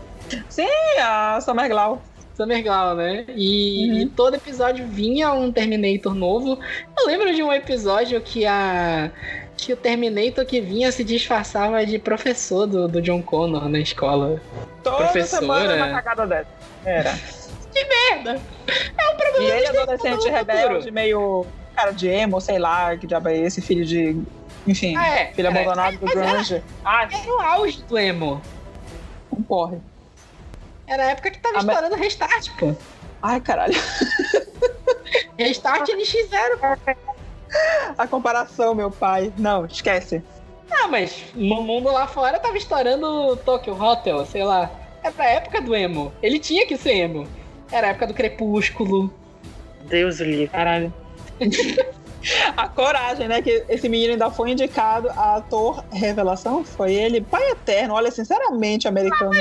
Sim, 0.50 0.68
a 1.00 1.40
Summer 1.42 1.70
Glau. 1.70 2.02
Summer 2.36 2.64
Glau, 2.64 2.96
né? 2.96 3.26
E, 3.36 3.90
Uhum. 3.92 3.98
e 4.00 4.06
todo 4.08 4.36
episódio 4.36 4.88
vinha 4.88 5.32
um 5.32 5.52
Terminator 5.52 6.14
novo. 6.16 6.60
Eu 7.00 7.06
lembro 7.06 7.34
de 7.34 7.44
um 7.44 7.54
episódio 7.54 8.20
que 8.22 8.46
a. 8.46 9.12
Que 9.58 9.74
o 9.74 9.78
Terminator 9.78 10.46
que 10.46 10.62
vinha 10.62 10.92
se 10.92 11.04
disfarçava 11.04 11.86
de 11.86 11.98
professor 12.00 12.68
do, 12.68 12.88
do 12.88 13.02
John 13.02 13.22
Connor 13.22 13.68
na 13.68 13.80
escola. 13.80 14.40
Toda 14.84 14.98
Professora. 14.98 15.76
uma 15.76 15.90
cagada 16.02 16.28
dessa. 16.28 16.48
Era. 16.86 17.18
Merda! 18.12 18.42
É 18.98 19.10
um 19.14 19.16
problema 19.18 19.44
E 19.44 19.52
ele, 19.52 19.72
de 19.72 19.78
adolescente 19.78 20.30
rebelde, 20.30 20.90
meio 20.92 21.46
cara 21.76 21.92
de 21.92 22.08
emo, 22.08 22.42
sei 22.42 22.58
lá, 22.58 22.96
que 22.98 23.06
diabo 23.06 23.30
é 23.30 23.38
esse, 23.38 23.62
filho 23.62 23.86
de. 23.86 24.20
Enfim, 24.66 24.96
Ah, 24.98 25.08
é. 25.08 25.26
filho 25.34 25.48
Era- 25.48 25.60
abandonado 25.62 25.98
do 25.98 26.06
mas 26.06 26.16
era- 26.16 26.32
Grunge. 26.32 26.64
Ah, 26.84 27.04
Era 27.12 27.32
o 27.36 27.40
auge 27.42 27.82
do 27.84 27.98
emo. 27.98 28.42
um 29.32 29.44
porre. 29.44 29.78
Era 30.88 31.04
a 31.04 31.12
época 31.12 31.30
que 31.32 31.40
tava 31.40 31.56
mas- 31.56 31.66
estourando 31.68 31.96
restart, 31.96 32.50
pô. 32.58 32.76
Ai, 33.22 33.40
caralho. 33.42 33.76
Restart 35.38 35.88
NX0. 35.90 36.78
A 37.98 38.08
comparação, 38.08 38.76
meu 38.76 38.92
pai. 38.92 39.32
Não, 39.38 39.66
esquece. 39.66 40.22
Ah, 40.70 40.88
mas 40.88 41.24
no 41.34 41.62
mundo 41.64 41.92
lá 41.92 42.08
fora 42.08 42.40
tava 42.40 42.58
estourando 42.58 43.38
Tokyo 43.38 43.82
Hotel, 43.82 44.26
sei 44.26 44.44
lá. 44.44 44.70
É 45.04 45.10
pra 45.10 45.30
época 45.30 45.62
do 45.62 45.76
emo. 45.76 46.12
Ele 46.22 46.40
tinha 46.40 46.66
que 46.66 46.78
ser 46.78 46.94
emo. 46.94 47.28
Era 47.72 47.88
a 47.88 47.90
época 47.92 48.08
do 48.08 48.14
Crepúsculo. 48.14 49.14
Deus 49.86 50.20
o 50.20 50.24
livre. 50.24 50.48
Caralho. 50.48 50.94
A 52.58 52.68
coragem, 52.68 53.28
né? 53.28 53.42
Que 53.42 53.64
esse 53.70 53.88
menino 53.88 54.14
ainda 54.14 54.30
foi 54.30 54.52
indicado 54.52 55.10
a 55.12 55.38
ator 55.38 55.84
revelação. 55.92 56.64
Foi 56.64 56.94
ele, 56.94 57.22
pai 57.22 57.52
eterno. 57.52 57.94
Olha, 57.94 58.12
sinceramente, 58.12 58.88
americano. 58.88 59.32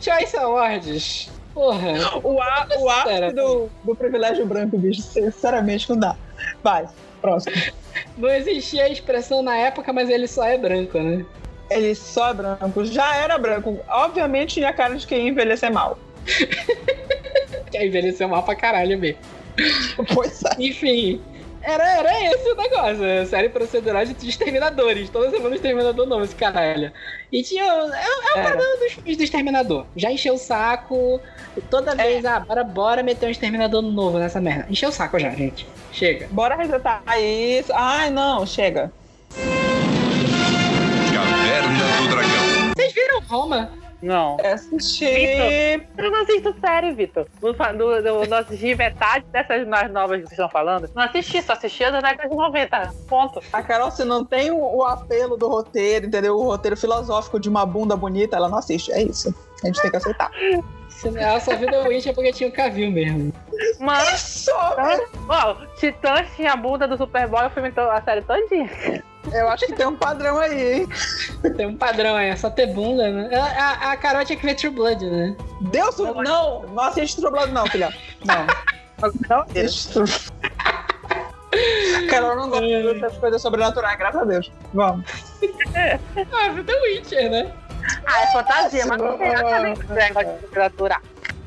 Choice 0.00 0.36
Awards. 0.36 1.30
Porra. 1.54 1.92
O, 2.22 2.40
a, 2.40 2.68
o 2.78 2.88
ápice 2.90 3.32
do, 3.32 3.70
do 3.84 3.96
privilégio 3.96 4.44
branco, 4.44 4.76
bicho. 4.76 5.00
Sinceramente, 5.00 5.88
não 5.88 5.96
dá. 5.96 6.16
Vai, 6.62 6.88
próximo. 7.20 7.56
Não 8.16 8.28
existia 8.28 8.84
a 8.84 8.88
expressão 8.88 9.42
na 9.42 9.56
época, 9.56 9.92
mas 9.92 10.08
ele 10.08 10.26
só 10.26 10.44
é 10.44 10.56
branco, 10.56 10.98
né? 10.98 11.24
Ele 11.70 11.94
só 11.94 12.30
é 12.30 12.34
branco. 12.34 12.84
Já 12.84 13.16
era 13.16 13.36
branco. 13.38 13.78
Obviamente 13.88 14.54
tinha 14.54 14.72
cara 14.72 14.94
de 14.96 15.06
quem 15.06 15.28
envelhecer 15.28 15.72
mal. 15.72 15.98
Que 17.70 17.84
envelheceu 17.84 18.26
mal 18.28 18.42
pra 18.42 18.54
caralho 18.54 18.98
mesmo. 18.98 19.20
Pois 20.14 20.42
é. 20.44 20.54
Enfim, 20.58 21.20
era, 21.68 21.98
era 21.98 22.32
esse 22.32 22.48
o 22.50 22.54
negócio. 22.54 23.04
a 23.04 23.26
Série 23.26 23.48
procedural 23.48 24.04
de 24.04 24.28
exterminadores. 24.28 25.10
Toda 25.10 25.30
semana 25.30 25.54
exterminador 25.54 26.06
novo, 26.06 26.24
esse 26.24 26.34
caralho. 26.34 26.90
E 27.30 27.42
tinha. 27.42 27.64
É, 27.64 28.36
é 28.36 28.40
o 28.40 28.42
padrão 28.42 28.78
dos 28.78 28.92
filmes 28.92 29.16
do 29.16 29.22
exterminador. 29.22 29.86
Já 29.94 30.10
encheu 30.10 30.34
o 30.34 30.38
saco. 30.38 31.20
Toda 31.70 31.94
vez, 31.94 32.24
ah, 32.24 32.40
bora, 32.40 32.64
bora 32.64 33.02
meter 33.02 33.26
um 33.26 33.30
exterminador 33.30 33.82
novo 33.82 34.18
nessa 34.18 34.40
merda. 34.40 34.66
Encheu 34.70 34.88
o 34.88 34.92
saco 34.92 35.18
já, 35.18 35.30
gente. 35.30 35.66
Chega. 35.92 36.28
Bora 36.30 36.56
resetar 36.56 37.02
isso. 37.20 37.72
Ai, 37.74 38.10
não, 38.10 38.46
chega. 38.46 38.90
Caverna 41.12 42.02
do 42.02 42.08
Dragão. 42.08 42.72
Vocês 42.76 42.92
viram 42.92 43.20
Roma? 43.22 43.87
Não. 44.00 44.36
Assisti. 44.44 45.04
Eu 45.96 46.10
não 46.10 46.22
assisto 46.22 46.54
série, 46.60 46.92
Vitor. 46.92 47.26
Não, 47.42 47.52
fa- 47.54 47.72
não, 47.72 47.90
assisti 48.38 48.74
metade 48.74 49.24
dessas 49.32 49.66
mais 49.66 49.90
novas 49.90 50.18
que 50.20 50.22
vocês 50.28 50.32
estão 50.32 50.48
falando. 50.48 50.88
Não 50.94 51.02
assisti, 51.02 51.42
só 51.42 51.54
assisti 51.54 51.82
a 51.84 51.90
da 51.90 52.00
década 52.00 52.28
de 52.28 52.36
90. 52.36 52.94
Ponto. 53.08 53.42
A 53.52 53.62
Carol, 53.62 53.90
se 53.90 54.04
não 54.04 54.24
tem 54.24 54.50
o, 54.50 54.56
o 54.58 54.84
apelo 54.84 55.36
do 55.36 55.48
roteiro, 55.48 56.06
entendeu? 56.06 56.36
O 56.36 56.44
roteiro 56.44 56.76
filosófico 56.76 57.40
de 57.40 57.48
uma 57.48 57.66
bunda 57.66 57.96
bonita, 57.96 58.36
ela 58.36 58.48
não 58.48 58.58
assiste. 58.58 58.92
É 58.92 59.02
isso. 59.02 59.34
A 59.62 59.66
gente 59.66 59.80
tem 59.82 59.90
que 59.90 59.96
aceitar. 59.96 60.30
Se 60.88 61.10
não- 61.10 61.20
Ela 61.20 61.40
só 61.40 61.56
viu 61.56 61.68
The 61.68 61.88
Witcher 61.88 62.14
porque 62.14 62.32
tinha 62.32 62.48
o 62.48 62.52
Cavil 62.52 62.90
mesmo. 62.92 63.32
Mas, 63.80 64.12
Isso! 64.14 64.50
ó, 65.28 65.54
Titãs 65.76 66.28
tinha 66.36 66.52
a 66.52 66.56
bunda 66.56 66.86
do 66.86 66.96
Superboy, 66.96 67.46
o 67.46 67.50
filme, 67.50 67.72
a 67.76 68.02
série 68.02 68.22
todinha. 68.22 68.70
Eu 69.32 69.48
acho 69.48 69.66
que 69.66 69.72
tem 69.74 69.86
um 69.86 69.96
padrão 69.96 70.38
aí, 70.38 70.80
hein? 70.80 70.88
Tem 71.56 71.66
um 71.66 71.76
padrão 71.76 72.16
aí, 72.16 72.30
é 72.30 72.36
só 72.36 72.48
ter 72.50 72.66
bunda, 72.66 73.10
né? 73.10 73.28
Ela- 73.30 73.50
A, 73.50 73.92
a 73.92 73.96
Carol 73.96 74.24
tinha 74.24 74.38
que 74.38 74.44
ver 74.46 74.54
True 74.54 74.70
Blood, 74.70 75.04
né? 75.04 75.36
Deus, 75.60 75.96
não, 75.98 76.62
não 76.62 76.80
assiste 76.82 77.20
Troblado, 77.20 77.52
não, 77.52 77.66
filha. 77.66 77.92
Não. 78.24 78.46
Não, 79.28 79.42
assiste 79.42 79.92
True- 79.92 80.08
Carol 82.10 82.36
não 82.36 82.48
gosta 82.50 82.66
dessas 82.94 83.18
coisas 83.18 83.42
sobrenaturais, 83.42 83.98
graças 83.98 84.20
a 84.20 84.24
Deus. 84.24 84.52
Vamos. 84.74 85.04
Ah, 86.32 86.48
viu 86.50 86.64
The 86.64 86.72
Witcher, 86.80 87.30
né? 87.30 87.52
Ah, 88.06 88.22
é 88.22 88.26
fantasia, 88.32 88.84
mas 88.86 88.98
não 89.00 89.16
tem 89.16 89.32
nada 89.32 89.56
a 89.56 89.60
ver 89.62 90.12
com 90.14 90.38
literatura. 90.42 90.96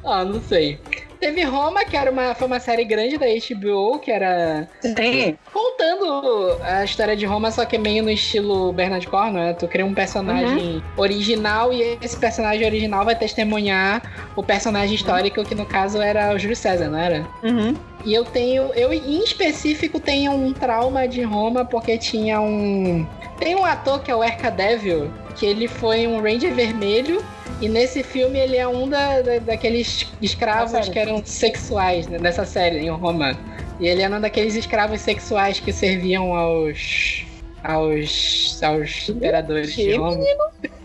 Ah, 0.05 0.23
não 0.23 0.41
sei. 0.41 0.79
Teve 1.21 1.43
Roma, 1.43 1.85
que 1.85 1.95
era 1.95 2.09
uma, 2.09 2.33
foi 2.33 2.47
uma 2.47 2.59
série 2.59 2.83
grande 2.83 3.15
da 3.15 3.27
HBO, 3.27 3.99
que 3.99 4.09
era 4.11 4.67
Sim. 4.81 5.37
contando 5.53 6.57
a 6.63 6.83
história 6.83 7.15
de 7.15 7.27
Roma, 7.27 7.51
só 7.51 7.63
que 7.63 7.77
meio 7.77 8.03
no 8.03 8.09
estilo 8.09 8.73
Bernard 8.73 9.05
Cornwell, 9.05 9.33
né? 9.33 9.53
Tu 9.53 9.67
cria 9.67 9.85
um 9.85 9.93
personagem 9.93 10.81
original 10.97 11.71
e 11.71 11.99
esse 12.01 12.17
personagem 12.17 12.65
original 12.65 13.05
vai 13.05 13.15
testemunhar 13.15 14.01
o 14.35 14.41
personagem 14.41 14.95
histórico, 14.95 15.43
que 15.45 15.53
no 15.53 15.63
caso 15.63 16.01
era 16.01 16.33
o 16.33 16.39
Júlio 16.39 16.55
César, 16.55 16.89
não 16.89 16.97
era? 16.97 17.27
Uhum. 17.43 17.75
E 18.03 18.15
eu 18.15 18.25
tenho, 18.25 18.73
eu 18.73 18.91
em 18.91 19.23
específico 19.23 19.99
tenho 19.99 20.31
um 20.31 20.51
trauma 20.51 21.07
de 21.07 21.21
Roma 21.21 21.63
porque 21.63 21.99
tinha 21.99 22.41
um. 22.41 23.05
Tem 23.37 23.55
um 23.55 23.63
ator 23.63 24.01
que 24.01 24.09
é 24.09 24.15
o 24.15 24.23
Erca 24.23 24.49
Devil, 24.49 25.11
que 25.31 25.45
ele 25.45 25.67
foi 25.67 26.05
um 26.07 26.21
Ranger 26.21 26.53
vermelho. 26.53 27.23
E 27.61 27.69
nesse 27.69 28.01
filme 28.01 28.39
ele 28.39 28.57
é 28.57 28.67
um 28.67 28.89
da, 28.89 29.21
da- 29.21 29.37
daqueles 29.39 30.07
escravos 30.21 30.89
que 30.89 30.97
eram 30.97 31.21
sexuais, 31.23 32.07
né, 32.07 32.17
dessa 32.17 32.43
série, 32.45 32.79
em 32.79 32.89
Roma. 32.89 33.37
E 33.79 33.87
ele 33.87 34.01
era 34.01 34.15
um 34.15 34.21
daqueles 34.21 34.55
escravos 34.55 34.99
sexuais 35.01 35.59
que 35.59 35.71
serviam 35.71 36.33
aos. 36.35 37.23
aos. 37.63 38.59
aos 38.63 39.09
imperadores 39.09 39.73
de 39.75 39.93
Roma. 39.95 40.17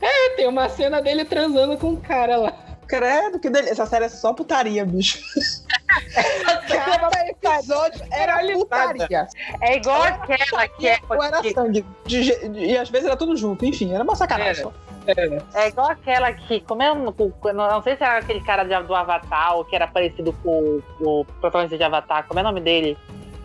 É, 0.00 0.36
tem 0.36 0.46
uma 0.46 0.68
cena 0.68 1.02
dele 1.02 1.24
transando 1.24 1.76
com 1.76 1.88
um 1.88 1.96
cara 1.96 2.36
lá. 2.36 2.63
Credo, 2.86 3.38
que 3.38 3.50
delícia. 3.50 3.72
Essa 3.72 3.86
série 3.86 4.04
é 4.04 4.08
só 4.08 4.32
putaria, 4.32 4.84
bicho. 4.84 5.18
Cada 6.68 7.28
episódio 7.28 8.04
era 8.10 8.38
putaria. 8.52 9.26
É 9.60 9.76
igual 9.76 10.02
aquela 10.02 10.68
que 10.68 10.88
é. 10.88 10.98
Ou 11.08 11.22
era 11.22 11.42
sangue. 11.52 11.84
De 12.06 12.22
de- 12.24 12.58
e 12.66 12.76
às 12.76 12.88
vezes 12.88 13.06
era 13.06 13.16
tudo 13.16 13.36
junto. 13.36 13.64
Enfim, 13.64 13.92
era 13.94 14.02
uma 14.02 14.16
sacanagem. 14.16 14.66
Era. 15.06 15.42
É 15.54 15.68
igual 15.68 15.90
aquela 15.90 16.32
que. 16.32 16.60
Como 16.60 16.82
é, 16.82 16.94
com- 17.12 17.52
não, 17.52 17.82
sei 17.82 17.96
se 17.96 18.02
era 18.02 18.18
aquele 18.18 18.40
cara 18.40 18.64
de- 18.64 18.86
do 18.86 18.94
Avatar 18.94 19.56
ou 19.56 19.64
que 19.64 19.76
era 19.76 19.86
parecido 19.86 20.32
com 20.42 20.80
o, 21.00 21.20
o 21.20 21.24
protagonista 21.40 21.76
de 21.76 21.84
Avatar. 21.84 22.26
Como 22.26 22.38
é 22.40 22.42
o 22.42 22.46
nome 22.46 22.60
dele? 22.60 22.96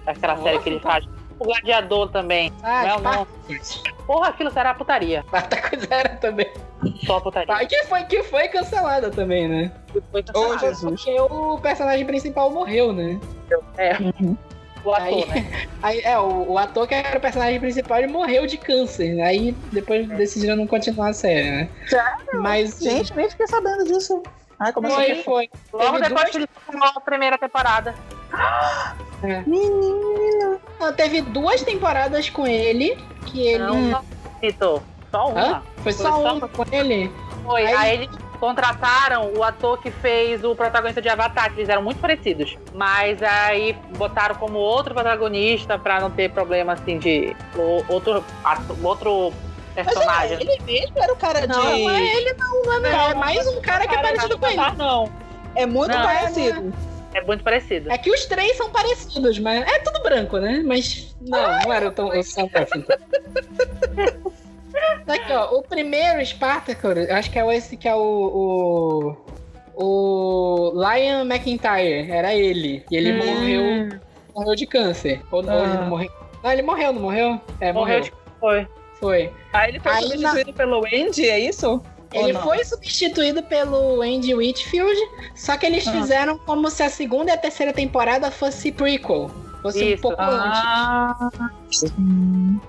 Aquela 0.05 0.35
Nossa, 0.35 0.43
série 0.49 0.59
que 0.59 0.69
ele 0.69 0.79
tá. 0.79 0.91
faz. 0.91 1.05
O 1.39 1.45
Gladiador 1.45 2.09
também. 2.11 2.51
Ah, 2.61 2.85
Não, 2.85 2.99
não. 2.99 3.27
Porra, 4.05 4.29
aquilo 4.29 4.51
será 4.51 4.73
putaria. 4.73 5.23
Spartacus 5.27 5.87
era 5.89 6.09
também. 6.17 6.51
Só 7.05 7.19
putaria. 7.19 7.53
Ah, 7.55 7.65
que 7.65 7.83
foi, 7.85 8.03
que 8.03 8.23
foi 8.23 8.47
cancelada 8.49 9.09
também, 9.09 9.47
né? 9.47 9.71
Foi 10.11 10.21
Ô, 10.21 10.23
cancelado. 10.23 10.59
Jesus. 10.59 11.03
Porque 11.03 11.19
o 11.21 11.57
personagem 11.59 12.05
principal 12.05 12.49
morreu, 12.51 12.91
né? 12.91 13.19
É, 13.77 13.93
o 14.83 14.93
ator, 14.93 15.03
Aí- 15.03 15.25
né? 15.27 15.67
Aí, 15.81 15.99
é, 16.01 16.17
o, 16.19 16.51
o 16.51 16.57
ator 16.57 16.87
que 16.87 16.93
era 16.95 17.17
o 17.17 17.21
personagem 17.21 17.59
principal, 17.59 17.99
ele 17.99 18.07
morreu 18.11 18.45
de 18.45 18.57
câncer. 18.57 19.13
né? 19.15 19.23
Aí 19.23 19.51
depois 19.71 20.07
decidiram 20.09 20.55
não 20.55 20.67
continuar 20.67 21.09
a 21.09 21.13
série, 21.13 21.49
né? 21.51 21.69
Sério? 21.87 22.41
Mas 22.41 22.79
Gente, 22.79 23.15
nem 23.15 23.29
fiquei 23.29 23.47
sabendo 23.47 23.85
disso. 23.85 24.21
Ai, 24.59 24.73
como 24.73 24.89
foi, 24.89 25.11
assim? 25.11 25.23
foi. 25.23 25.49
Logo 25.71 25.85
Teve 25.85 25.99
depois 26.09 26.09
duas- 26.23 26.29
que 26.31 26.37
ele 26.37 26.47
terminou 26.47 26.89
a 26.95 26.99
primeira 26.99 27.37
temporada. 27.37 27.95
Menina. 29.45 30.59
Não, 30.80 30.93
teve 30.93 31.21
duas 31.21 31.61
temporadas 31.61 32.30
com 32.30 32.47
ele, 32.47 32.97
que 33.25 33.45
ele. 33.47 33.63
Não, 33.63 33.75
não, 33.75 34.01
Vitor. 34.41 34.82
Só 35.11 35.27
uma. 35.30 35.41
Hã? 35.41 35.61
Foi 35.84 35.91
só 35.91 36.03
Foi 36.03 36.11
só 36.23 36.34
uma 36.36 36.47
com 36.47 36.65
ele? 36.71 37.11
Foi. 37.43 37.65
Aí- 37.65 37.75
Aí... 37.75 37.93
eles 37.95 38.09
contrataram 38.39 39.34
o 39.36 39.43
ator 39.43 39.82
que 39.82 39.91
fez 39.91 40.43
o 40.45 40.55
protagonista 40.55 41.01
de 41.01 41.09
Avatar, 41.09 41.51
que 41.53 41.59
eles 41.59 41.67
eram 41.69 41.82
muito 41.82 41.99
parecidos. 41.99 42.57
Mas 42.73 43.21
aí 43.21 43.73
botaram 43.97 44.36
como 44.36 44.57
outro 44.57 44.93
protagonista 44.93 45.77
pra 45.77 45.99
não 45.99 46.09
ter 46.09 46.30
problema 46.32 46.73
assim 46.73 46.97
de 46.97 47.36
o- 47.57 47.84
outro, 47.89 48.23
outro 48.82 49.34
personagem. 49.75 50.38
Ele 50.39 50.61
mesmo 50.63 50.93
era 50.97 51.11
o 51.11 51.17
cara 51.17 51.41
de. 51.41 51.47
Não, 51.47 51.61
não 51.63 51.89
é 51.89 52.15
ele 52.15 52.34
não, 52.34 52.61
não, 52.63 52.80
não. 52.80 52.89
É 52.89 53.13
mais 53.15 53.45
um 53.47 53.59
cara 53.61 53.86
que 53.88 53.95
é 53.95 54.01
parecido 54.01 54.38
com 54.38 54.47
ele. 54.47 54.61
Não. 54.77 55.09
É 55.55 55.65
muito 55.65 55.91
Não, 55.91 56.01
parecido. 56.05 56.73
É 56.73 56.99
muito 57.26 57.43
parecido. 57.43 57.91
É 57.91 57.97
que 57.97 58.10
os 58.12 58.26
três 58.26 58.55
são 58.57 58.70
parecidos, 58.70 59.39
mas 59.39 59.66
é 59.68 59.80
tudo 59.80 60.01
branco, 60.03 60.38
né? 60.38 60.62
Mas 60.66 61.16
não, 61.22 61.60
não 61.64 61.74
era 61.74 61.91
tão 61.91 62.07
o 62.10 62.24
Sam 62.24 62.47
Perfect. 62.47 62.88
Aqui, 65.07 65.34
ó, 65.34 65.57
o 65.57 65.64
primeiro 65.64 66.24
Spartacus, 66.26 67.10
acho 67.10 67.32
que 67.32 67.39
é 67.39 67.55
esse 67.55 67.76
que 67.76 67.88
é 67.88 67.95
o, 67.95 67.99
o 68.01 69.30
o 69.82 70.72
Lion 70.74 71.22
McIntyre, 71.22 72.12
era 72.12 72.36
ele. 72.36 72.84
E 72.91 72.97
ele 72.97 73.14
Hum. 73.14 73.18
morreu, 73.26 73.99
morreu 74.36 74.55
de 74.55 74.66
câncer. 74.68 75.22
Ou, 75.32 75.41
ele 75.41 75.49
Ah. 75.51 75.78
não 75.82 75.88
morreu? 75.88 76.12
Não, 76.43 76.51
ele 76.51 76.62
morreu, 76.62 76.93
não 76.93 77.01
morreu? 77.01 77.41
É, 77.62 77.72
Morreu 77.74 77.99
morreu. 77.99 78.01
de. 78.01 78.14
Foi. 78.39 78.68
Foi. 78.99 79.34
Aí 79.53 79.70
ele 79.70 79.80
foi 79.80 79.91
Aí 79.93 80.03
substituído 80.03 80.53
pelo 80.53 80.84
Andy, 80.86 81.30
é 81.30 81.39
isso? 81.39 81.82
Ele 82.14 82.34
não? 82.34 82.41
foi 82.41 82.64
substituído 82.66 83.43
pelo 83.43 84.01
Andy 84.01 84.34
Whitfield, 84.34 84.99
só 85.36 85.55
que 85.57 85.66
eles 85.66 85.88
Ah. 85.88 85.91
fizeram 85.91 86.38
como 86.39 86.70
se 86.70 86.82
a 86.84 86.89
segunda 86.89 87.32
e 87.32 87.34
a 87.34 87.38
terceira 87.38 87.72
temporada 87.72 88.32
fosse 88.32 88.72
prequel. 88.72 89.30
Fosse 89.62 89.84
um 89.84 89.88
Isso. 89.89 90.01
pouco 90.01 90.22
antes. 90.22 90.60
Ah, 90.64 91.30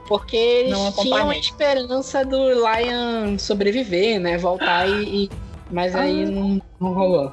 Porque 0.09 0.36
eles 0.36 0.72
Não 0.72 0.93
tinham 0.93 1.30
a 1.30 1.36
esperança 1.36 2.24
do 2.24 2.49
Lion 2.51 3.38
sobreviver, 3.38 4.20
né? 4.20 4.36
Voltar 4.36 4.88
e. 4.88 5.24
e- 5.24 5.30
Mas 5.70 5.95
aí 5.95 6.26
não, 6.26 6.61
não 6.80 6.93
rolou. 6.93 7.32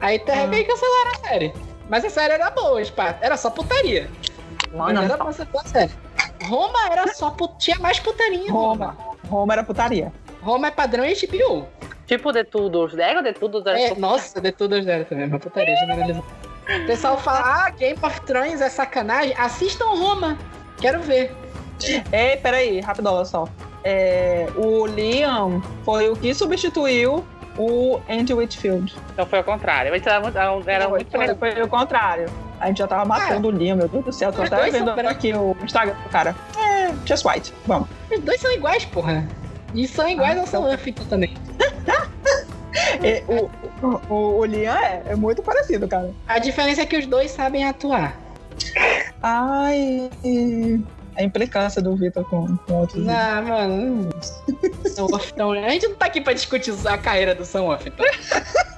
Aí 0.00 0.18
tá, 0.18 0.42
Ah. 0.44 0.46
meio 0.46 0.66
cancelaram 0.66 1.10
a 1.12 1.28
série. 1.28 1.52
Mas 1.88 2.02
a 2.04 2.08
série 2.10 2.32
era 2.32 2.50
boa, 2.50 2.82
Sparta. 2.82 3.24
Era 3.24 3.36
só 3.36 3.50
putaria. 3.50 4.10
Mas 4.72 4.94
Mano, 4.94 5.02
era 5.02 5.18
pra 5.18 5.32
ser 5.32 5.44
boa 5.46 5.64
série. 5.66 5.92
Roma 6.46 6.78
era 6.90 7.06
só 7.14 7.30
put... 7.30 7.54
Tinha 7.58 7.78
mais 7.78 8.00
putaria 8.00 8.38
em 8.38 8.48
Roma. 8.48 8.86
Roma. 8.86 8.96
Roma 9.28 9.52
era 9.52 9.62
putaria. 9.62 10.12
Roma 10.44 10.68
é 10.68 10.70
padrão 10.70 11.04
HBO. 11.04 11.66
tipo 12.06 12.30
de 12.30 12.44
tudo. 12.44 12.84
Os 12.84 12.92
Lego 12.92 13.22
de 13.22 13.32
tudo. 13.32 13.66
É, 13.68 13.94
nossa, 13.94 14.40
de 14.40 14.52
tudo 14.52 14.80
zero 14.82 15.06
também, 15.06 15.26
uma 15.26 15.40
putaria 15.40 15.74
generalizada. 15.76 16.24
O 16.68 16.86
pessoal 16.86 17.18
fala, 17.18 17.40
ah, 17.40 17.70
Game 17.70 17.98
of 18.02 18.20
Thrones 18.22 18.60
é 18.60 18.68
sacanagem. 18.68 19.34
Assistam 19.38 19.86
Roma. 19.86 20.38
Quero 20.78 21.00
ver. 21.00 21.34
Ei, 22.12 22.36
peraí, 22.36 22.80
rapidola 22.80 23.24
só. 23.24 23.48
É, 23.82 24.46
o 24.56 24.86
Liam 24.86 25.62
foi 25.84 26.08
o 26.08 26.16
que 26.16 26.32
substituiu 26.34 27.24
o 27.58 28.00
Andy 28.08 28.32
Whitfield. 28.32 28.94
Então 29.12 29.26
foi 29.26 29.38
ao 29.38 29.44
contrário. 29.44 29.92
Era 29.94 30.20
muito, 30.20 30.38
era 30.38 30.88
Foi, 30.88 30.98
muito 30.98 31.10
foi, 31.38 31.52
foi 31.52 31.62
o 31.62 31.68
contrário. 31.68 32.26
A 32.60 32.68
gente 32.68 32.78
já 32.78 32.86
tava 32.86 33.04
matando 33.04 33.48
o 33.48 33.50
Liam, 33.50 33.76
meu 33.76 33.88
Deus 33.88 34.04
do 34.04 34.12
céu. 34.12 34.32
Tô 34.32 34.42
até 34.42 34.70
vendo 34.70 34.90
aqui 34.90 35.32
o 35.34 35.56
Instagram 35.62 35.94
do 36.02 36.08
cara. 36.08 36.34
É, 36.56 36.92
just 37.06 37.24
white. 37.24 37.52
Vamos. 37.66 37.88
Os 38.10 38.20
dois 38.20 38.40
são 38.40 38.50
iguais, 38.52 38.84
porra. 38.86 39.26
E 39.74 39.88
são 39.88 40.08
iguais 40.08 40.38
Ah, 40.38 40.40
ao 40.40 40.46
Sam 40.46 40.72
Huffington 40.72 41.04
também. 41.04 41.34
E 43.02 43.22
o, 43.30 43.50
o, 44.08 44.38
o 44.38 44.44
Liam 44.44 44.76
é, 44.76 45.02
é 45.06 45.16
muito 45.16 45.42
parecido, 45.42 45.88
cara. 45.88 46.10
A 46.26 46.38
diferença 46.38 46.82
é 46.82 46.86
que 46.86 46.96
os 46.96 47.06
dois 47.06 47.30
sabem 47.30 47.64
atuar. 47.64 48.16
Ai. 49.22 50.10
A 51.16 51.22
implicância 51.22 51.80
do 51.80 51.94
Vitor 51.96 52.24
com, 52.28 52.56
com 52.56 52.72
outros. 52.74 53.04
Não, 53.04 53.42
mano. 53.42 54.10
Sam 54.86 55.04
Huffington, 55.06 55.52
a 55.52 55.68
gente 55.70 55.88
não 55.88 55.94
tá 55.96 56.06
aqui 56.06 56.20
pra 56.20 56.32
discutir 56.32 56.74
a 56.86 56.98
carreira 56.98 57.34
do 57.34 57.44
Sam 57.44 57.64
Huffington. 57.64 58.02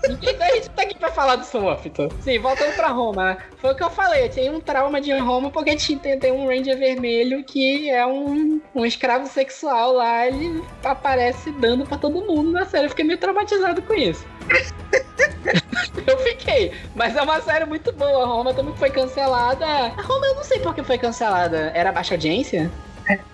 Ninguém 0.08 0.36
a 0.40 0.54
gente 0.54 0.70
tá 0.70 0.82
aqui 0.82 0.96
pra 0.96 1.10
falar 1.10 1.36
do 1.36 1.44
Sam 1.44 1.72
Huffington. 1.72 2.08
Sim, 2.20 2.38
voltando 2.38 2.74
pra 2.76 2.88
Roma. 2.88 3.24
né? 3.34 3.38
Foi 3.58 3.72
o 3.72 3.74
que 3.74 3.82
eu 3.82 3.90
falei, 3.90 4.24
eu 4.24 4.28
tinha 4.28 4.52
um 4.52 4.60
trauma 4.60 5.00
de 5.00 5.12
Roma 5.18 5.50
porque 5.50 5.74
tinha, 5.76 5.98
tem, 5.98 6.18
tem 6.18 6.32
um 6.32 6.46
Ranger 6.46 6.78
vermelho 6.78 7.42
que 7.44 7.90
é 7.90 8.06
um, 8.06 8.60
um 8.74 8.84
escravo 8.86 9.26
sexual 9.26 9.92
lá, 9.92 10.26
ele 10.26 10.62
aparece 10.84 11.50
dando 11.52 11.84
pra 11.84 11.98
todo 11.98 12.24
mundo 12.24 12.52
na 12.52 12.64
série. 12.66 12.86
Eu 12.86 12.90
fiquei 12.90 13.04
meio 13.04 13.18
traumatizado 13.18 13.82
com 13.82 13.94
isso. 13.94 14.24
eu 16.06 16.18
fiquei. 16.18 16.72
Mas 16.94 17.16
é 17.16 17.22
uma 17.22 17.40
série 17.40 17.64
muito 17.64 17.92
boa. 17.92 18.22
A 18.22 18.26
Roma 18.26 18.54
também 18.54 18.74
foi 18.76 18.90
cancelada. 18.90 19.64
A 19.66 20.02
Roma 20.02 20.26
eu 20.26 20.34
não 20.34 20.44
sei 20.44 20.58
por 20.60 20.74
que 20.74 20.82
foi 20.82 20.98
cancelada. 20.98 21.70
Era 21.74 21.92
baixa 21.92 22.14
audiência? 22.14 22.70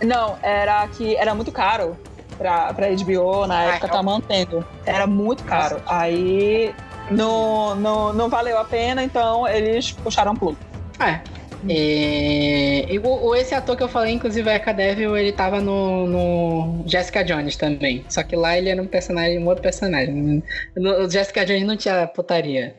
Não, 0.02 0.38
era 0.42 0.86
que 0.88 1.16
era 1.16 1.34
muito 1.34 1.50
caro 1.50 1.96
pra, 2.36 2.72
pra 2.74 2.88
HBO 2.90 3.46
na 3.46 3.58
Ah, 3.58 3.62
época 3.64 3.86
então- 3.86 3.90
tá 3.98 4.02
mantendo. 4.02 4.66
Era 4.84 5.06
muito 5.06 5.44
caro. 5.44 5.80
Aí 5.86 6.74
não, 7.10 7.74
não, 7.74 8.12
não 8.12 8.28
valeu 8.28 8.58
a 8.58 8.64
pena, 8.64 9.02
então 9.02 9.46
eles 9.48 9.92
puxaram 9.92 10.34
pro. 10.36 10.56
É. 11.00 11.20
É, 11.68 12.86
e 12.92 12.98
o, 12.98 13.06
o- 13.28 13.34
esse 13.36 13.54
ator 13.54 13.76
que 13.76 13.82
eu 13.82 13.88
falei, 13.88 14.12
inclusive, 14.12 14.48
é 14.48 14.72
Devil, 14.72 15.16
ele 15.16 15.32
tava 15.32 15.60
no, 15.60 16.06
no 16.06 16.84
Jessica 16.86 17.22
Jones 17.24 17.56
também. 17.56 18.04
Só 18.08 18.22
que 18.22 18.34
lá 18.36 18.56
ele 18.58 18.68
era 18.68 18.80
um 18.82 18.86
personagem, 18.86 19.38
um 19.38 19.46
outro 19.46 19.62
personagem. 19.62 20.42
No, 20.76 21.04
o 21.04 21.10
Jessica 21.10 21.44
Jones 21.44 21.64
não 21.66 21.76
tinha 21.76 22.06
putaria. 22.06 22.74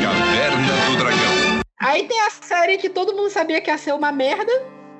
Caverna 0.00 0.90
do 0.90 0.96
Dragão. 0.98 1.62
Aí 1.80 2.04
tem 2.08 2.20
a 2.22 2.30
série 2.30 2.76
que 2.78 2.88
todo 2.88 3.14
mundo 3.14 3.30
sabia 3.30 3.60
que 3.60 3.70
ia 3.70 3.78
ser 3.78 3.92
uma 3.94 4.10
merda, 4.10 4.50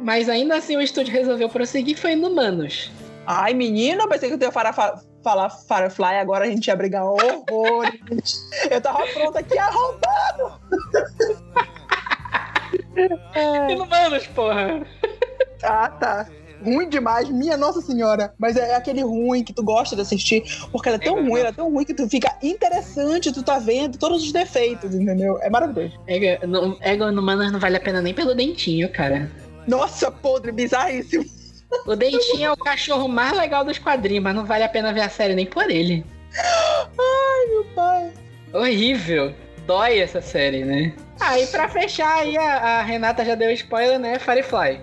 mas 0.01 0.29
ainda 0.29 0.57
assim 0.57 0.77
o 0.77 0.81
estúdio 0.81 1.13
resolveu 1.13 1.49
prosseguir, 1.49 1.97
foi 1.97 2.13
Inumanos. 2.13 2.91
Ai, 3.27 3.53
menina, 3.55 4.07
pensei 4.09 4.29
que 4.31 4.37
eu 4.43 4.47
ia 4.49 4.53
falar, 4.53 4.73
fa- 4.73 5.01
falar 5.23 5.51
Firefly, 5.51 6.17
agora 6.19 6.45
a 6.45 6.49
gente 6.49 6.67
ia 6.69 6.77
brigar 6.77 7.05
horrores. 7.05 8.41
eu 8.71 8.81
tava 8.81 9.05
pronta 9.13 9.41
aqui 9.41 9.59
arrombando. 9.59 10.61
é. 13.35 13.73
Inumanos, 13.73 14.27
porra! 14.29 14.87
Ah, 15.63 15.89
tá. 15.89 16.29
Ruim 16.63 16.89
demais, 16.89 17.29
minha 17.31 17.57
Nossa 17.57 17.81
Senhora. 17.81 18.33
Mas 18.39 18.57
é 18.57 18.75
aquele 18.75 19.03
ruim 19.03 19.45
que 19.45 19.53
tu 19.53 19.63
gosta 19.63 19.95
de 19.95 20.03
assistir, 20.03 20.43
porque 20.73 20.89
ela 20.89 20.97
é 20.97 21.01
tão 21.01 21.19
É, 21.19 21.21
ruim, 21.23 21.39
ela 21.41 21.49
é 21.51 21.53
tão 21.53 21.71
ruim 21.73 21.85
que 21.85 21.95
tu 21.95 22.09
fica 22.09 22.37
interessante, 22.43 23.33
tu 23.33 23.43
tá 23.45 23.59
vendo 23.61 23.97
todos 23.97 24.25
os 24.25 24.33
defeitos, 24.33 24.93
entendeu? 24.95 25.39
É 25.41 25.49
maravilhoso. 25.49 25.95
Ego, 26.07 26.47
no- 26.47 26.77
Ego 26.81 27.09
Inumanos 27.09 27.53
não 27.53 27.61
vale 27.61 27.77
a 27.77 27.81
pena 27.81 28.03
nem 28.03 28.13
pelo 28.13 28.35
dentinho, 28.35 28.91
cara. 28.93 29.31
Nossa, 29.69 30.11
podre, 30.11 30.51
bizarríssimo. 30.51 31.25
O 31.87 31.95
dentinho 31.95 32.47
é 32.47 32.53
o 32.53 32.57
cachorro 32.57 33.07
mais 33.07 33.37
legal 33.37 33.65
dos 33.65 33.79
quadrinhos, 33.79 34.25
mas 34.25 34.35
não 34.35 34.45
vale 34.47 34.65
a 34.65 34.69
pena 34.69 34.93
ver 34.93 35.03
a 35.03 35.09
série 35.09 35.35
nem 35.35 35.47
por 35.47 35.71
ele. 35.71 36.05
Meu 37.51 37.65
pai. 37.75 38.13
Horrível. 38.53 39.33
Dói 39.69 39.99
essa 39.99 40.23
série, 40.23 40.65
né? 40.65 40.95
Ah, 41.21 41.39
e 41.39 41.47
pra 41.49 41.69
fechar 41.69 42.21
aí, 42.21 42.39
a, 42.39 42.79
a 42.79 42.83
Renata 42.83 43.23
já 43.23 43.35
deu 43.35 43.51
spoiler, 43.51 43.99
né? 43.99 44.19
Firefly. 44.19 44.81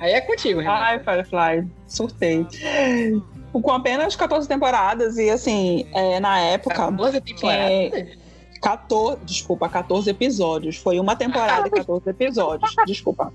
Aí 0.00 0.12
é 0.12 0.22
contigo, 0.22 0.58
Renata. 0.60 0.84
Ai, 0.84 0.98
Firefly, 1.00 1.70
surtei. 1.86 2.46
Com 3.52 3.70
apenas 3.70 4.16
14 4.16 4.48
temporadas 4.48 5.18
e 5.18 5.28
assim, 5.28 5.86
é, 5.92 6.18
na 6.18 6.40
época. 6.40 6.76
14 6.76 7.20
temporadas? 7.20 8.22
14, 8.62 9.18
desculpa, 9.26 9.68
14 9.68 10.08
episódios. 10.08 10.78
Foi 10.78 10.98
uma 10.98 11.14
temporada 11.14 11.68
e 11.68 11.70
14 11.70 12.08
episódios. 12.08 12.74
Desculpa. 12.86 13.30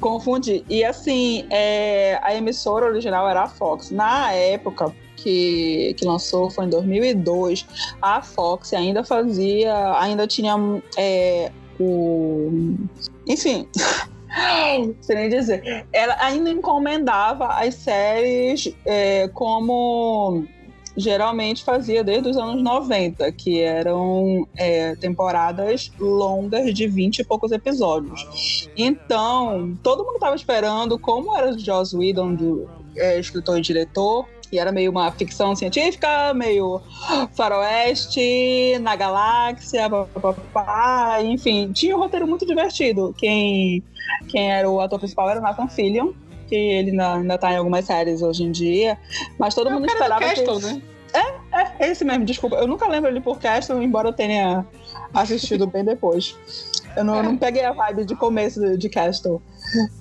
Confundi. 0.00 0.64
E 0.70 0.82
assim, 0.82 1.46
é, 1.50 2.18
a 2.22 2.34
emissora 2.34 2.86
original 2.86 3.28
era 3.28 3.42
a 3.42 3.46
Fox. 3.46 3.90
Na 3.90 4.32
época 4.32 4.90
que, 5.22 5.94
que 5.96 6.04
lançou, 6.04 6.50
foi 6.50 6.66
em 6.66 6.70
2002, 6.70 7.66
a 8.00 8.22
Fox 8.22 8.72
ainda 8.72 9.04
fazia, 9.04 9.98
ainda 9.98 10.26
tinha 10.26 10.54
é, 10.96 11.50
o. 11.78 12.74
Enfim. 13.26 13.66
Sei 15.00 15.16
nem 15.16 15.28
dizer. 15.28 15.84
Ela 15.92 16.16
ainda 16.20 16.50
encomendava 16.50 17.48
as 17.48 17.74
séries 17.74 18.72
é, 18.86 19.26
como 19.28 20.46
geralmente 20.96 21.64
fazia 21.64 22.04
desde 22.04 22.28
os 22.28 22.36
anos 22.36 22.62
90, 22.62 23.30
que 23.32 23.60
eram 23.60 24.46
é, 24.56 24.94
temporadas 24.96 25.90
longas 25.98 26.72
de 26.74 26.86
20 26.86 27.20
e 27.20 27.24
poucos 27.24 27.52
episódios. 27.52 28.68
Então, 28.76 29.76
todo 29.82 30.04
mundo 30.04 30.14
estava 30.14 30.36
esperando 30.36 30.98
como 30.98 31.36
era 31.36 31.50
o 31.50 31.58
Joss 31.58 31.96
Whedon, 31.96 32.34
do, 32.34 32.68
é, 32.96 33.18
escritor 33.18 33.58
e 33.58 33.60
diretor, 33.60 34.26
e 34.52 34.58
era 34.58 34.72
meio 34.72 34.90
uma 34.90 35.10
ficção 35.12 35.54
científica, 35.54 36.34
meio 36.34 36.80
faroeste, 37.32 38.78
na 38.80 38.96
galáxia, 38.96 39.88
papapá, 39.88 41.18
enfim, 41.22 41.72
tinha 41.72 41.96
um 41.96 42.00
roteiro 42.00 42.26
muito 42.26 42.46
divertido. 42.46 43.14
Quem, 43.16 43.82
quem 44.28 44.50
era 44.50 44.68
o 44.68 44.80
ator 44.80 44.98
principal 44.98 45.30
era 45.30 45.40
o 45.40 45.42
Nathan 45.42 45.68
Fillion, 45.68 46.12
que 46.48 46.56
ele 46.56 46.90
ainda, 46.90 47.14
ainda 47.14 47.38
tá 47.38 47.52
em 47.52 47.56
algumas 47.56 47.84
séries 47.84 48.22
hoje 48.22 48.42
em 48.42 48.50
dia, 48.50 48.98
mas 49.38 49.54
todo 49.54 49.70
É 49.70 49.72
mundo 49.72 49.86
esperava 49.86 50.20
que... 50.20 50.42
Castle, 50.42 50.58
né? 50.60 50.82
É, 51.12 51.84
é 51.84 51.90
esse 51.90 52.04
mesmo, 52.04 52.24
desculpa. 52.24 52.56
Eu 52.56 52.66
nunca 52.66 52.88
lembro 52.88 53.10
ele 53.10 53.20
por 53.20 53.38
Castle, 53.38 53.82
embora 53.82 54.08
eu 54.08 54.12
tenha 54.12 54.64
assistido 55.12 55.66
bem 55.66 55.84
depois. 55.84 56.36
Eu 56.96 57.04
não, 57.04 57.22
não 57.22 57.36
peguei 57.36 57.64
a 57.64 57.72
vibe 57.72 58.04
de 58.04 58.16
começo 58.16 58.76
de, 58.76 58.88
Castle. 58.88 59.40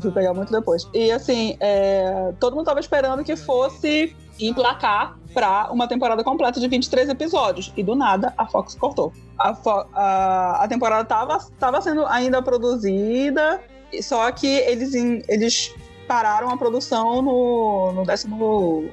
Fui 0.02 0.12
pegar 0.12 0.34
muito 0.34 0.52
depois. 0.52 0.88
E 0.94 1.12
assim, 1.12 1.56
é, 1.60 2.34
todo 2.40 2.56
mundo 2.56 2.66
tava 2.66 2.80
esperando 2.80 3.24
que 3.24 3.36
fosse 3.36 4.16
emplacar 4.48 5.18
pra 5.34 5.70
uma 5.72 5.88
temporada 5.88 6.24
completa 6.24 6.60
de 6.60 6.68
23 6.68 7.10
episódios. 7.10 7.72
E 7.78 7.84
do 7.84 7.96
nada, 7.96 8.34
a 8.38 8.46
Fox 8.48 8.76
cortou. 8.76 9.12
A, 9.38 9.54
Fo- 9.54 9.86
a, 9.94 10.64
a 10.64 10.68
temporada 10.68 11.04
tava, 11.06 11.38
tava 11.60 11.82
sendo 11.82 12.06
ainda 12.06 12.42
produzida, 12.42 13.62
só 14.02 14.32
que 14.32 14.48
eles, 14.48 14.94
em- 14.96 15.22
eles 15.28 15.74
pararam 16.08 16.50
a 16.50 16.58
produção 16.58 17.22
no, 17.22 17.92
no 17.94 18.04
14 18.06 18.90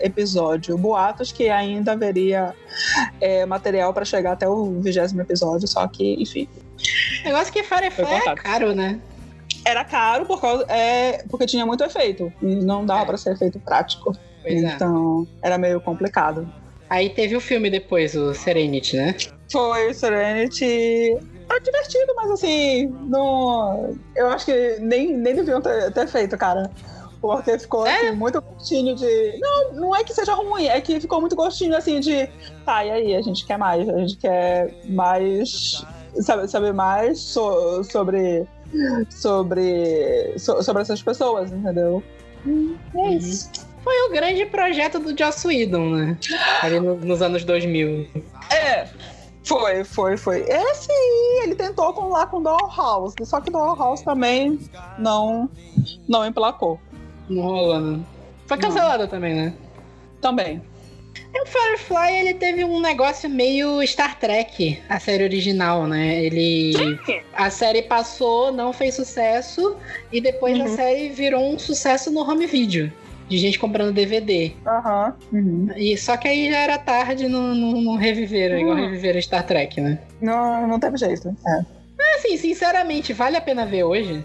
episódio. 0.00 0.78
Boatos 0.78 1.32
que 1.32 1.48
ainda 1.48 1.92
haveria 1.92 2.54
é, 3.20 3.44
material 3.44 3.92
pra 3.92 4.04
chegar 4.04 4.32
até 4.32 4.48
o 4.48 4.80
vigésimo 4.80 5.20
episódio, 5.20 5.66
só 5.68 5.86
que, 5.86 6.14
enfim. 6.22 6.48
O 7.22 7.24
negócio 7.24 7.52
que 7.52 7.62
Firefly 7.62 8.04
Foi 8.06 8.14
é 8.14 8.20
cortado. 8.20 8.42
caro, 8.42 8.74
né? 8.74 9.00
Era 9.64 9.84
caro 9.84 10.24
por 10.26 10.40
causa, 10.40 10.64
é, 10.68 11.24
porque 11.28 11.44
tinha 11.46 11.66
muito 11.66 11.82
efeito. 11.82 12.32
E 12.40 12.54
não 12.56 12.86
dava 12.86 13.02
É. 13.02 13.04
pra 13.06 13.16
ser 13.16 13.32
efeito 13.32 13.58
prático. 13.58 14.16
Pois 14.46 14.62
é. 14.62 14.74
então, 14.74 15.26
era 15.42 15.58
meio 15.58 15.80
complicado. 15.80 16.48
Aí 16.88 17.10
teve 17.10 17.34
o 17.36 17.40
filme 17.40 17.68
depois, 17.68 18.14
o 18.14 18.32
Serenity, 18.32 18.96
né? 18.96 19.14
Foi 19.50 19.92
Serenity. 19.92 20.64
É 21.48 21.60
divertido, 21.60 22.12
mas 22.16 22.30
assim, 22.30 22.86
não. 23.08 23.96
Eu 24.14 24.28
acho 24.28 24.46
que 24.46 24.76
nem, 24.80 25.16
nem 25.16 25.34
deviam 25.34 25.60
ter, 25.60 25.92
ter 25.92 26.06
feito, 26.06 26.36
cara. 26.36 26.70
Porque 27.20 27.58
ficou 27.58 27.82
Sério? 27.84 28.08
assim, 28.10 28.16
muito 28.16 28.40
gostinho 28.40 28.94
de. 28.94 29.38
Não, 29.40 29.72
não 29.74 29.96
é 29.96 30.04
que 30.04 30.14
seja 30.14 30.34
ruim, 30.34 30.66
é 30.66 30.80
que 30.80 31.00
ficou 31.00 31.20
muito 31.20 31.34
gostinho 31.34 31.76
assim 31.76 31.98
de. 31.98 32.28
Tá, 32.64 32.84
e 32.84 32.90
aí? 32.90 33.16
A 33.16 33.22
gente 33.22 33.44
quer 33.46 33.56
mais. 33.58 33.88
A 33.88 33.98
gente 33.98 34.16
quer 34.18 34.72
mais. 34.84 35.84
Saber, 36.20 36.48
saber 36.48 36.72
mais 36.72 37.18
so- 37.18 37.82
sobre. 37.84 38.46
Sobre. 39.10 40.34
so- 40.38 40.62
sobre 40.62 40.82
essas 40.82 41.02
pessoas, 41.02 41.50
entendeu? 41.52 42.02
É 42.96 43.10
isso. 43.14 43.50
Foi 43.86 44.08
o 44.08 44.10
grande 44.10 44.44
projeto 44.46 44.98
do 44.98 45.16
Joss 45.16 45.46
Whedon, 45.46 45.90
né? 45.90 46.18
Ali 46.60 46.80
no- 46.80 46.96
nos 46.96 47.22
anos 47.22 47.44
2000. 47.44 48.08
É. 48.50 48.88
Foi, 49.44 49.84
foi, 49.84 50.16
foi. 50.16 50.40
Esse 50.40 50.90
ele 51.44 51.54
tentou 51.54 51.92
com 51.92 52.08
lá 52.08 52.26
com 52.26 52.42
Dollhouse, 52.42 53.14
só 53.24 53.40
que 53.40 53.48
Dollhouse 53.48 54.04
também 54.04 54.58
não 54.98 55.48
não 56.08 56.26
emplacou. 56.26 56.80
Não 57.28 57.42
rolou, 57.44 57.80
né? 57.80 58.00
Foi 58.48 58.58
cancelado 58.58 59.06
também, 59.06 59.34
né? 59.36 59.54
Também. 60.20 60.60
E 61.32 61.42
o 61.42 61.46
Firefly, 61.46 62.12
ele 62.16 62.34
teve 62.34 62.64
um 62.64 62.80
negócio 62.80 63.30
meio 63.30 63.86
Star 63.86 64.18
Trek, 64.18 64.82
a 64.88 64.98
série 64.98 65.22
original, 65.22 65.86
né? 65.86 66.24
Ele. 66.24 66.72
A 67.32 67.48
série 67.50 67.82
passou, 67.82 68.50
não 68.50 68.72
fez 68.72 68.96
sucesso, 68.96 69.76
e 70.10 70.20
depois 70.20 70.58
a 70.58 70.64
Uhum. 70.64 70.74
série 70.74 71.08
virou 71.10 71.52
um 71.54 71.56
sucesso 71.56 72.10
no 72.10 72.28
home 72.28 72.46
video. 72.46 72.92
De 73.28 73.38
gente 73.38 73.58
comprando 73.58 73.92
DVD. 73.92 74.52
Aham. 74.66 75.14
Uhum. 75.32 75.68
E 75.76 75.96
só 75.96 76.16
que 76.16 76.28
aí 76.28 76.50
já 76.50 76.58
era 76.58 76.78
tarde, 76.78 77.28
não, 77.28 77.54
não, 77.54 77.80
não 77.80 77.96
reviveram, 77.96 78.56
igual 78.58 78.76
Hum. 78.76 78.80
reviveram 78.80 79.20
Star 79.20 79.44
Trek, 79.44 79.80
né? 79.80 79.98
Não, 80.20 80.66
não 80.66 80.78
teve 80.78 80.96
jeito. 80.96 81.34
É. 81.46 81.76
Assim, 82.16 82.36
sinceramente, 82.36 83.12
vale 83.12 83.36
a 83.36 83.40
pena 83.40 83.66
ver 83.66 83.84
hoje? 83.84 84.24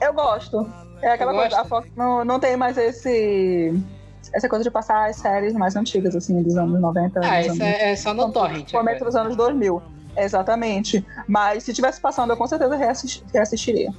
Eu 0.00 0.12
gosto. 0.14 0.70
É 1.02 1.12
aquela 1.12 1.32
Tu 1.32 1.36
coisa, 1.36 1.48
gosta? 1.56 1.62
a 1.62 1.68
Fox 1.68 1.88
não, 1.96 2.24
não 2.24 2.38
tem 2.40 2.56
mais 2.56 2.78
esse. 2.78 3.74
Essa 4.32 4.48
coisa 4.48 4.62
de 4.64 4.70
passar 4.70 5.08
as 5.08 5.16
séries 5.16 5.52
mais 5.54 5.76
antigas, 5.76 6.14
assim, 6.16 6.42
dos 6.42 6.56
anos 6.56 6.80
90. 6.80 7.20
Ah, 7.22 7.40
isso 7.40 7.50
anos- 7.50 7.60
é, 7.62 7.92
é 7.92 7.96
só 7.96 8.12
no 8.14 8.30
Torrent. 8.32 8.74
Agora. 8.74 8.98
dos 9.04 9.14
anos 9.16 9.36
2000. 9.36 9.82
Exatamente. 10.16 11.04
Mas 11.28 11.62
se 11.62 11.72
tivesse 11.74 12.00
passando, 12.00 12.30
eu 12.30 12.36
com 12.36 12.46
certeza 12.46 12.74
reassisti- 12.76 13.22
reassistiria. 13.32 13.90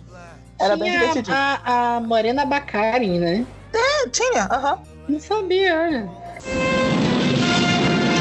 Era 0.59 0.75
bem 0.75 0.89
Tinha 0.89 0.99
divertidinho. 0.99 1.35
A, 1.37 1.95
a 1.97 1.99
Morena 2.01 2.45
Baccarin, 2.45 3.19
né? 3.19 3.45
Tinha, 4.11 4.43
aham. 4.51 4.79
Não 5.07 5.19
sabia, 5.19 5.75
olha. 5.75 6.09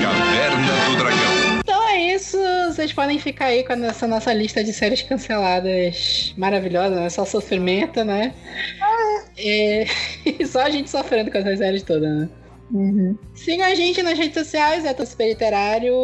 Caverna 0.01 0.91
do 0.91 0.97
Dragão. 0.99 1.59
Então 1.61 1.89
é 1.89 2.15
isso. 2.15 2.39
Vocês 2.67 2.93
podem 2.93 3.19
ficar 3.19 3.47
aí 3.47 3.65
com 3.65 3.73
essa 3.73 4.07
nossa 4.07 4.33
lista 4.33 4.63
de 4.63 4.73
séries 4.73 5.03
canceladas 5.03 6.35
maravilhosa, 6.37 6.95
né? 6.95 7.11
Só 7.11 7.25
sofrimento, 7.25 8.05
né? 8.05 8.33
É... 9.37 9.87
Só 10.47 10.63
a 10.63 10.71
gente 10.71 10.91
sofrendo 10.91 11.31
com 11.31 11.39
essas 11.39 11.59
séries 11.59 11.83
todas, 11.83 12.09
né? 12.09 12.29
Uhum. 12.73 13.17
Sigam 13.35 13.65
a 13.65 13.75
gente 13.75 14.03
nas 14.03 14.19
redes 14.19 14.35
sociais, 14.35 14.85
é 14.85 15.07
Super 15.07 15.29
Literário, 15.29 15.95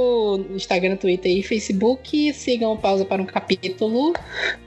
Instagram, 0.51 0.97
Twitter 0.97 1.37
e 1.37 1.43
Facebook. 1.43 2.33
Sigam 2.33 2.77
Pausa 2.77 3.05
para 3.05 3.21
um 3.21 3.27
Capítulo 3.27 4.13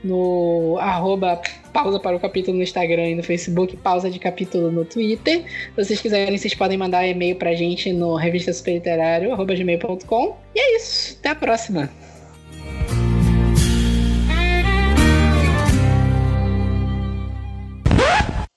no 0.04 0.76
arroba 0.78 1.40
Pausa 1.72 1.98
para 1.98 2.16
o 2.16 2.20
Capítulo 2.20 2.56
no 2.56 2.62
Instagram 2.62 3.10
e 3.10 3.14
no 3.14 3.22
Facebook, 3.22 3.76
Pausa 3.78 4.10
de 4.10 4.18
Capítulo 4.18 4.70
no 4.70 4.84
Twitter. 4.84 5.44
Se 5.74 5.84
vocês 5.84 6.00
quiserem, 6.00 6.36
vocês 6.36 6.54
podem 6.54 6.76
mandar 6.76 7.06
e-mail 7.06 7.36
pra 7.36 7.54
gente 7.54 7.92
no 7.92 8.14
revista 8.16 8.52
superliterário, 8.52 9.32
arroba 9.32 9.54
gmail.com. 9.54 10.36
E 10.54 10.60
é 10.60 10.76
isso, 10.76 11.16
até 11.18 11.30
a 11.30 11.34
próxima. 11.34 11.90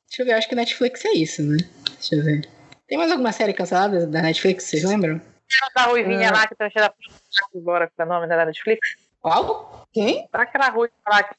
Deixa 0.10 0.24
eu 0.24 0.26
ver, 0.26 0.34
acho 0.34 0.50
que 0.50 0.56
Netflix 0.56 1.06
é 1.06 1.14
isso, 1.14 1.42
né? 1.44 1.58
Deixa 1.98 2.16
eu 2.16 2.24
ver. 2.24 2.59
Tem 2.90 2.98
mais 2.98 3.12
alguma 3.12 3.32
série 3.32 3.54
cancelada 3.54 4.08
da 4.08 4.22
Netflix, 4.22 4.64
vocês 4.66 4.84
lembram? 4.84 5.22
Da 5.76 5.84
Ruivinha 5.84 6.30
Ah. 6.30 6.34
lá 6.34 6.48
que 6.48 6.56
tá 6.56 6.70
cheia 6.70 6.88
da 6.88 6.94
agora, 7.56 7.88
que 7.88 8.02
é 8.02 8.04
o 8.04 8.08
nome 8.08 8.28
da 8.28 8.46
Netflix. 8.46 8.96
Qual? 9.22 9.88
Quem? 9.94 10.28
Aquela 10.34 10.70
ruiva 10.70 10.94
lá 11.08 11.24
que, 11.24 11.36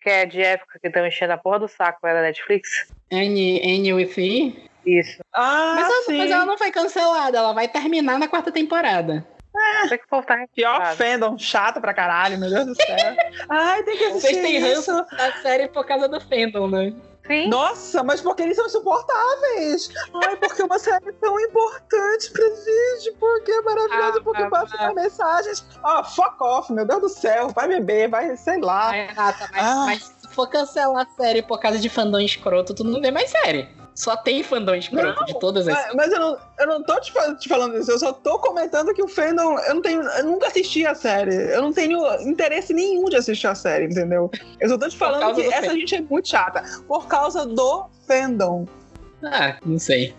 que 0.00 0.10
é 0.10 0.26
de 0.26 0.40
época 0.42 0.78
que 0.80 0.86
estão 0.88 1.06
enchendo 1.06 1.32
a 1.32 1.38
porra 1.38 1.58
do 1.60 1.68
saco, 1.68 2.06
é 2.06 2.14
da 2.14 2.22
Netflix? 2.22 2.88
N, 3.10 3.58
N 3.60 3.92
with 3.94 4.14
E? 4.18 4.68
Isso. 4.86 5.20
Ah, 5.32 5.74
Mas, 5.76 5.84
ela, 5.88 6.02
sim. 6.04 6.18
mas 6.18 6.30
ela 6.30 6.44
não 6.46 6.56
foi 6.58 6.70
cancelada, 6.70 7.38
ela 7.38 7.52
vai 7.52 7.66
terminar 7.68 8.18
na 8.18 8.28
quarta 8.28 8.52
temporada. 8.52 9.26
Sei 9.88 9.98
que 9.98 10.04
o 10.10 10.22
tá 10.22 10.36
Pior 10.54 10.94
fandom, 10.96 11.36
chato 11.38 11.80
pra 11.80 11.92
caralho, 11.92 12.38
meu 12.38 12.48
Deus 12.48 12.66
do 12.66 12.74
céu. 12.76 12.96
Ai, 13.50 13.82
tem 13.82 13.96
que 13.96 14.04
Vocês 14.10 14.36
assistir 14.36 14.42
têm 14.42 14.56
isso. 14.56 14.92
ranço 14.92 15.16
da 15.16 15.32
série 15.42 15.68
por 15.68 15.84
causa 15.84 16.08
do 16.08 16.20
fandom, 16.20 16.68
né? 16.68 16.92
Sim. 17.28 17.48
Nossa, 17.48 18.02
mas 18.02 18.20
porque 18.20 18.42
eles 18.42 18.56
são 18.56 18.66
insuportáveis. 18.66 19.90
Ai, 20.26 20.36
porque 20.36 20.62
uma 20.62 20.78
série 20.78 21.12
tão 21.12 21.38
importante 21.38 22.30
pra 22.32 22.42
gente, 22.44 23.12
porque 23.20 23.52
é 23.52 23.60
maravilhosa, 23.62 24.18
Ah, 24.18 24.22
porque 24.24 24.42
ah, 24.42 24.50
passa 24.50 24.76
ah. 24.78 24.94
mensagens. 24.94 25.64
Ó, 25.84 26.02
fuck 26.04 26.42
off, 26.42 26.72
meu 26.72 26.84
Deus 26.86 27.00
do 27.02 27.08
céu, 27.08 27.50
vai 27.50 27.68
beber, 27.68 28.08
vai, 28.08 28.36
sei 28.36 28.60
lá. 28.60 28.90
Renata, 28.90 29.48
mas, 29.52 29.62
Ah. 29.62 29.84
mas 29.86 30.02
se 30.02 30.28
for 30.34 30.48
cancelar 30.48 31.06
a 31.06 31.22
série 31.22 31.42
por 31.42 31.60
causa 31.60 31.78
de 31.78 31.88
fandom 31.88 32.18
escroto, 32.18 32.74
tu 32.74 32.82
não 32.82 33.00
vê 33.00 33.10
mais 33.10 33.30
série. 33.30 33.68
Só 33.98 34.16
tem 34.16 34.44
fandom 34.44 34.76
escroto 34.76 35.24
de 35.24 35.36
todas 35.40 35.66
as. 35.66 35.74
Mas, 35.74 35.94
mas 35.94 36.12
eu, 36.12 36.20
não, 36.20 36.38
eu 36.60 36.66
não 36.68 36.84
tô 36.84 37.00
te, 37.00 37.12
te 37.40 37.48
falando 37.48 37.76
isso, 37.76 37.90
eu 37.90 37.98
só 37.98 38.12
tô 38.12 38.38
comentando 38.38 38.94
que 38.94 39.02
o 39.02 39.08
fandom. 39.08 39.58
Eu 39.58 39.74
não 39.74 39.82
tenho. 39.82 40.02
Eu 40.02 40.24
nunca 40.24 40.46
assisti 40.46 40.86
a 40.86 40.94
série. 40.94 41.34
Eu 41.34 41.60
não 41.62 41.72
tenho 41.72 42.00
interesse 42.22 42.72
nenhum 42.72 43.06
de 43.06 43.16
assistir 43.16 43.48
a 43.48 43.56
série, 43.56 43.86
entendeu? 43.86 44.30
Eu 44.60 44.68
só 44.68 44.78
tô 44.78 44.88
te 44.88 44.96
falando 44.96 45.34
que 45.34 45.42
essa 45.48 45.62
fandom. 45.62 45.80
gente 45.80 45.96
é 45.96 46.00
muito 46.00 46.28
chata. 46.28 46.62
Por 46.86 47.08
causa 47.08 47.44
do 47.44 47.86
fandom. 48.06 48.66
Ah, 49.24 49.56
não 49.66 49.80
sei. 49.80 50.14